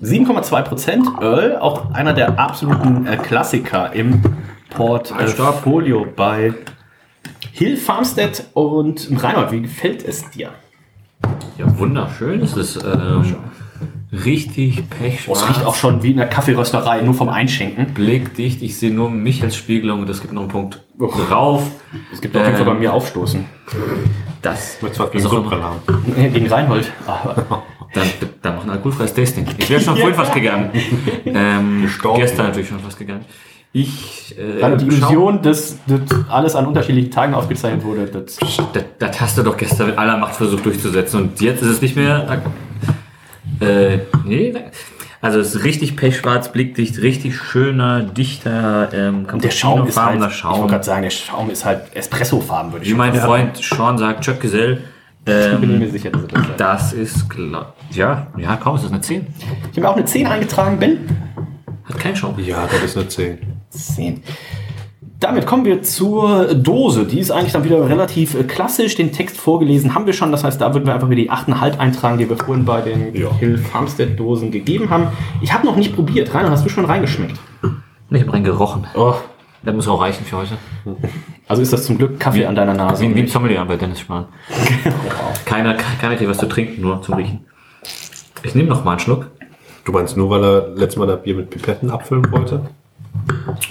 [0.01, 4.23] 7,2% Earl, auch einer der absoluten äh, Klassiker im
[4.71, 6.55] Portfolio bei
[7.59, 9.51] Hill Farmstead und Reinhold.
[9.53, 10.51] Wie gefällt es dir?
[11.59, 12.41] Ja, wunderschön.
[12.41, 13.35] Es ist ähm,
[14.13, 15.43] richtig Oh, pechschwarz.
[15.43, 17.95] es riecht auch schon wie in einer Kaffeerösterei, nur vom Einschenken.
[17.95, 18.63] blickdicht.
[18.63, 21.65] Ich sehe nur mich als Spiegelung und es gibt noch einen Punkt drauf.
[22.13, 23.45] Es gibt auf jeden Fall bei Ähm, mir Aufstoßen.
[24.41, 25.81] Das du was gegen Sodbrennen haben?
[26.33, 26.93] Gegen Reinhold.
[27.95, 28.07] Dann,
[28.43, 29.47] dann machen wir ein alkoholfreies Tasting.
[29.57, 30.71] Ich wäre schon vorhin fast gegangen.
[31.25, 32.21] Ähm, Gestorben.
[32.21, 33.25] gestern natürlich schon fast gegangen.
[33.73, 34.35] Ich.
[34.39, 36.01] Äh, Reinhold, die Illusion, dass, dass
[36.31, 38.37] alles an unterschiedlichen Tagen aufgezeichnet wurde, das
[38.73, 41.83] Das, das hast du doch gestern mit aller Macht versucht durchzusetzen und jetzt ist es
[41.83, 42.41] nicht mehr.
[43.61, 44.55] Äh, nee.
[45.21, 50.29] Also es ist richtig pechschwarz, blickdicht, richtig schöner, dichter, ähm, der Schaum ist halt, cappuccinofarbener
[50.29, 50.69] ich wollte Schaum.
[50.69, 53.27] gerade sagen, der Schaum ist halt Espresso-Farben, würde ich Wie mein sagen.
[53.27, 54.85] Freund Sean sagt, Chuck Gesell.
[55.27, 56.61] Ich bin Ähm, mir sicher, dass er das sagt.
[56.61, 57.75] das ist klar.
[57.91, 59.27] Ja, ja, kaum, ist das eine 10.
[59.37, 60.99] Ich habe mir auch eine 10 eingetragen, Ben.
[61.85, 62.39] Hat keinen Schaum.
[62.39, 63.39] Ja, das ist eine 10.
[63.71, 64.23] 10.
[65.21, 67.05] Damit kommen wir zur Dose.
[67.05, 68.95] Die ist eigentlich dann wieder relativ äh, klassisch.
[68.95, 70.31] Den Text vorgelesen haben wir schon.
[70.31, 73.15] Das heißt, da würden wir einfach wieder die 8,5 eintragen, die wir vorhin bei den
[73.17, 73.33] Ja.
[73.35, 75.09] Hill Farmstead Dosen gegeben haben.
[75.41, 76.33] Ich habe noch nicht probiert.
[76.33, 77.37] Rainer, hast du schon reingeschmeckt?
[78.11, 78.87] Ich habe rein gerochen.
[78.95, 79.15] Oh.
[79.65, 80.57] Das muss auch reichen für heute.
[81.49, 83.03] Also ist das zum Glück Kaffee an deiner Nase.
[83.03, 84.27] Wie, wie ein Sommelier bei Dennis Spahn.
[85.45, 87.41] keiner, keiner kriegt was zu trinken, nur zum Riechen.
[88.45, 89.27] Ich nehme noch mal einen Schluck.
[89.85, 92.71] Du meinst nur, weil er letztes Mal das Bier mit Pipetten abfüllen wollte?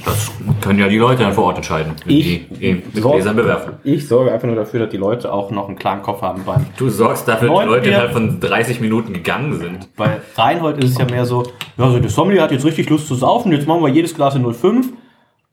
[0.05, 0.31] Das
[0.61, 3.03] können ja die Leute dann vor Ort entscheiden, Ich- die ihn mit.
[3.03, 3.73] Gläsern bewerfen.
[3.83, 6.65] Ich sorge einfach nur dafür, dass die Leute auch noch einen klaren Kopf haben beim
[6.77, 9.95] Du sorgst dafür, dass die Leute innerhalb von 30 Minuten gegangen sind.
[9.95, 11.43] Bei Reinhold ist es ja mehr so,
[11.77, 14.35] ja, so der Sommelier hat jetzt richtig Lust zu saufen, jetzt machen wir jedes Glas
[14.35, 14.87] in 05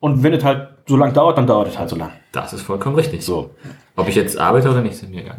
[0.01, 2.11] und wenn es halt so lang dauert, dann dauert es halt so lang.
[2.33, 3.23] Das ist vollkommen richtig.
[3.25, 3.51] So,
[3.97, 5.39] Ob ich jetzt arbeite oder nicht, ist mir egal.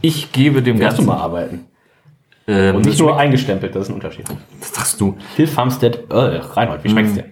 [0.00, 1.06] Ich gebe dem kannst du Ganzen...
[1.18, 1.66] mal arbeiten.
[2.46, 4.26] Ähm, Und nicht nur eingestempelt, das ist ein Unterschied.
[4.60, 5.16] das sagst du.
[5.34, 7.24] Phil Farmstead, äh, Reinhold, wie schmeckt's dir?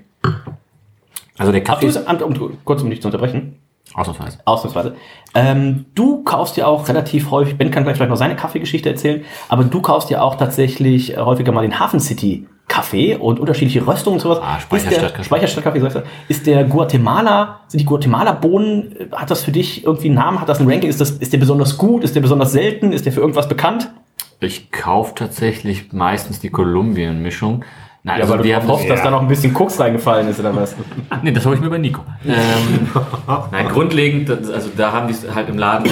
[1.38, 2.08] Also der Ach, Kaffee du, ist...
[2.08, 3.58] um, um, kurz um dich zu unterbrechen,
[3.94, 4.38] Ausnahmsweise.
[4.44, 4.96] ausnahmsweise.
[5.34, 9.24] Ähm, du kaufst ja auch relativ häufig, Ben kann gleich vielleicht noch seine Kaffeegeschichte erzählen,
[9.48, 14.16] aber du kaufst ja auch tatsächlich häufiger mal den Hafen City Kaffee und unterschiedliche Röstungen
[14.16, 14.38] und sowas.
[14.42, 15.24] Ah, Speicherstadtkaffee.
[15.24, 16.02] Speicherstadtkaffee, du.
[16.28, 20.48] Ist der Guatemala, sind die Guatemala-Bohnen, äh, hat das für dich irgendwie einen Namen, hat
[20.48, 23.12] das ein Ranking, ist, das, ist der besonders gut, ist der besonders selten, ist der
[23.12, 23.90] für irgendwas bekannt?
[24.40, 27.64] Ich kaufe tatsächlich meistens die Kolumbien-Mischung.
[28.04, 30.74] Nein, also die haben hoffst, dass da noch ein bisschen Koks reingefallen ist oder was?
[31.22, 32.02] Nee, das habe ich mir bei Nico.
[32.26, 32.88] Ähm,
[33.52, 35.88] nein, grundlegend, das- also da haben die es halt im Laden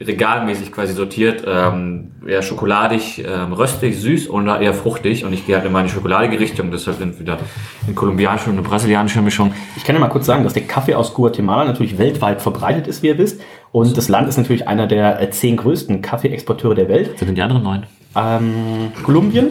[0.00, 1.44] regalmäßig quasi sortiert.
[1.46, 5.24] Ähm, eher schokoladig, ähm, röstig, süß und eher fruchtig.
[5.24, 6.70] Und ich gehe halt immer in die schokoladige Richtung.
[6.70, 7.38] Deshalb entweder
[7.86, 9.52] eine kolumbianische und eine brasilianische Mischung.
[9.76, 13.02] Ich kann ja mal kurz sagen, dass der Kaffee aus Guatemala natürlich weltweit verbreitet ist,
[13.02, 13.40] wie ihr wisst.
[13.72, 17.18] Und das Land ist natürlich einer der äh, zehn größten Kaffeeexporteure der Welt.
[17.18, 17.82] Sind denn die anderen neun?
[18.16, 19.48] Ähm, Kolumbien,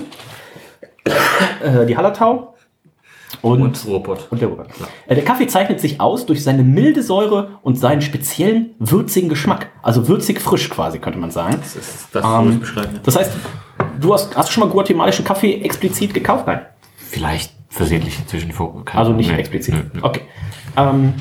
[1.05, 2.53] äh, die Hallertau,
[3.41, 4.27] Und, Und Ruhrpott.
[4.29, 4.67] und der Ruhrpott.
[5.07, 9.69] Äh, Der Kaffee zeichnet sich aus durch seine milde Säure und seinen speziellen würzigen Geschmack.
[9.81, 11.57] Also würzig frisch quasi, könnte man sagen.
[11.59, 12.99] Das ist das, Ähm, ich beschreiben.
[13.03, 13.31] Das heißt,
[13.99, 16.47] du hast, hast du schon mal guatemalischen Kaffee explizit gekauft?
[16.47, 16.61] Nein.
[16.97, 18.85] Vielleicht versehentlich zwischen die.
[18.93, 19.75] Also nicht explizit.
[20.01, 20.21] Okay.
[20.77, 21.13] Ähm,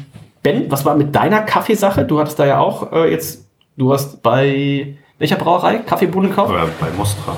[0.43, 2.05] ben, was war mit deiner Kaffeesache?
[2.05, 3.47] Du hattest da ja auch äh, jetzt,
[3.77, 6.51] du hast bei welcher Brauerei Kaffeebohnen gekauft?
[6.51, 7.37] Oder bei Mostra.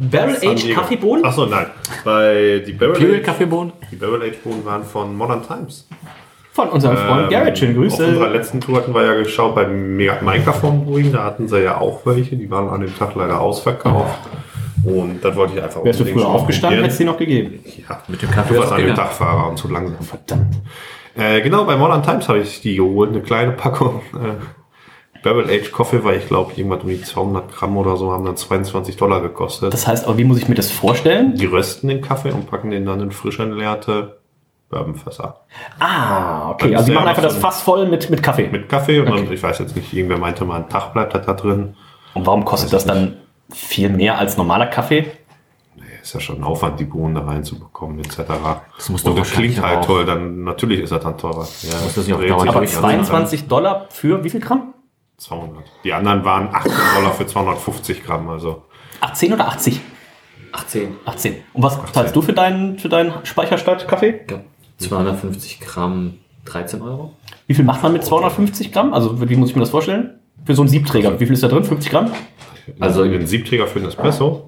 [0.00, 0.80] Barrel Diego.
[0.80, 1.24] Kaffeebohnen?
[1.24, 1.66] Achso, nein.
[2.04, 3.72] Bei die Barrel Imperial Aged- Kaffeebohnen?
[3.90, 5.86] Die Barrel Aged Bohnen waren von Modern Times.
[6.52, 7.58] Von unserem Freund Ähm, Garrett.
[7.58, 8.28] Schöne Auf unserer Grüße.
[8.32, 12.36] letzten Tour hatten wir ja geschaut bei Microphone Brewing, da hatten sie ja auch welche,
[12.36, 14.18] die waren an dem Tag leider ausverkauft.
[14.84, 17.60] Und das wollte ich einfach Wärst du früher aufgestanden, hättest du die noch gegeben.
[17.88, 18.94] Ja, Mit dem Kaffee du warst an dem.
[18.96, 19.98] Dachfahrer und zu langsam.
[20.04, 20.56] Verdammt.
[21.16, 24.00] Äh, genau, bei Modern Times habe ich die geholt, eine kleine Packung.
[24.14, 24.34] Äh,
[25.22, 28.36] Barrel Aged Coffee war, ich glaube, irgendwas um die 200 Gramm oder so, haben dann
[28.36, 29.72] 22 Dollar gekostet.
[29.72, 31.34] Das heißt, aber wie muss ich mir das vorstellen?
[31.34, 34.18] die rösten den Kaffee und packen den dann in frisch entleerte
[34.70, 35.40] Bourbonfässer.
[35.78, 36.74] Ah, okay.
[36.74, 38.48] Also die machen einfach das Fass voll mit, mit Kaffee.
[38.48, 39.24] Mit Kaffee und Okay.
[39.24, 41.74] dann, ich weiß jetzt nicht, irgendwer meinte mal, ein Tag bleibt das da drin.
[42.14, 43.16] Und warum kostet das dann
[43.52, 45.06] viel mehr als normaler Kaffee?
[46.02, 48.20] Ist ja schon ein Aufwand, die Bohnen da reinzubekommen, etc.
[48.76, 51.46] Das muss und doch das klingt halt auch- toll, dann natürlich ist das dann teurer.
[51.62, 52.80] Ja, Muss das nicht auch Aber die ganze Zeit.
[52.80, 54.72] 22 Dollar für wie viel Gramm?
[55.20, 55.64] 200.
[55.84, 58.62] Die anderen waren 18 Dollar für 250 Gramm, also
[59.00, 59.80] 18 oder 80?
[60.52, 60.96] 18.
[61.04, 61.36] 18.
[61.52, 64.20] Und was zahlst du für deinen, für deinen Speicherstadt-Kaffee?
[64.30, 64.40] Ja.
[64.78, 66.14] 250 Gramm,
[66.46, 67.12] 13 Euro.
[67.46, 68.94] Wie viel macht man mit 250 Gramm?
[68.94, 70.18] Also wie muss ich mir das vorstellen?
[70.44, 71.20] Für so einen Siebträger.
[71.20, 71.64] Wie viel ist da drin?
[71.64, 72.10] 50 Gramm?
[72.78, 74.46] also ein Siebträger für einen Espresso,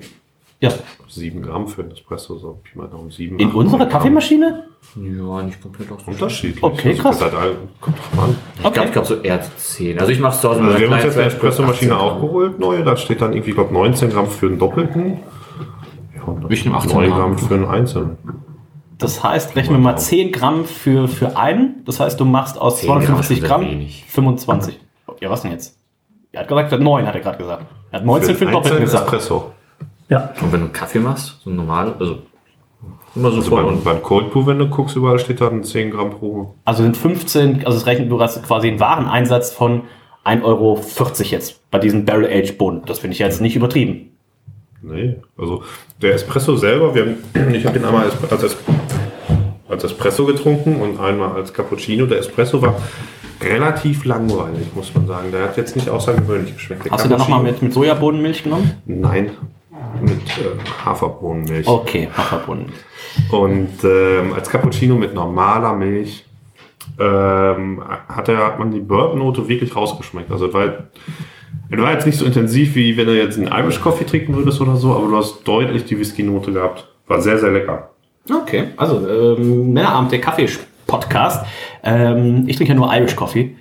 [0.63, 0.71] Ja.
[1.09, 3.39] 7 Gramm für einen Espresso, so Pi mal Daumen 7.
[3.39, 3.89] In acht unserer Gramm.
[3.91, 4.65] Kaffeemaschine?
[4.97, 6.01] Ja, nicht komplett aus.
[6.07, 6.63] Unterschiedlich.
[6.63, 7.21] Okay, Also, krass.
[7.21, 8.37] halt, kommt drauf an.
[8.65, 9.99] Ich glaube, ich glaub so eher 10.
[9.99, 12.07] Also ich mache es zu Hause Also mit wir haben uns jetzt eine Espressomaschine 18
[12.07, 12.21] auch Gramm.
[12.29, 12.85] geholt, neue.
[12.85, 15.19] Da steht dann irgendwie, glaube 19 Gramm für einen Doppelten.
[16.17, 17.19] Ja, Ich nehm 18 9 Gramm.
[17.19, 18.17] Gramm für einen Einzelnen.
[18.99, 21.83] Das heißt, rechnen wir mal 10 Gramm für, für einen.
[21.85, 24.05] Das heißt, du machst aus 10 Gramm ist 250 schon sehr Gramm wenig.
[24.09, 24.81] 25.
[25.21, 25.77] Ja, was denn jetzt?
[26.31, 27.67] Er hat gesagt, 9 hat er gerade gesagt.
[27.91, 29.05] Er hat 19 für den einen Doppelten gesagt.
[29.07, 29.52] Espresso.
[30.13, 32.19] Ja, Und wenn du einen Kaffee machst, so normal, also
[33.15, 35.65] immer so Also voll beim, und beim Cold Brew, wenn du guckst, überall steht dann
[35.65, 36.55] 10 Gramm pro.
[36.67, 39.85] Also sind 15, also es rechnet, du hast quasi einen Wareneinsatz von
[40.27, 40.81] 1,40 Euro
[41.23, 42.83] jetzt bei diesem Barrel Aged Bohnen.
[42.85, 44.11] Das finde ich jetzt nicht übertrieben.
[44.83, 45.63] Nee, also
[46.03, 48.57] der Espresso selber, wir haben, ich habe den einmal als, als,
[49.67, 52.05] als Espresso getrunken und einmal als Cappuccino.
[52.05, 52.75] Der Espresso war
[53.41, 55.33] relativ langweilig, muss man sagen.
[55.33, 56.85] Der hat jetzt nicht außergewöhnlich geschmeckt.
[56.85, 58.73] Der Hast du da nochmal mit, mit Sojabohnenmilch genommen?
[58.85, 59.31] Nein,
[60.01, 61.67] mit äh, Haferbohnenmilch.
[61.67, 62.73] Okay, Haferbohnen.
[63.31, 66.25] Und ähm, als Cappuccino mit normaler Milch
[66.99, 70.31] ähm, hat, er, hat man die Bourbon-Note wirklich rausgeschmeckt.
[70.31, 70.89] Also weil
[71.71, 74.61] er war jetzt nicht so intensiv, wie wenn du jetzt einen Irish Coffee trinken würdest
[74.61, 76.87] oder so, aber du hast deutlich die Whisky-Note gehabt.
[77.07, 77.91] War sehr, sehr lecker.
[78.31, 81.45] Okay, also ähm, Männerabend, der Kaffee-Podcast.
[81.83, 83.57] Ähm, ich trinke ja nur Irish Coffee.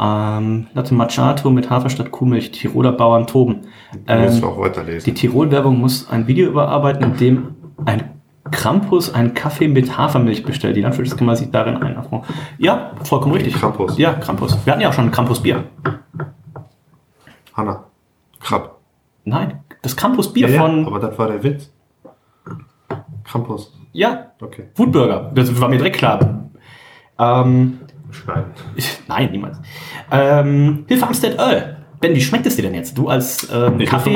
[0.00, 3.60] Ähm, Latte Macchiato mit Hafer statt Kuhmilch, Tiroler Bauern toben.
[4.06, 5.04] Du musst Ähm, auch weiterlesen.
[5.04, 7.54] die Tirol-Werbung muss ein Video überarbeiten, in dem
[7.84, 8.10] ein
[8.50, 10.76] Krampus einen Kaffee mit Hafermilch bestellt.
[10.76, 11.96] Die Landwirtschaftskammern sich darin ein.
[12.58, 13.54] Ja, vollkommen richtig.
[13.54, 13.96] Krampus.
[13.96, 14.58] Ja, Krampus.
[14.64, 15.64] Wir hatten ja auch schon ein Krampus-Bier.
[17.54, 17.84] Hanna.
[18.40, 18.78] Krab.
[19.24, 20.86] Nein, das Krampus-Bier Ja, ja, von...
[20.86, 21.70] aber das war der Witz.
[23.24, 23.72] Krampus.
[23.92, 24.64] Ja, Okay.
[24.74, 25.30] Wutburger.
[25.34, 26.50] Das war mir direkt klar.
[27.18, 27.78] Ähm,
[28.14, 28.52] Schneiden.
[28.76, 29.58] Ich- Nein, niemals.
[30.10, 31.76] Ähm, Hilfe Amstead Earl.
[32.00, 32.98] Ben, wie schmeckt es dir denn jetzt?
[32.98, 34.10] Du als ähm, Kaffee.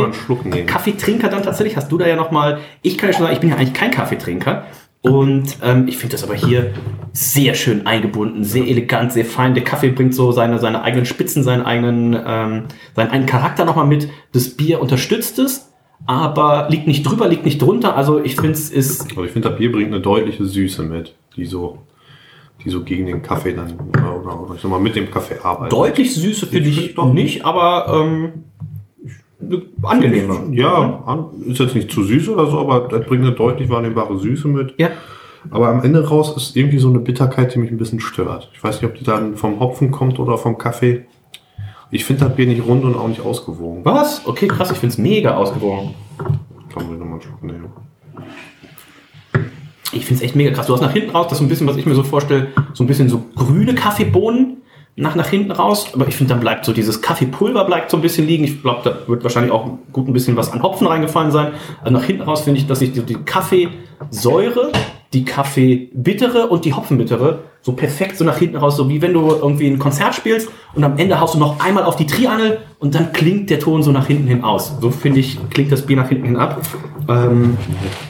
[0.66, 3.50] Kaffeetrinker dann tatsächlich, hast du da ja nochmal, ich kann ja schon sagen, ich bin
[3.50, 4.64] ja eigentlich kein Kaffeetrinker.
[5.00, 6.72] Und ähm, ich finde das aber hier
[7.12, 9.54] sehr schön eingebunden, sehr elegant, sehr fein.
[9.54, 12.64] Der Kaffee bringt so seine, seine eigenen Spitzen, seinen eigenen, ähm,
[12.96, 14.08] seinen eigenen Charakter nochmal mit.
[14.32, 15.72] Das Bier unterstützt es,
[16.04, 17.96] aber liegt nicht drüber, liegt nicht drunter.
[17.96, 21.14] Also ich finde es ist Also ich finde, das Bier bringt eine deutliche Süße mit,
[21.36, 21.78] die so,
[22.64, 25.72] die so gegen den Kaffee dann, oder, oder, ich sag mal, mit dem Kaffee arbeitet.
[25.72, 28.32] deutlich Süße finde ich nicht, aber ähm,
[29.82, 30.40] angenehmer.
[30.51, 34.18] Ja, an- ist jetzt nicht zu süß oder so, aber das bringt eine deutlich wahrnehmbare
[34.18, 34.74] Süße mit.
[34.78, 34.90] Ja.
[35.51, 38.51] Aber am Ende raus ist irgendwie so eine Bitterkeit, die mich ein bisschen stört.
[38.52, 41.06] Ich weiß nicht, ob die dann vom Hopfen kommt oder vom Kaffee.
[41.90, 43.85] Ich finde das Bier nicht rund und auch nicht ausgewogen.
[43.85, 44.26] Was?
[44.26, 45.94] Okay, krass, ich finde es mega ausgewogen.
[46.74, 47.64] Kann man nochmal einen Schluck nehmen.
[49.93, 50.66] Ich finde es echt mega krass.
[50.66, 52.48] Du hast nach hinten raus, das ist so ein bisschen, was ich mir so vorstelle,
[52.74, 54.59] so ein bisschen so grüne Kaffeebohnen
[54.97, 55.90] nach, nach hinten raus.
[55.94, 58.44] Aber ich finde, dann bleibt so dieses Kaffeepulver bleibt so ein bisschen liegen.
[58.44, 61.52] Ich glaube, da wird wahrscheinlich auch gut ein bisschen was an Hopfen reingefallen sein.
[61.81, 64.73] Also nach hinten raus finde ich, dass ich die, die Kaffeesäure
[65.12, 69.28] die Kaffee-Bittere und die Hopfenbittere so perfekt so nach hinten raus, so wie wenn du
[69.30, 72.94] irgendwie ein Konzert spielst und am Ende haust du noch einmal auf die Triangel und
[72.94, 74.74] dann klingt der Ton so nach hinten hin aus.
[74.80, 76.60] So finde ich, klingt das Bier nach hinten hin ab.
[77.09, 77.56] Ähm,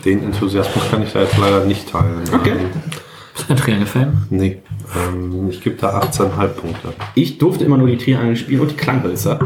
[0.05, 2.23] Den Enthusiasmus kann ich da jetzt leider nicht teilen.
[2.33, 2.53] Okay.
[3.35, 4.27] Bist du ein Triangle-Fan?
[4.31, 4.59] Nee.
[4.97, 6.93] Ähm, ich gebe da 18,5 Punkte.
[7.15, 9.39] Ich durfte immer nur die Triangel spielen und die Klanghölzer.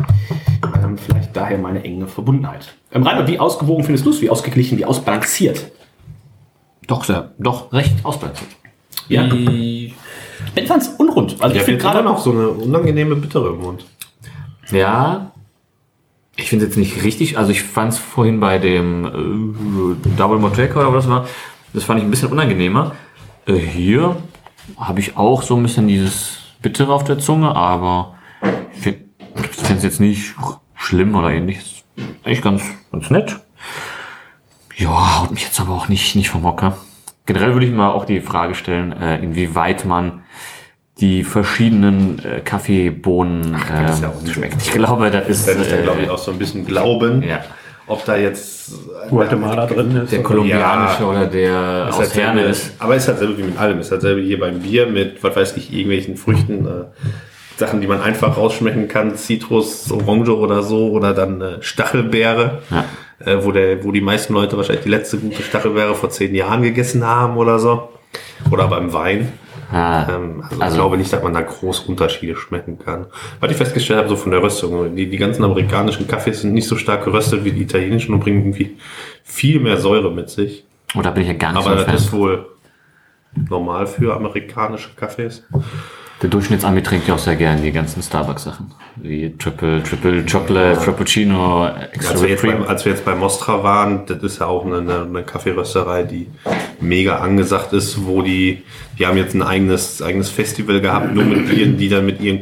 [0.82, 2.74] Ähm, vielleicht daher meine enge Verbundenheit.
[2.92, 4.22] Ähm, Reinhard, wie ausgewogen findest du es?
[4.22, 5.70] Wie ausgeglichen, wie ausbalanciert?
[6.92, 8.50] Doch, sehr, doch, recht ausbalanciert.
[9.08, 9.26] Ja.
[9.26, 9.94] Die-
[10.54, 11.36] Ben fand's unrund.
[11.40, 13.86] Also ich finde gerade noch so eine unangenehme Bittere im Mund.
[14.70, 15.30] Ja,
[16.36, 17.38] ich finde es jetzt nicht richtig.
[17.38, 21.26] Also ich fand es vorhin bei dem äh, Double Moteca oder was das war,
[21.72, 22.92] das fand ich ein bisschen unangenehmer.
[23.46, 24.16] Äh, hier
[24.76, 28.16] habe ich auch so ein bisschen dieses Bittere auf der Zunge, aber
[28.74, 29.04] ich finde
[29.76, 30.34] es jetzt nicht
[30.74, 31.84] schlimm oder ähnliches.
[32.24, 33.40] Echt ganz, ganz nett.
[34.82, 36.76] Ja, haut mich jetzt aber auch nicht, nicht vom Hocker.
[37.26, 40.22] Generell würde ich mal auch die Frage stellen, äh, inwieweit man
[41.00, 44.56] die verschiedenen äh, Kaffeebohnen das ist ja ähm, auch schmeckt.
[44.62, 47.22] Ich glaube, das ist, Das ist ja, äh, glaube ich, auch so ein bisschen Glauben,
[47.22, 47.40] ja,
[47.86, 48.72] ob da jetzt
[49.08, 50.12] Guatemala drin ist.
[50.12, 51.08] der kolumbianische Ja.
[51.08, 52.72] oder der Ist aus halt Herne selbe- ist.
[52.78, 53.78] Aber ist halt selber wie mit allem.
[53.80, 56.70] Ist halt selber hier beim Bier mit, was weiß ich, irgendwelchen Früchten, äh,
[57.56, 59.14] Sachen, die man einfach rausschmecken kann.
[59.16, 60.90] Zitrus, Orange oder so.
[60.90, 62.62] Oder dann äh, Stachelbeere.
[62.70, 62.84] Ja.
[63.26, 66.62] Äh, wo, der, wo die meisten Leute wahrscheinlich die letzte gute Stachelbeere vor zehn Jahren
[66.62, 67.88] gegessen haben oder so.
[68.50, 69.32] Oder beim Wein.
[69.70, 73.06] Ah, Ähm, also, Also- ich glaube nicht, dass man da groß Unterschiede schmecken kann.
[73.40, 76.68] Was ich festgestellt habe, so von der Röstung, die, die ganzen amerikanischen Kaffees sind nicht
[76.68, 78.76] so stark geröstet wie die italienischen und bringen irgendwie
[79.24, 80.64] viel mehr Säure mit sich.
[80.94, 82.18] oder bin ich ja gar nicht Aber so das ist Fan.
[82.18, 82.46] wohl
[83.48, 85.42] normal für amerikanische Kaffees.
[86.22, 88.70] Der Durchschnittsami trinkt ja auch sehr gern die ganzen Starbucks-Sachen.
[88.94, 92.58] Wie Triple, Triple Chocolate, Frappuccino, Extra Als wir, jetzt Cream.
[92.58, 96.28] beim, als wir jetzt bei Mostra waren, das ist ja auch eine, eine, Kaffeerösterei, die
[96.80, 98.62] mega angesagt ist, wo die,
[99.00, 102.40] die haben jetzt ein eigenes, eigenes Festival gehabt, nur mit Bieren, die dann mit ihren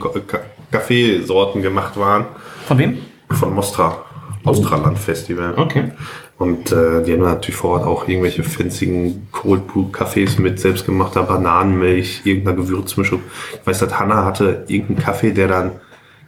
[0.71, 2.27] Kaffeesorten gemacht waren.
[2.67, 2.99] Von wem?
[3.31, 4.05] Von Mostra.
[4.45, 5.55] Australand Festival.
[5.57, 5.93] Okay.
[6.41, 11.23] Und äh, die haben natürlich vor Ort auch irgendwelche fanzigen Cold Brew Cafés mit selbstgemachter
[11.25, 13.21] Bananenmilch, irgendeiner Gewürzmischung.
[13.61, 15.73] Ich weiß, dass Hanna hatte irgendeinen Kaffee, der dann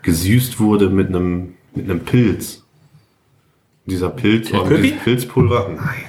[0.02, 2.62] gesüßt wurde mit einem, mit einem Pilz.
[3.86, 4.82] Dieser Pilz, Köpi?
[4.82, 6.04] dieses Pilzpulver, nein.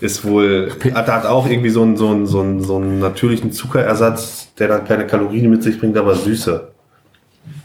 [0.00, 3.52] Ist wohl, hat, hat auch irgendwie so einen, so, einen, so, einen, so einen natürlichen
[3.52, 6.72] Zuckerersatz, der dann keine Kalorien mit sich bringt, aber Süße.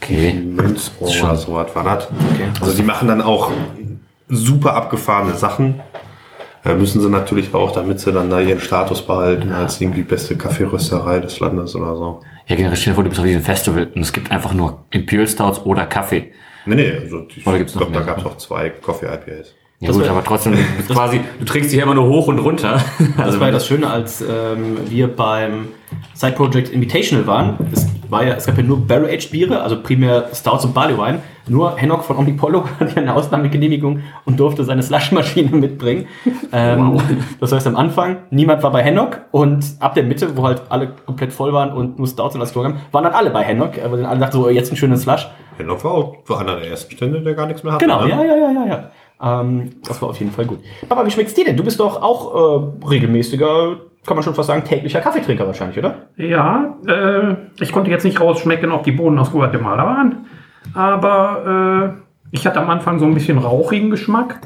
[0.00, 0.34] Okay.
[0.34, 2.08] Münzrohr oder so was war das.
[2.60, 3.50] Also die machen dann auch
[4.28, 5.80] super abgefahrene Sachen.
[6.64, 10.36] Äh, müssen sie natürlich auch, damit sie dann da ihren Status behalten, als irgendwie beste
[10.36, 12.20] Kaffeerösterei des Landes oder so.
[12.46, 14.84] Ja, generell stell dir vor, du bist auf diesem Festival und es gibt einfach nur
[14.90, 16.32] Imperial Stouts oder Kaffee.
[16.66, 19.54] Nee, nee, also ich glaube, da gab es auch zwei Coffee-IPAs.
[19.80, 20.54] Ja Das gut, aber trotzdem,
[20.88, 22.80] du quasi, du trägst dich immer nur hoch und runter.
[23.16, 25.68] Das Also, war ja das Schöne, als ähm, wir beim
[26.14, 27.56] Side Project Invitational waren.
[27.72, 31.20] Es, war ja, es gab ja nur Barrel-Aged Biere, also primär Stouts und Barley Wine.
[31.46, 36.06] Nur Hennock von Omnipollo hatte eine Ausnahmegenehmigung und durfte seine Slushmaschine mitbringen.
[36.52, 37.00] Ähm,
[37.38, 40.88] Das heißt, am Anfang, niemand war bei Hennock und ab der Mitte, wo halt alle
[41.06, 43.74] komplett voll waren und nur Stouts und alles haben, waren dann alle bei Hennock.
[43.84, 45.28] Aber dann alle dachten so, oh, jetzt ein schönes Slush.
[45.56, 47.84] Hennock war auch einer der ersten Stände, der gar nichts mehr hatte.
[47.84, 48.10] Genau, ne?
[48.10, 48.90] ja, ja, ja, ja, ja.
[49.20, 50.60] Ähm, das war auf jeden Fall gut.
[50.88, 51.56] Papa, wie schmeckt's dir denn?
[51.56, 53.76] Du bist doch auch äh, regelmäßiger,
[54.06, 56.08] kann man schon fast sagen, täglicher Kaffeetrinker wahrscheinlich, oder?
[56.16, 60.26] Ja, äh, ich konnte jetzt nicht rausschmecken, ob die Bohnen aus Guatemala waren.
[60.74, 64.40] Aber äh, ich hatte am Anfang so ein bisschen rauchigen Geschmack.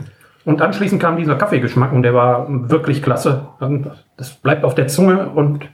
[0.44, 3.46] Und anschließend kam dieser Kaffeegeschmack und der war wirklich klasse.
[4.16, 5.68] Das bleibt auf der Zunge und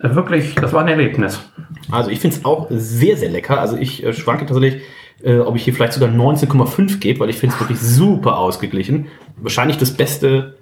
[0.00, 1.50] äh, wirklich, das war ein Erlebnis.
[1.90, 3.58] Also ich finde es auch sehr, sehr lecker.
[3.58, 4.82] Also ich äh, schwanke tatsächlich,
[5.22, 9.06] äh, ob ich hier vielleicht sogar 19,5 gebe, weil ich finde es wirklich super ausgeglichen.
[9.36, 10.56] Wahrscheinlich das beste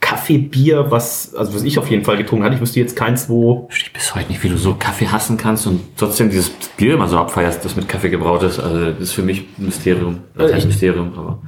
[0.00, 2.56] Kaffeebier, was, also was ich auf jeden Fall getrunken hatte.
[2.56, 3.68] Ich wüsste jetzt keins, wo.
[3.72, 7.06] Ich bis heute nicht, wie du so Kaffee hassen kannst und trotzdem dieses Bier immer
[7.08, 8.58] so abfeierst, das mit Kaffee gebraut ist.
[8.58, 10.18] Also das ist für mich ein Mysterium.
[10.36, 11.38] Das Äh, heißt ich- Mysterium, aber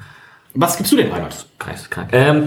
[0.55, 1.47] Was gibst du denn, Reinhard?
[1.59, 2.11] geisteskrank.
[2.13, 2.45] Ähm,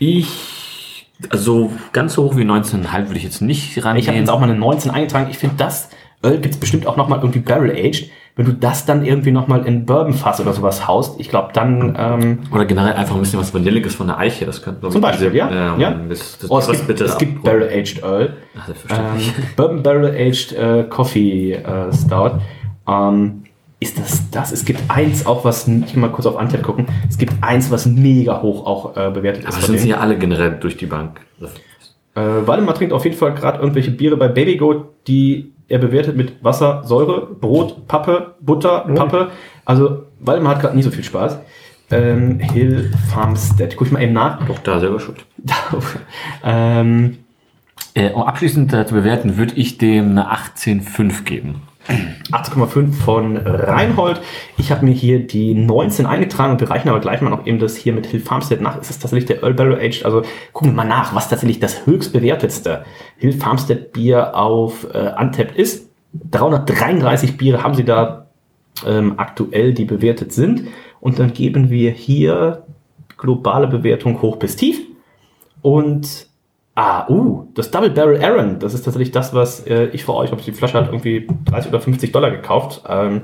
[0.00, 4.02] ich, also ganz so hoch wie 19,5 würde ich jetzt nicht rangehen.
[4.02, 5.28] Ich habe jetzt auch mal eine 19 eingetragen.
[5.30, 5.88] Ich finde, das
[6.24, 8.10] Öl gibt es bestimmt auch noch mal irgendwie Barrel-Aged.
[8.38, 11.96] Wenn du das dann irgendwie noch mal in Bourbon-Fass oder sowas haust, ich glaube, dann...
[11.98, 14.46] Ähm, Oder generell einfach ein bisschen was Vanilliges von der Eiche.
[14.46, 15.90] Das könnte Zum Beispiel, ja, Ähm, ja.
[16.08, 18.36] Das, das, oh, es gibt, bitte es gibt Barrel-Aged Earl.
[18.56, 19.32] Ach, selbstverständlich.
[19.36, 22.38] Ähm, Bourbon Barrel Aged äh, Coffee äh, Stout.
[22.88, 23.42] Ähm,
[23.80, 24.52] ist das das?
[24.52, 27.72] Es gibt eins auch, was, ich will mal kurz auf Antep gucken, es gibt eins,
[27.72, 29.56] was mega hoch auch äh, bewertet Aber ist.
[29.56, 31.20] das von sind sie ja alle generell durch die Bank.
[32.14, 36.42] Äh, Waldemar trinkt auf jeden Fall gerade irgendwelche Biere bei Babygoat, die er bewertet mit
[36.42, 39.28] Wasser, Säure, Brot, Pappe, Butter, Pappe.
[39.64, 41.38] Also Waldemar hat gerade nie so viel Spaß.
[41.90, 43.76] ähm, Hill Farmstead.
[43.76, 44.44] Guck ich mal eben nach.
[44.46, 45.24] Doch, da selber schuld.
[46.44, 47.18] ähm,
[47.94, 51.62] Äh, um abschließend äh, zu bewerten, würde ich dem eine 18,5 geben.
[51.88, 54.20] 8,5 von Reinhold.
[54.58, 57.58] Ich habe mir hier die 19 eingetragen und wir reichen aber gleich mal noch eben
[57.58, 58.76] das hier mit Hill Farmstead nach.
[58.78, 60.04] Es ist tatsächlich der Earl Barrel Aged.
[60.04, 62.84] Also gucken wir mal nach, was tatsächlich das höchst bewertetste
[63.16, 65.88] Hill Farmstead Bier auf äh, Untapped ist.
[66.30, 68.26] 333 Biere haben sie da
[68.86, 70.68] ähm, aktuell, die bewertet sind.
[71.00, 72.64] Und dann geben wir hier
[73.16, 74.80] globale Bewertung hoch bis tief.
[75.62, 76.27] Und
[76.80, 80.32] Ah, uh, das Double Barrel Aaron, das ist tatsächlich das, was äh, ich für euch,
[80.32, 82.82] ob die Flasche hat irgendwie 30 oder 50 Dollar gekauft.
[82.88, 83.22] Ähm,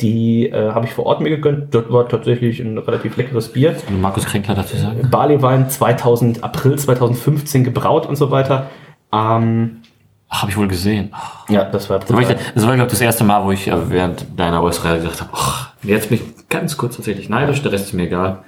[0.00, 1.74] die äh, habe ich vor Ort mir gegönnt.
[1.74, 3.76] Dort war tatsächlich ein relativ leckeres Bier.
[4.00, 5.10] Markus Kränkler dazu sagen.
[5.10, 8.70] Barleywein 2000, April 2015 gebraut und so weiter.
[9.12, 9.82] Ähm,
[10.30, 11.14] Habe ich wohl gesehen.
[11.50, 12.44] ja, das war Das war, ich, brutal.
[12.54, 15.30] das war glaube ich, das erste Mal, wo ich äh, während deiner Äußerung gesagt habe,
[15.34, 18.44] ach, jetzt bin ich ganz kurz tatsächlich neidisch, der Rest ist mir egal.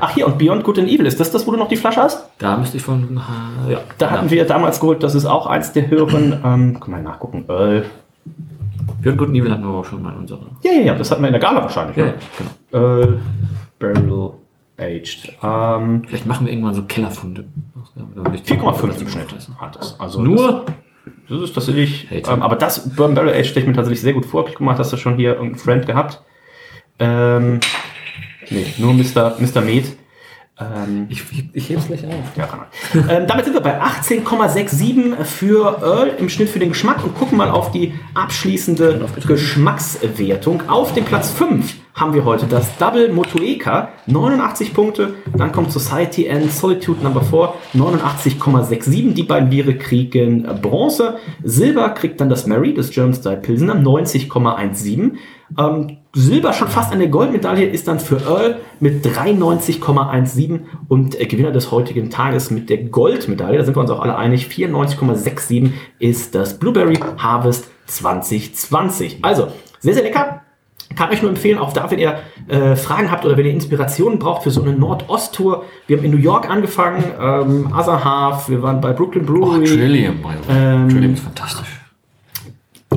[0.00, 2.02] Ach hier, und Beyond Good and Evil, ist das das, wo du noch die Flasche
[2.02, 2.28] hast?
[2.38, 3.20] Da müsste ich von,
[3.68, 3.80] äh, ja.
[3.98, 6.40] Da hatten wir damals geholt, das ist auch eins der höheren.
[6.44, 7.44] Ähm, kann mal nachgucken.
[7.48, 7.84] Earl.
[9.00, 10.40] Björn Guten Evil hatten wir auch schon mal in unserer.
[10.62, 11.96] Ja, ja, ja, das hatten wir in der Gala wahrscheinlich.
[11.96, 12.14] Ja, ne?
[12.38, 12.84] genau.
[12.84, 13.20] Earl
[13.78, 14.32] Barrel
[14.78, 15.32] Aged.
[15.42, 17.44] Ähm, Vielleicht machen wir irgendwann so Kellerfunde.
[17.96, 19.96] 4,5 im Schnitt hat es.
[19.98, 20.64] Also Nur?
[20.64, 22.08] Das, das ist tatsächlich.
[22.10, 24.42] Ähm, aber das Bourbon Barrel Age stelle ich mir tatsächlich sehr gut vor.
[24.42, 26.22] Hab Ich guck mal, hast du schon hier irgendeinen Friend gehabt?
[27.02, 27.60] Ähm,
[28.50, 29.36] nee, nur Mr.
[29.38, 29.60] Mr.
[29.60, 29.86] Med.
[30.60, 31.22] Ähm, Ich,
[31.54, 32.36] ich, hebe es gleich auf.
[32.36, 33.10] ja, kann man.
[33.10, 37.38] ähm, damit sind wir bei 18,67 für Earl im Schnitt für den Geschmack und gucken
[37.38, 40.68] mal auf die abschließende Geschmackswertung.
[40.68, 45.14] Auf dem Platz 5 haben wir heute das Double Motueka, 89 Punkte.
[45.36, 49.14] Dann kommt Society and Solitude Number 4, 89,67.
[49.14, 51.16] Die beiden Biere kriegen Bronze.
[51.42, 55.12] Silber kriegt dann das Mary, das German Style Pilsener, 90,17.
[55.58, 61.52] Ähm, Silber schon fast eine Goldmedaille ist dann für Earl mit 93,17 und äh, Gewinner
[61.52, 66.34] des heutigen Tages mit der Goldmedaille, da sind wir uns auch alle einig, 94,67 ist
[66.34, 69.18] das Blueberry Harvest 2020.
[69.22, 69.48] Also,
[69.80, 70.42] sehr, sehr lecker.
[70.96, 72.18] Kann euch nur empfehlen, auch da, wenn ihr
[72.48, 75.64] äh, Fragen habt oder wenn ihr Inspirationen braucht für so eine Nordost-Tour.
[75.86, 79.64] Wir haben in New York angefangen, ähm, Otherhalf, wir waren bei Brooklyn Oh, Brewery.
[79.64, 80.16] Trillium.
[80.50, 81.81] Ähm, Trillium ist fantastisch.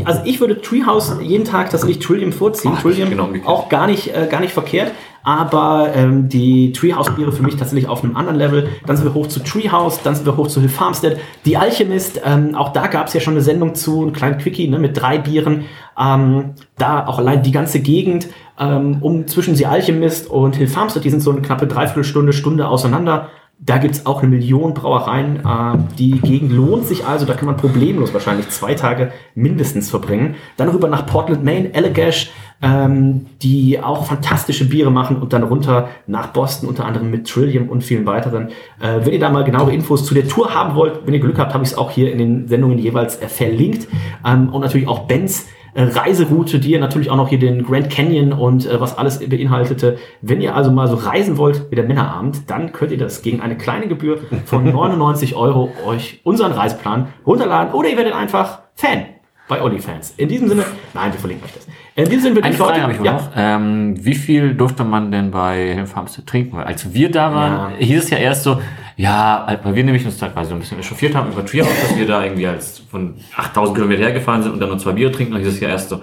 [0.05, 2.73] Also ich würde Treehouse jeden Tag tatsächlich Trillium vorziehen.
[2.75, 4.91] Ach, Trillium genau auch gar nicht, äh, gar nicht verkehrt.
[5.23, 8.69] Aber ähm, die Treehouse-Biere für mich tatsächlich auf einem anderen Level.
[8.85, 11.17] Dann sind wir hoch zu Treehouse, dann sind wir hoch zu Hill Farmstead.
[11.45, 14.67] Die Alchemist, ähm, auch da gab es ja schon eine Sendung zu, einen kleinen Quickie
[14.67, 15.65] ne, mit drei Bieren.
[15.99, 18.27] Ähm, da auch allein die ganze Gegend
[18.59, 22.67] ähm, um zwischen die Alchemist und Hill Farmstead, die sind so eine knappe Dreiviertelstunde, Stunde
[22.67, 23.29] auseinander.
[23.57, 25.37] Da gibt's auch eine Million Brauereien.
[25.37, 30.35] Äh, die Gegend lohnt sich also, da kann man problemlos wahrscheinlich zwei Tage mindestens verbringen.
[30.57, 35.89] Dann rüber nach Portland, Maine, Allagash, ähm, die auch fantastische Biere machen und dann runter
[36.07, 38.49] nach Boston, unter anderem mit Trillium und vielen weiteren.
[38.79, 41.37] Äh, wenn ihr da mal genauere Infos zu der Tour haben wollt, wenn ihr Glück
[41.39, 43.87] habt, habe ich es auch hier in den Sendungen jeweils äh, verlinkt.
[44.25, 45.45] Ähm, und natürlich auch Bens äh,
[45.75, 49.97] Reiseroute, die ihr natürlich auch noch hier den Grand Canyon und äh, was alles beinhaltete.
[50.21, 53.41] Wenn ihr also mal so reisen wollt wie der Männerabend, dann könnt ihr das gegen
[53.41, 59.05] eine kleine Gebühr von 99 Euro euch unseren Reiseplan runterladen oder ihr werdet einfach Fan
[59.47, 60.13] bei OnlyFans.
[60.17, 61.67] In diesem Sinne, nein, wir verlinken euch das.
[61.95, 63.13] In diesem Sinne würde Eine Frage habe ich ja.
[63.13, 63.29] noch.
[63.35, 66.57] Ähm, wie viel durfte man denn bei Farmstead trinken?
[66.57, 67.77] Weil als wir da waren, Ja.
[67.85, 68.59] hieß es ja erst so,
[68.97, 72.23] ja, weil wir nämlich uns teilweise ein bisschen echauffiert haben über Treehouse, dass wir da
[72.23, 75.33] irgendwie als von 8000 Kilometer hergefahren sind und dann nur zwei Biere trinken.
[75.33, 76.01] Dann hieß es ja erst so,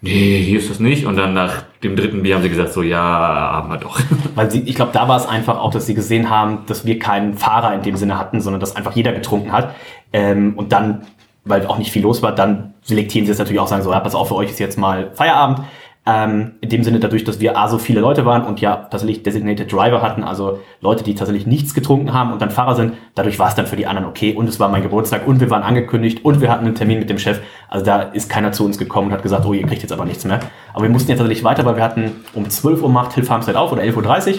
[0.00, 1.04] nee, hier ist das nicht.
[1.04, 3.98] Und dann nach dem dritten Bier haben sie gesagt so, ja, haben wir doch.
[4.36, 7.00] Weil sie, ich glaube, da war es einfach auch, dass sie gesehen haben, dass wir
[7.00, 9.74] keinen Fahrer in dem Sinne hatten, sondern dass einfach jeder getrunken hat.
[10.12, 11.06] Ähm, und dann,
[11.44, 13.98] weil auch nicht viel los war, dann selektieren sie es natürlich auch, sagen so, ja,
[13.98, 15.62] pass auf, für euch ist jetzt mal Feierabend.
[16.10, 19.22] Ähm, in dem Sinne dadurch, dass wir A, so viele Leute waren und ja tatsächlich
[19.24, 23.38] Designated Driver hatten, also Leute, die tatsächlich nichts getrunken haben und dann Fahrer sind, dadurch
[23.38, 25.62] war es dann für die anderen okay und es war mein Geburtstag und wir waren
[25.62, 27.40] angekündigt und wir hatten einen Termin mit dem Chef.
[27.68, 30.06] Also da ist keiner zu uns gekommen und hat gesagt, oh, ihr kriegt jetzt aber
[30.06, 30.40] nichts mehr.
[30.72, 33.56] Aber wir mussten jetzt tatsächlich weiter, weil wir hatten um 12 Uhr macht Hill Farmstead
[33.56, 34.38] auf oder 11.30 Uhr.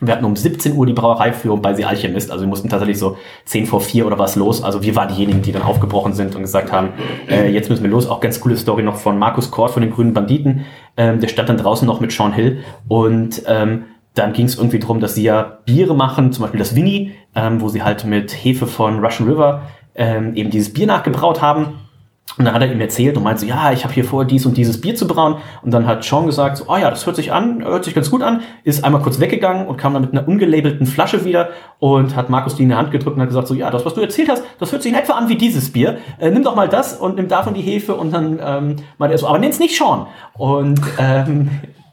[0.00, 3.16] Wir hatten um 17 Uhr die Brauereiführung bei The Alchemist, also wir mussten tatsächlich so
[3.46, 4.62] 10 vor 4 oder was los.
[4.62, 6.90] Also wir waren diejenigen, die dann aufgebrochen sind und gesagt haben,
[7.28, 8.06] äh, jetzt müssen wir los.
[8.06, 10.66] Auch ganz coole Story noch von Markus Kort von den Grünen Banditen.
[10.98, 12.58] Ähm, der stand dann draußen noch mit Sean Hill
[12.88, 13.84] und ähm,
[14.14, 17.60] dann ging es irgendwie darum, dass sie ja Biere machen, zum Beispiel das Winnie, ähm,
[17.60, 19.62] wo sie halt mit Hefe von Russian River
[19.94, 21.78] ähm, eben dieses Bier nachgebraut haben.
[22.38, 24.46] Und dann hat er ihm erzählt und meinte so, ja, ich habe hier vor, dies
[24.46, 25.36] und dieses Bier zu brauen.
[25.62, 28.10] Und dann hat Sean gesagt, so, oh ja, das hört sich an, hört sich ganz
[28.10, 31.50] gut an, ist einmal kurz weggegangen und kam dann mit einer ungelabelten Flasche wieder
[31.80, 33.94] und hat Markus die in die Hand gedrückt und hat gesagt, so, ja, das, was
[33.94, 35.98] du erzählt hast, das hört sich in etwa an wie dieses Bier.
[36.18, 39.18] Äh, nimm doch mal das und nimm davon die Hefe und dann ähm, meinte er
[39.18, 40.06] so, aber nenn's nicht Sean.
[40.36, 41.50] Und ähm,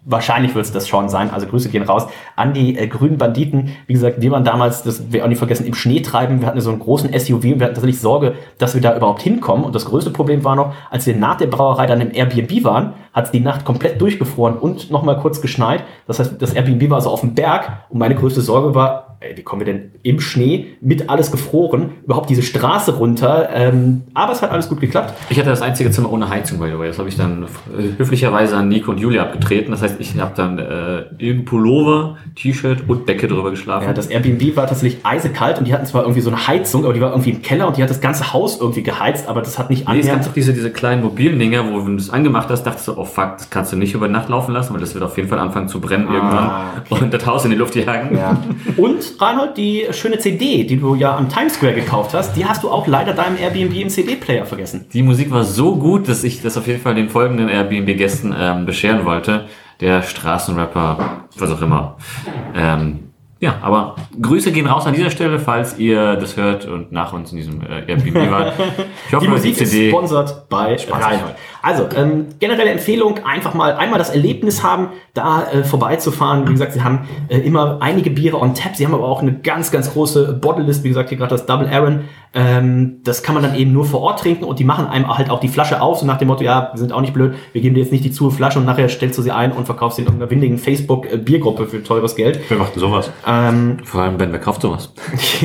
[0.07, 1.31] Wahrscheinlich wird es das schon sein.
[1.31, 3.71] Also Grüße gehen raus an die äh, grünen Banditen.
[3.87, 6.41] Wie gesagt, wir waren damals, das wir auch nicht vergessen, im Schnee treiben.
[6.41, 9.23] Wir hatten so einen großen SUV und wir hatten tatsächlich Sorge, dass wir da überhaupt
[9.23, 9.65] hinkommen.
[9.65, 12.93] Und das größte Problem war noch, als wir nach der Brauerei dann im Airbnb waren,
[13.13, 15.83] hat es die Nacht komplett durchgefroren und nochmal kurz geschneit.
[16.05, 19.04] Das heißt, das Airbnb war also auf dem Berg und meine größte Sorge war,
[19.35, 23.49] wie kommen wir denn im Schnee mit alles gefroren überhaupt diese Straße runter?
[23.53, 25.13] Ähm, aber es hat alles gut geklappt.
[25.29, 26.87] Ich hatte das einzige Zimmer ohne Heizung, by the way.
[26.87, 29.71] Das habe ich dann äh, höflicherweise an Nico und Julia abgetreten.
[29.71, 33.85] Das heißt, ich habe dann äh, Pullover, T-Shirt und Decke drüber geschlafen.
[33.85, 36.93] Ja, das Airbnb war tatsächlich eisekalt und die hatten zwar irgendwie so eine Heizung, aber
[36.93, 39.57] die war irgendwie im Keller und die hat das ganze Haus irgendwie geheizt, aber das
[39.57, 42.09] hat nicht Nee, es gab doch diese, diese kleinen mobilen Dinger, wo wenn du es
[42.09, 44.81] angemacht hast, dachtest du, oh fuck, das kannst du nicht über Nacht laufen lassen, weil
[44.81, 47.75] das wird auf jeden Fall anfangen zu brennen irgendwann und das Haus in die Luft
[47.75, 48.17] jagen.
[48.17, 48.37] Ja.
[48.77, 52.63] Und Reinhold, die schöne CD, die du ja am Times Square gekauft hast, die hast
[52.63, 54.85] du auch leider deinem Airbnb im CD-Player vergessen.
[54.93, 58.65] Die Musik war so gut, dass ich das auf jeden Fall den folgenden Airbnb-Gästen ähm,
[58.65, 59.45] bescheren wollte.
[59.81, 61.97] Der Straßenrapper, was auch immer.
[62.55, 63.04] Ähm,
[63.45, 67.31] ja, aber Grüße gehen raus an dieser Stelle, falls ihr das hört und nach uns
[67.31, 68.53] in diesem äh, Airbnb wart.
[69.07, 69.89] Ich hoffe, Die Musik die ist CD.
[69.89, 71.35] sponsert bei Reinhold.
[71.61, 76.47] Also, ähm, generelle Empfehlung, einfach mal einmal das Erlebnis haben, da äh, vorbeizufahren.
[76.47, 78.75] Wie gesagt, sie haben äh, immer einige Biere on tap.
[78.75, 80.83] Sie haben aber auch eine ganz, ganz große Bottle-List.
[80.83, 82.01] Wie gesagt, hier gerade das Double Aaron.
[82.37, 85.29] Ähm, das kann man dann eben nur vor Ort trinken und die machen einem halt
[85.29, 87.61] auch die Flasche auf, so nach dem Motto, ja, wir sind auch nicht blöd, wir
[87.61, 89.95] geben dir jetzt nicht die zu Flasche und nachher stellst du sie ein und verkaufst
[89.95, 92.41] sie in irgendeiner windigen Facebook-Biergruppe für teures Geld.
[92.49, 93.09] Wer macht denn sowas?
[93.25, 93.34] Ähm,
[93.83, 94.93] Vor allem, Ben, wer kauft sowas?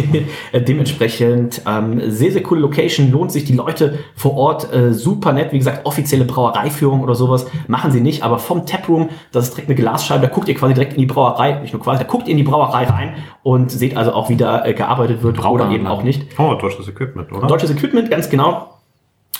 [0.52, 5.52] Dementsprechend ähm, sehr, sehr coole Location, lohnt sich die Leute vor Ort äh, super nett.
[5.52, 9.68] Wie gesagt, offizielle Brauereiführung oder sowas machen sie nicht, aber vom Taproom, das ist direkt
[9.68, 12.26] eine Glasscheibe, da guckt ihr quasi direkt in die Brauerei, nicht nur quasi, da guckt
[12.28, 15.70] ihr in die Brauerei rein und seht also auch, wie da äh, gearbeitet wird oder
[15.70, 16.38] eben auch nicht.
[16.38, 17.46] Oh, deutsches Equipment, oder?
[17.46, 18.69] Deutsches Equipment, ganz genau.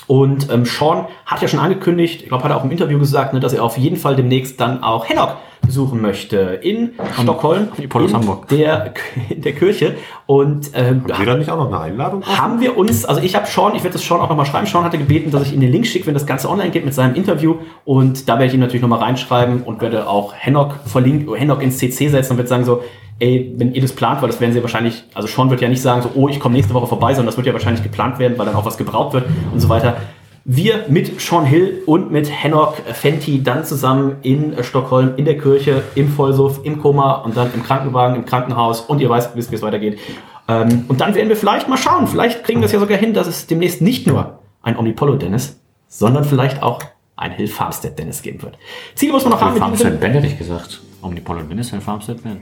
[0.07, 3.33] Und ähm, Sean hat ja schon angekündigt, ich glaube, hat er auch im Interview gesagt,
[3.33, 8.11] ne, dass er auf jeden Fall demnächst dann auch Hennock besuchen möchte in Stockholm, Polos
[8.11, 8.47] in Hamburg.
[8.49, 8.93] der,
[9.29, 9.95] in der Kirche.
[10.25, 12.23] Und ähm, Haben wir da nicht auch noch eine Einladung?
[12.25, 14.83] haben wir uns, also ich habe Sean, ich werde das Sean auch nochmal schreiben, Sean
[14.83, 17.15] hatte gebeten, dass ich ihm den Link schicke, wenn das Ganze online geht mit seinem
[17.15, 17.55] Interview
[17.85, 21.77] und da werde ich ihm natürlich nochmal reinschreiben und werde auch Hennock verlinken, Hennock ins
[21.77, 22.81] CC setzen und werde sagen so,
[23.21, 25.81] ey, wenn ihr das plant, weil das werden sie wahrscheinlich, also Sean wird ja nicht
[25.81, 28.37] sagen so, oh, ich komme nächste Woche vorbei, sondern das wird ja wahrscheinlich geplant werden,
[28.37, 29.97] weil dann auch was gebraut wird und so weiter.
[30.43, 35.83] Wir mit Sean Hill und mit Hennock Fenty dann zusammen in Stockholm, in der Kirche,
[35.93, 39.55] im Vollsuff, im Koma und dann im Krankenwagen, im Krankenhaus und ihr weißt, wisst, wie
[39.55, 39.99] es weitergeht.
[40.47, 43.13] Ähm, und dann werden wir vielleicht mal schauen, vielleicht kriegen wir es ja sogar hin,
[43.13, 46.79] dass es demnächst nicht nur ein Omnipollo Dennis, sondern vielleicht auch
[47.17, 48.57] ein Hill Farmstead Dennis geben wird.
[48.95, 49.53] Ziele muss man noch haben.
[49.53, 50.81] Sinne- Farmstead Ben hätte ich gesagt.
[51.03, 52.41] Omnipollo Ben ist ein Farmstead Ben.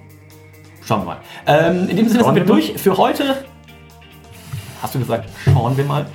[0.86, 1.18] Schauen wir mal.
[1.46, 3.44] Ähm, in dem Sinne sind wir durch für heute.
[4.82, 6.06] Hast du gesagt, schauen wir mal?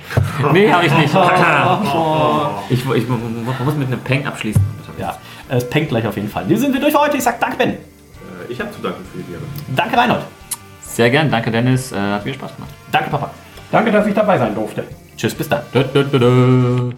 [0.51, 1.13] Nee, habe ich nicht.
[2.69, 4.61] ich, ich, ich man muss mit einem Peng abschließen.
[4.97, 5.17] Ja,
[5.49, 6.47] es pengt gleich auf jeden Fall.
[6.49, 7.17] Wir sind wir durch für heute.
[7.17, 7.69] Ich sag danke, Ben.
[7.71, 7.77] Äh,
[8.49, 9.41] Ich habe zu danken für die Biere.
[9.75, 10.21] Danke, Reinhold.
[10.81, 12.71] Sehr gern, danke Dennis, äh, hat viel Spaß gemacht.
[12.91, 13.31] Danke, Papa.
[13.71, 14.85] Danke, dass ich dabei sein durfte.
[15.17, 15.61] Tschüss, bis dann.
[15.73, 16.91] Dö, dö, dö.